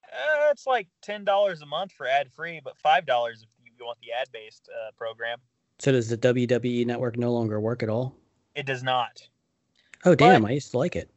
Uh, 0.05 0.51
it's 0.51 0.67
like 0.67 0.89
ten 1.03 1.25
dollars 1.25 1.63
a 1.63 1.67
month 1.67 1.93
for 1.93 2.07
ad 2.07 2.31
free, 2.33 2.61
but 2.63 2.79
five 2.79 3.05
dollars 3.07 3.43
if 3.43 3.49
you 3.79 3.85
want 3.85 3.99
the 4.01 4.13
ad 4.13 4.29
based 4.33 4.69
uh, 4.73 4.91
program. 4.97 5.39
So 5.79 5.93
does 5.93 6.09
the 6.09 6.17
WWE 6.17 6.87
network 6.87 7.19
no 7.19 7.33
longer 7.33 7.61
work 7.61 7.83
at 7.83 7.89
all? 7.89 8.15
It 8.55 8.65
does 8.65 8.83
not. 8.83 9.27
Oh 10.05 10.15
damn, 10.15 10.47
I 10.47 10.53
used 10.53 10.71
to 10.71 10.79
like 10.79 10.97
it. 10.97 11.11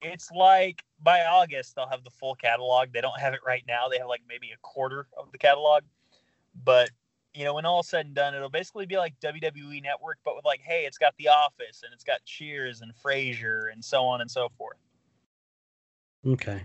It's 0.00 0.30
like 0.32 0.82
by 1.02 1.24
August 1.24 1.74
they'll 1.74 1.88
have 1.88 2.04
the 2.04 2.10
full 2.10 2.34
catalog. 2.34 2.92
They 2.92 3.00
don't 3.00 3.18
have 3.18 3.34
it 3.34 3.40
right 3.46 3.64
now. 3.66 3.88
They 3.88 3.98
have 3.98 4.08
like 4.08 4.22
maybe 4.28 4.50
a 4.52 4.58
quarter 4.62 5.06
of 5.18 5.30
the 5.32 5.38
catalog, 5.38 5.82
but 6.64 6.90
you 7.34 7.44
know 7.44 7.54
when 7.54 7.64
all 7.64 7.82
said 7.82 8.06
and 8.06 8.14
done, 8.14 8.34
it'll 8.34 8.50
basically 8.50 8.86
be 8.86 8.96
like 8.96 9.18
WWE 9.20 9.82
Network, 9.82 10.18
but 10.24 10.36
with 10.36 10.44
like, 10.44 10.60
hey, 10.60 10.84
it's 10.86 10.98
got 10.98 11.14
The 11.18 11.28
Office 11.28 11.82
and 11.84 11.92
it's 11.92 12.04
got 12.04 12.24
Cheers 12.24 12.82
and 12.82 12.92
Frasier 12.94 13.72
and 13.72 13.84
so 13.84 14.04
on 14.04 14.20
and 14.20 14.30
so 14.30 14.48
forth. 14.56 14.76
Okay. 16.26 16.62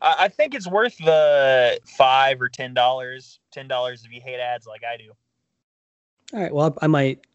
I, 0.00 0.14
I 0.20 0.28
think 0.28 0.54
it's 0.54 0.68
worth 0.68 0.96
the 0.98 1.80
five 1.84 2.40
or 2.40 2.48
ten 2.48 2.74
dollars. 2.74 3.40
Ten 3.50 3.68
dollars 3.68 4.04
if 4.04 4.12
you 4.12 4.20
hate 4.20 4.40
ads 4.40 4.66
like 4.66 4.82
I 4.84 4.96
do. 4.96 5.12
All 6.32 6.40
right. 6.40 6.54
Well, 6.54 6.76
I 6.80 6.86
might. 6.86 7.26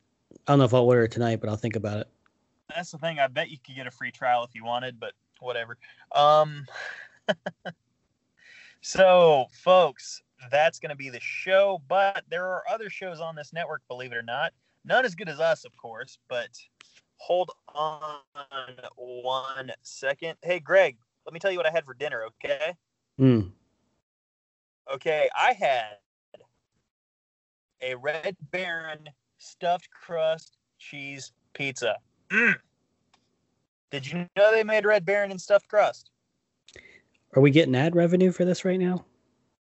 I 0.47 0.51
don't 0.51 0.59
know 0.59 0.65
if 0.65 0.73
I'll 0.73 0.83
order 0.83 1.03
it 1.03 1.11
tonight, 1.11 1.39
but 1.41 1.49
I'll 1.49 1.55
think 1.55 1.75
about 1.75 1.99
it. 1.99 2.07
That's 2.73 2.91
the 2.91 2.97
thing. 2.97 3.19
I 3.19 3.27
bet 3.27 3.49
you 3.49 3.57
could 3.63 3.75
get 3.75 3.87
a 3.87 3.91
free 3.91 4.11
trial 4.11 4.43
if 4.43 4.51
you 4.53 4.63
wanted, 4.63 4.99
but 4.99 5.13
whatever. 5.39 5.77
Um, 6.13 6.65
so, 8.81 9.45
folks, 9.51 10.21
that's 10.51 10.79
going 10.79 10.89
to 10.89 10.95
be 10.95 11.09
the 11.09 11.19
show. 11.21 11.81
But 11.87 12.23
there 12.29 12.45
are 12.45 12.63
other 12.69 12.89
shows 12.89 13.19
on 13.19 13.35
this 13.35 13.53
network, 13.53 13.81
believe 13.87 14.11
it 14.11 14.17
or 14.17 14.23
not. 14.23 14.53
Not 14.83 15.05
as 15.05 15.15
good 15.15 15.29
as 15.29 15.39
us, 15.39 15.65
of 15.65 15.75
course. 15.77 16.17
But 16.29 16.49
hold 17.17 17.51
on 17.73 18.19
one 18.95 19.71
second. 19.81 20.35
Hey, 20.43 20.59
Greg, 20.59 20.97
let 21.25 21.33
me 21.33 21.39
tell 21.39 21.51
you 21.51 21.57
what 21.57 21.65
I 21.65 21.71
had 21.71 21.85
for 21.85 21.93
dinner. 21.93 22.23
Okay. 22.25 22.73
Hmm. 23.17 23.41
Okay, 24.93 25.27
I 25.35 25.53
had 25.53 25.97
a 27.81 27.95
Red 27.95 28.35
Baron 28.51 29.09
stuffed 29.39 29.89
crust 29.89 30.57
cheese 30.77 31.31
pizza. 31.53 31.95
Mm. 32.29 32.55
Did 33.95 34.11
you 34.11 34.27
know 34.35 34.51
they 34.51 34.65
made 34.65 34.85
Red 34.85 35.05
Baron 35.05 35.31
and 35.31 35.39
stuffed 35.39 35.69
crust? 35.69 36.09
Are 37.33 37.41
we 37.41 37.49
getting 37.49 37.73
ad 37.77 37.95
revenue 37.95 38.29
for 38.33 38.43
this 38.43 38.65
right 38.65 38.77
now? 38.77 39.05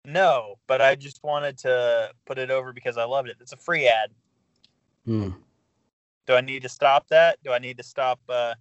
No, 0.04 0.54
but 0.68 0.80
I 0.80 0.94
just 0.94 1.24
wanted 1.24 1.58
to 1.58 2.12
put 2.26 2.38
it 2.38 2.48
over 2.48 2.72
because 2.72 2.96
I 2.96 3.02
loved 3.02 3.28
it. 3.28 3.38
It's 3.40 3.52
a 3.52 3.56
free 3.56 3.88
ad. 3.88 4.10
Hmm. 5.04 5.30
Do 6.28 6.34
I 6.34 6.42
need 6.42 6.62
to 6.62 6.68
stop 6.68 7.08
that? 7.08 7.38
Do 7.42 7.50
I 7.50 7.58
need 7.58 7.76
to 7.78 7.82
stop 7.82 8.20
uh, 8.28 8.54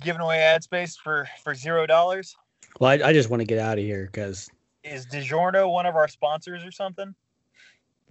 giving 0.00 0.20
away 0.20 0.38
ad 0.38 0.62
space 0.62 0.96
for 0.96 1.28
for 1.42 1.52
zero 1.52 1.84
dollars? 1.84 2.36
Well, 2.78 2.90
I, 2.90 3.08
I 3.08 3.12
just 3.12 3.30
want 3.30 3.40
to 3.40 3.46
get 3.46 3.58
out 3.58 3.78
of 3.78 3.84
here 3.84 4.06
because 4.12 4.48
Is 4.84 5.06
DiGiorno 5.06 5.72
one 5.72 5.86
of 5.86 5.96
our 5.96 6.06
sponsors 6.06 6.64
or 6.64 6.70
something? 6.70 7.16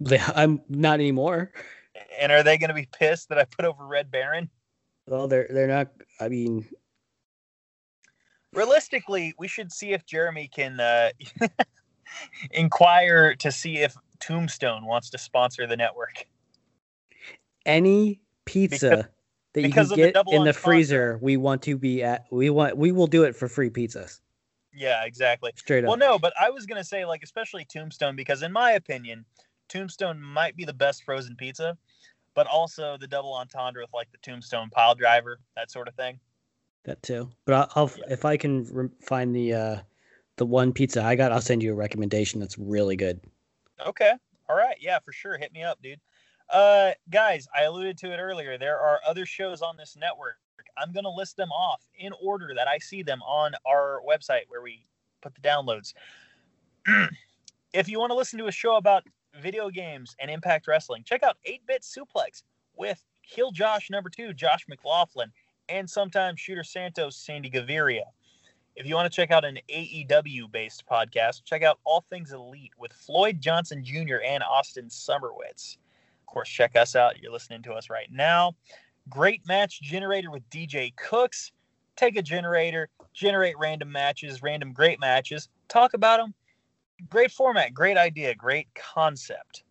I'm 0.36 0.60
not 0.68 1.00
anymore. 1.00 1.50
And 2.20 2.30
are 2.30 2.42
they 2.42 2.58
going 2.58 2.68
to 2.68 2.74
be 2.74 2.88
pissed 2.92 3.30
that 3.30 3.38
I 3.38 3.44
put 3.44 3.64
over 3.64 3.86
Red 3.86 4.10
Baron? 4.10 4.50
Well, 5.10 5.26
they're 5.26 5.48
they're 5.50 5.66
not. 5.66 5.88
I 6.20 6.28
mean, 6.28 6.64
realistically, 8.52 9.34
we 9.40 9.48
should 9.48 9.72
see 9.72 9.92
if 9.92 10.06
Jeremy 10.06 10.48
can 10.54 10.78
uh, 10.78 11.10
inquire 12.52 13.34
to 13.34 13.50
see 13.50 13.78
if 13.78 13.96
Tombstone 14.20 14.86
wants 14.86 15.10
to 15.10 15.18
sponsor 15.18 15.66
the 15.66 15.76
network. 15.76 16.26
any 17.66 18.20
pizza 18.44 19.10
that 19.54 19.62
you 19.62 19.70
can 19.70 19.82
of 19.82 19.88
the 19.88 19.96
get 19.96 20.16
in 20.30 20.44
the 20.44 20.52
freezer, 20.52 21.18
we 21.20 21.36
want 21.36 21.62
to 21.62 21.76
be 21.76 22.04
at. 22.04 22.26
We 22.30 22.48
want. 22.50 22.76
We 22.76 22.92
will 22.92 23.08
do 23.08 23.24
it 23.24 23.34
for 23.34 23.48
free 23.48 23.68
pizzas. 23.68 24.20
Yeah, 24.72 25.04
exactly. 25.04 25.50
Straight 25.56 25.82
up. 25.82 25.88
Well, 25.88 25.98
no, 25.98 26.20
but 26.20 26.32
I 26.40 26.50
was 26.50 26.66
gonna 26.66 26.84
say 26.84 27.04
like 27.04 27.24
especially 27.24 27.64
Tombstone 27.64 28.14
because 28.14 28.44
in 28.44 28.52
my 28.52 28.72
opinion, 28.72 29.24
Tombstone 29.68 30.20
might 30.20 30.54
be 30.54 30.64
the 30.64 30.72
best 30.72 31.02
frozen 31.02 31.34
pizza, 31.34 31.76
but 32.34 32.46
also 32.46 32.96
the 32.96 33.06
double 33.06 33.34
entendre 33.34 33.82
with 33.82 33.92
like 33.92 34.10
the 34.12 34.18
Tombstone 34.18 34.70
pile 34.70 34.94
driver, 34.94 35.40
that 35.56 35.70
sort 35.70 35.88
of 35.88 35.94
thing. 35.94 36.18
That 36.84 37.02
too. 37.02 37.28
But 37.44 37.54
I'll, 37.54 37.68
I'll 37.74 37.92
Yeah. 37.96 38.12
if 38.12 38.24
I 38.24 38.36
can 38.36 38.64
re- 38.72 38.88
find 39.00 39.34
the 39.34 39.52
uh 39.54 39.76
the 40.36 40.46
one 40.46 40.72
pizza 40.72 41.02
I 41.02 41.16
got, 41.16 41.32
I'll 41.32 41.40
send 41.40 41.62
you 41.62 41.72
a 41.72 41.74
recommendation. 41.74 42.40
That's 42.40 42.56
really 42.56 42.96
good. 42.96 43.20
Okay. 43.86 44.12
All 44.48 44.56
right. 44.56 44.76
Yeah, 44.80 44.98
for 44.98 45.12
sure. 45.12 45.36
Hit 45.36 45.52
me 45.52 45.62
up, 45.62 45.80
dude. 45.82 46.00
Uh, 46.48 46.92
guys, 47.10 47.46
I 47.54 47.62
alluded 47.64 47.98
to 47.98 48.12
it 48.12 48.16
earlier. 48.16 48.58
There 48.58 48.78
are 48.78 49.00
other 49.06 49.26
shows 49.26 49.62
on 49.62 49.76
this 49.76 49.96
network. 49.96 50.36
I'm 50.76 50.92
going 50.92 51.04
to 51.04 51.10
list 51.10 51.36
them 51.36 51.50
off 51.50 51.82
in 51.98 52.12
order 52.22 52.52
that 52.56 52.66
I 52.66 52.78
see 52.78 53.02
them 53.02 53.20
on 53.22 53.52
our 53.66 54.00
website 54.08 54.42
where 54.48 54.62
we 54.62 54.86
put 55.20 55.34
the 55.34 55.40
downloads. 55.42 55.92
if 57.72 57.88
you 57.88 57.98
want 58.00 58.10
to 58.10 58.16
listen 58.16 58.38
to 58.38 58.46
a 58.46 58.52
show 58.52 58.76
about 58.76 59.04
video 59.40 59.70
games 59.70 60.16
and 60.18 60.30
Impact 60.30 60.66
Wrestling, 60.66 61.04
check 61.04 61.22
out 61.22 61.36
8 61.44 61.66
Bit 61.66 61.82
Suplex 61.82 62.42
with 62.76 63.02
Heel 63.22 63.50
Josh 63.50 63.90
number 63.90 64.10
two, 64.10 64.32
Josh 64.32 64.66
McLaughlin, 64.68 65.30
and 65.68 65.88
sometimes 65.88 66.40
Shooter 66.40 66.64
Santos, 66.64 67.16
Sandy 67.16 67.50
Gaviria. 67.50 68.02
If 68.76 68.86
you 68.86 68.94
want 68.94 69.10
to 69.10 69.14
check 69.14 69.30
out 69.30 69.44
an 69.44 69.58
AEW 69.68 70.50
based 70.50 70.84
podcast, 70.90 71.44
check 71.44 71.62
out 71.62 71.78
All 71.84 72.04
Things 72.08 72.32
Elite 72.32 72.72
with 72.78 72.92
Floyd 72.92 73.40
Johnson 73.40 73.84
Jr. 73.84 74.16
and 74.24 74.42
Austin 74.42 74.86
Summerwitz. 74.86 75.76
Of 76.20 76.26
course, 76.26 76.48
check 76.48 76.76
us 76.76 76.96
out. 76.96 77.20
You're 77.20 77.32
listening 77.32 77.62
to 77.62 77.72
us 77.72 77.90
right 77.90 78.10
now. 78.10 78.54
Great 79.08 79.46
match 79.46 79.80
generator 79.82 80.30
with 80.30 80.48
DJ 80.50 80.94
Cooks. 80.96 81.52
Take 81.96 82.16
a 82.16 82.22
generator, 82.22 82.88
generate 83.12 83.58
random 83.58 83.92
matches, 83.92 84.42
random 84.42 84.72
great 84.72 85.00
matches, 85.00 85.48
talk 85.68 85.92
about 85.92 86.18
them. 86.18 86.34
Great 87.08 87.30
format, 87.30 87.72
great 87.72 87.96
idea, 87.96 88.34
great 88.34 88.68
concept. 88.74 89.64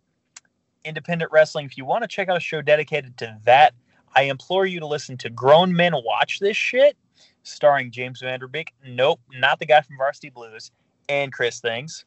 Independent 0.83 1.31
wrestling. 1.31 1.65
If 1.65 1.77
you 1.77 1.85
want 1.85 2.03
to 2.03 2.07
check 2.07 2.29
out 2.29 2.37
a 2.37 2.39
show 2.39 2.61
dedicated 2.61 3.17
to 3.17 3.37
that, 3.45 3.73
I 4.15 4.23
implore 4.23 4.65
you 4.65 4.79
to 4.79 4.87
listen 4.87 5.17
to 5.17 5.29
Grown 5.29 5.73
Men 5.73 5.93
Watch 5.93 6.39
This 6.39 6.57
Shit, 6.57 6.97
starring 7.43 7.91
James 7.91 8.21
Vanderbeek. 8.21 8.69
Nope, 8.85 9.19
not 9.31 9.59
the 9.59 9.65
guy 9.65 9.81
from 9.81 9.97
Varsity 9.97 10.29
Blues, 10.29 10.71
and 11.07 11.31
Chris 11.31 11.59
Things. 11.59 12.05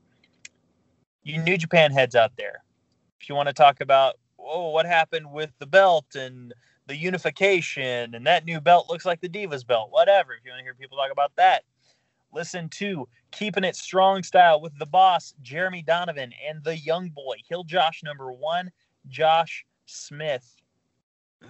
You 1.22 1.40
New 1.42 1.56
Japan 1.56 1.92
heads 1.92 2.16
out 2.16 2.32
there. 2.36 2.64
If 3.20 3.28
you 3.28 3.34
want 3.34 3.48
to 3.48 3.52
talk 3.52 3.80
about, 3.80 4.18
oh, 4.38 4.70
what 4.70 4.86
happened 4.86 5.32
with 5.32 5.50
the 5.58 5.66
belt 5.66 6.16
and 6.16 6.52
the 6.86 6.96
unification, 6.96 8.14
and 8.14 8.26
that 8.26 8.44
new 8.44 8.60
belt 8.60 8.90
looks 8.90 9.04
like 9.04 9.20
the 9.20 9.28
Divas 9.28 9.64
belt, 9.64 9.90
whatever. 9.92 10.32
If 10.34 10.44
you 10.44 10.50
want 10.50 10.60
to 10.60 10.64
hear 10.64 10.74
people 10.74 10.98
talk 10.98 11.12
about 11.12 11.30
that, 11.36 11.62
listen 12.32 12.68
to 12.70 13.08
Keeping 13.30 13.64
It 13.64 13.76
Strong 13.76 14.22
Style 14.22 14.60
with 14.60 14.76
the 14.78 14.86
boss, 14.86 15.34
Jeremy 15.42 15.82
Donovan, 15.82 16.32
and 16.46 16.62
the 16.64 16.76
young 16.76 17.10
boy, 17.10 17.36
Hill 17.48 17.64
Josh 17.64 18.02
number 18.02 18.32
one, 18.32 18.70
Josh 19.08 19.64
Smith. 19.86 20.56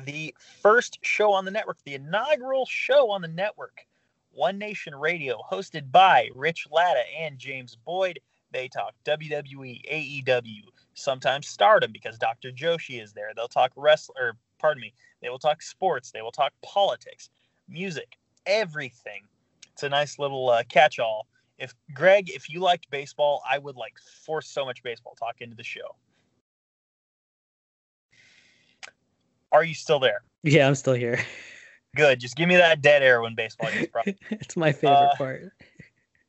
The 0.04 0.34
first 0.62 0.98
show 1.02 1.32
on 1.32 1.44
the 1.44 1.50
network, 1.50 1.78
the 1.84 1.94
inaugural 1.94 2.66
show 2.66 3.10
on 3.10 3.20
the 3.20 3.28
network, 3.28 3.86
One 4.32 4.58
Nation 4.58 4.94
Radio, 4.94 5.40
hosted 5.50 5.92
by 5.92 6.30
Rich 6.34 6.66
Latta 6.70 7.02
and 7.18 7.38
James 7.38 7.76
Boyd. 7.76 8.18
They 8.52 8.68
talk 8.68 8.94
WWE, 9.04 10.24
AEW, 10.24 10.62
sometimes 10.94 11.48
Stardom 11.48 11.92
because 11.92 12.18
Dr. 12.18 12.50
Joshi 12.50 13.02
is 13.02 13.12
there. 13.12 13.32
They'll 13.34 13.48
talk 13.48 13.72
wrestler, 13.76 14.14
er, 14.20 14.36
pardon 14.58 14.80
me, 14.80 14.94
they 15.20 15.28
will 15.28 15.38
talk 15.38 15.62
sports. 15.62 16.10
They 16.10 16.22
will 16.22 16.32
talk 16.32 16.52
politics, 16.62 17.30
music, 17.68 18.16
everything. 18.44 19.22
It's 19.74 19.82
a 19.82 19.88
nice 19.88 20.18
little 20.18 20.50
uh, 20.50 20.62
catch-all. 20.68 21.26
If 21.58 21.74
Greg, 21.94 22.28
if 22.30 22.48
you 22.50 22.60
liked 22.60 22.90
baseball, 22.90 23.42
I 23.48 23.58
would 23.58 23.76
like 23.76 23.94
force 24.24 24.48
so 24.48 24.64
much 24.64 24.82
baseball 24.82 25.14
talk 25.14 25.36
into 25.40 25.54
the 25.56 25.62
show. 25.62 25.96
Are 29.52 29.64
you 29.64 29.74
still 29.74 29.98
there? 30.00 30.22
Yeah, 30.42 30.66
I'm 30.66 30.74
still 30.74 30.94
here. 30.94 31.20
Good. 31.96 32.20
Just 32.20 32.36
give 32.36 32.48
me 32.48 32.56
that 32.56 32.80
dead 32.80 33.02
air 33.02 33.20
when 33.20 33.34
baseball 33.34 33.70
gets 33.70 33.90
problems. 33.90 34.18
it's 34.30 34.56
my 34.56 34.72
favorite 34.72 34.96
Uh, 35.12 35.16
part. 35.16 35.52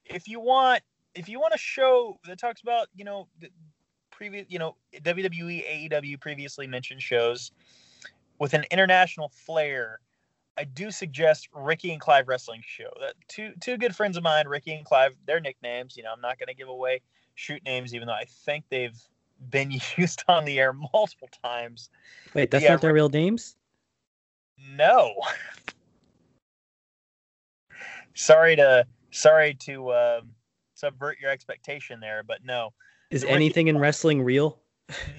if 0.06 0.28
you 0.28 0.40
want 0.40 0.82
if 1.16 1.30
you 1.30 1.40
want 1.40 1.54
a 1.54 1.58
show 1.58 2.18
that 2.28 2.38
talks 2.40 2.62
about 2.62 2.88
you 2.96 3.06
know 3.06 3.28
the 3.40 3.50
previous 4.12 4.46
you 4.50 4.60
know 4.60 4.76
WWE 4.94 5.90
AEW 5.90 6.20
previously 6.20 6.68
mentioned 6.68 7.02
shows 7.02 7.52
with 8.40 8.54
an 8.54 8.66
international 8.72 9.30
flair 9.30 10.00
I 10.58 10.64
do 10.66 10.92
suggest 10.92 11.50
Ricky 11.54 11.92
and 11.92 12.00
Clive 12.02 12.28
wrestling 12.28 12.62
show 12.66 12.92
that 13.02 13.14
two 13.28 13.54
two 13.60 13.78
good 13.78 13.96
friends 13.96 14.18
of 14.18 14.24
mine 14.24 14.48
Ricky 14.48 14.74
and 14.74 14.86
Clive 14.86 15.16
their 15.26 15.40
nicknames 15.40 15.98
you 15.98 16.04
know 16.04 16.12
I'm 16.14 16.22
not 16.22 16.38
going 16.40 16.48
to 16.48 16.54
give 16.54 16.68
away 16.70 17.02
shoot 17.36 17.64
names 17.64 17.94
even 17.96 18.08
though 18.08 18.14
I 18.14 18.26
think 18.46 18.66
they've 18.70 18.98
been 19.50 19.72
used 19.98 20.24
on 20.28 20.46
the 20.46 20.60
air 20.60 20.74
multiple 20.74 21.30
times 21.44 21.90
Wait, 22.34 22.52
that's 22.52 22.64
yeah, 22.64 22.72
not 22.72 22.82
their 22.82 22.94
real 22.94 23.10
names? 23.10 23.56
no 24.78 25.14
sorry 28.14 28.56
to 28.56 28.86
sorry 29.12 29.54
to 29.56 29.90
uh, 29.90 30.22
subvert 30.76 31.20
your 31.20 31.32
expectation 31.32 32.00
there 32.00 32.24
but 32.24 32.46
no 32.46 32.70
Is 33.10 33.24
Ricky- 33.24 33.34
anything 33.34 33.68
in 33.68 33.78
wrestling 33.78 34.22
real? 34.22 34.60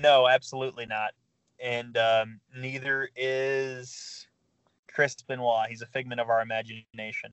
No, 0.01 0.29
absolutely 0.29 0.87
not. 0.87 1.13
And 1.59 1.97
um, 1.97 2.41
neither 2.57 3.09
is 3.17 4.27
Chris 4.95 5.15
Benoit. 5.27 5.69
He's 5.69 5.83
a 5.83 5.87
figment 5.87 6.21
of 6.21 6.31
our 6.31 6.41
imagination. 6.41 7.33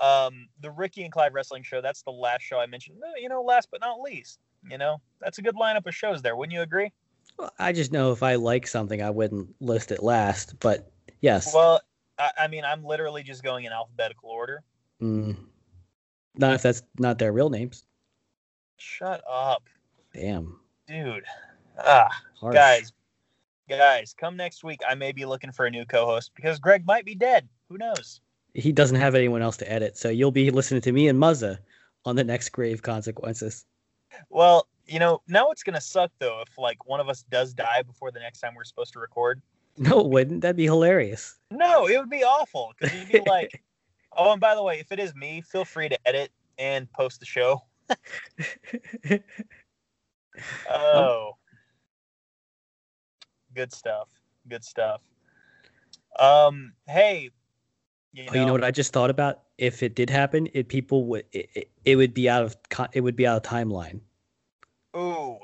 Um, 0.00 0.48
the 0.60 0.70
Ricky 0.70 1.02
and 1.02 1.12
Clive 1.12 1.34
Wrestling 1.34 1.62
Show, 1.62 1.82
that's 1.82 2.02
the 2.02 2.10
last 2.12 2.42
show 2.42 2.58
I 2.58 2.66
mentioned. 2.66 2.98
You 3.20 3.28
know, 3.28 3.42
last 3.42 3.68
but 3.70 3.80
not 3.80 4.00
least, 4.00 4.38
you 4.70 4.78
know, 4.78 5.00
that's 5.20 5.38
a 5.38 5.42
good 5.42 5.54
lineup 5.56 5.86
of 5.86 5.94
shows 5.94 6.22
there. 6.22 6.34
Wouldn't 6.36 6.54
you 6.54 6.62
agree? 6.62 6.90
Well, 7.38 7.52
I 7.58 7.72
just 7.72 7.92
know 7.92 8.12
if 8.12 8.22
I 8.22 8.36
like 8.36 8.66
something, 8.66 9.02
I 9.02 9.10
wouldn't 9.10 9.54
list 9.60 9.92
it 9.92 10.02
last. 10.02 10.58
But 10.60 10.90
yes, 11.20 11.54
Well, 11.54 11.80
I, 12.18 12.30
I 12.40 12.48
mean, 12.48 12.64
I'm 12.64 12.84
literally 12.84 13.22
just 13.22 13.42
going 13.42 13.64
in 13.64 13.72
alphabetical 13.72 14.30
order. 14.30 14.62
mm, 15.02 15.36
not 16.36 16.54
if 16.54 16.62
that's 16.62 16.82
not 16.98 17.18
their 17.18 17.32
real 17.32 17.50
names. 17.50 17.84
Shut 18.78 19.22
up, 19.30 19.64
Damn, 20.14 20.58
dude. 20.86 21.24
Ah, 21.78 22.08
harsh. 22.40 22.54
guys, 22.54 22.92
guys, 23.76 24.14
come 24.16 24.36
next 24.36 24.64
week. 24.64 24.80
I 24.88 24.94
may 24.94 25.12
be 25.12 25.24
looking 25.24 25.52
for 25.52 25.66
a 25.66 25.70
new 25.70 25.84
co 25.84 26.06
host 26.06 26.32
because 26.34 26.58
Greg 26.58 26.86
might 26.86 27.04
be 27.04 27.14
dead. 27.14 27.48
Who 27.68 27.78
knows? 27.78 28.20
he 28.54 28.72
doesn't 28.72 28.96
have 28.96 29.14
anyone 29.14 29.42
else 29.42 29.56
to 29.58 29.70
edit, 29.70 29.96
so 29.96 30.08
you'll 30.08 30.30
be 30.30 30.50
listening 30.50 30.82
to 30.82 30.92
me 30.92 31.08
and 31.08 31.18
Muzza 31.18 31.58
on 32.04 32.16
the 32.16 32.24
next 32.24 32.50
grave 32.50 32.82
consequences. 32.82 33.64
Well, 34.28 34.68
you 34.86 34.98
know, 34.98 35.22
now 35.26 35.50
it's 35.50 35.62
gonna 35.62 35.80
suck 35.80 36.10
though 36.18 36.42
if 36.46 36.58
like 36.58 36.86
one 36.86 37.00
of 37.00 37.08
us 37.08 37.22
does 37.30 37.54
die 37.54 37.82
before 37.86 38.10
the 38.10 38.20
next 38.20 38.40
time 38.40 38.54
we're 38.54 38.64
supposed 38.64 38.92
to 38.94 38.98
record. 38.98 39.40
No, 39.78 40.00
it 40.00 40.08
wouldn't. 40.08 40.42
That'd 40.42 40.56
be 40.56 40.64
hilarious. 40.64 41.38
No, 41.50 41.88
it 41.88 41.98
would 41.98 42.10
be 42.10 42.24
awful 42.24 42.74
because 42.78 42.94
you'd 42.94 43.08
be 43.08 43.22
like, 43.26 43.62
oh, 44.16 44.32
and 44.32 44.40
by 44.40 44.54
the 44.54 44.62
way, 44.62 44.80
if 44.80 44.92
it 44.92 44.98
is 44.98 45.14
me, 45.14 45.40
feel 45.40 45.64
free 45.64 45.88
to 45.88 45.98
edit 46.06 46.30
and 46.58 46.92
post 46.92 47.20
the 47.20 47.26
show. 47.26 47.62
Oh, 50.70 51.36
good 53.54 53.72
stuff. 53.72 54.08
Good 54.48 54.64
stuff. 54.64 55.02
Um, 56.18 56.74
hey, 56.86 57.30
you 58.12 58.24
know, 58.24 58.32
Oh, 58.32 58.34
you 58.34 58.46
know 58.46 58.52
what 58.52 58.64
I 58.64 58.70
just 58.70 58.92
thought 58.92 59.10
about? 59.10 59.42
If 59.58 59.82
it 59.82 59.94
did 59.94 60.10
happen, 60.10 60.48
it 60.54 60.68
people 60.68 61.04
would 61.06 61.24
it, 61.32 61.50
it, 61.54 61.70
it 61.84 61.96
would 61.96 62.14
be 62.14 62.28
out 62.28 62.42
of 62.42 62.56
it 62.92 63.00
would 63.02 63.16
be 63.16 63.26
out 63.26 63.36
of 63.36 63.42
timeline. 63.50 64.00
ooh, 64.96 65.38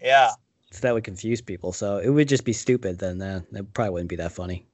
yeah, 0.00 0.32
So 0.72 0.80
that 0.80 0.92
would 0.94 1.04
confuse 1.04 1.40
people. 1.40 1.72
So 1.72 1.98
it 1.98 2.08
would 2.08 2.28
just 2.28 2.44
be 2.44 2.52
stupid. 2.52 2.98
Then 2.98 3.22
uh, 3.22 3.42
that 3.52 3.72
probably 3.74 3.90
wouldn't 3.92 4.10
be 4.10 4.16
that 4.16 4.32
funny. 4.32 4.66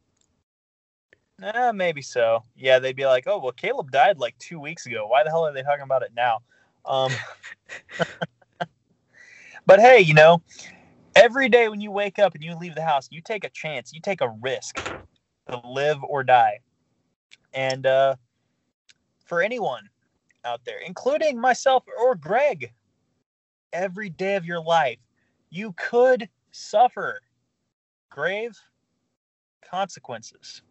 eh, 1.43 1.73
maybe 1.73 2.03
so. 2.03 2.45
Yeah, 2.57 2.79
they'd 2.79 2.97
be 2.97 3.07
like, 3.07 3.25
oh, 3.27 3.39
well, 3.39 3.53
Caleb 3.53 3.91
died 3.91 4.19
like 4.19 4.37
two 4.39 4.61
weeks 4.61 4.87
ago. 4.87 5.07
Why 5.07 5.25
the 5.25 5.31
hell 5.31 5.47
are 5.47 5.53
they 5.53 5.63
talking 5.63 5.83
about 5.85 6.03
it 6.03 6.13
now? 6.15 6.41
Um, 6.85 7.13
but 9.67 9.81
hey, 9.81 10.01
you 10.01 10.15
know, 10.15 10.43
every 11.19 11.49
day 11.49 11.69
when 11.69 11.81
you 11.81 11.91
wake 11.91 12.19
up 12.19 12.35
and 12.35 12.45
you 12.45 12.57
leave 12.57 12.75
the 12.77 12.83
house, 12.83 13.09
you 13.11 13.21
take 13.21 13.45
a 13.45 13.51
chance, 13.51 13.93
you 13.93 14.01
take 14.01 14.21
a 14.21 14.31
risk 14.41 14.77
to 15.51 15.61
live 15.69 16.03
or 16.05 16.23
die. 16.23 16.61
And 17.53 17.87
uh, 17.87 18.17
for 19.25 19.43
anyone 19.43 19.89
out 20.45 20.61
there, 20.65 20.79
including 20.87 21.41
myself 21.41 21.85
or 22.01 22.15
Greg, 22.15 22.73
every 23.73 24.11
day 24.11 24.37
of 24.37 24.45
your 24.47 24.63
life, 24.63 24.99
you 25.51 25.75
could 25.77 26.29
suffer 26.53 27.21
grave 28.11 28.59
consequences. 29.69 30.63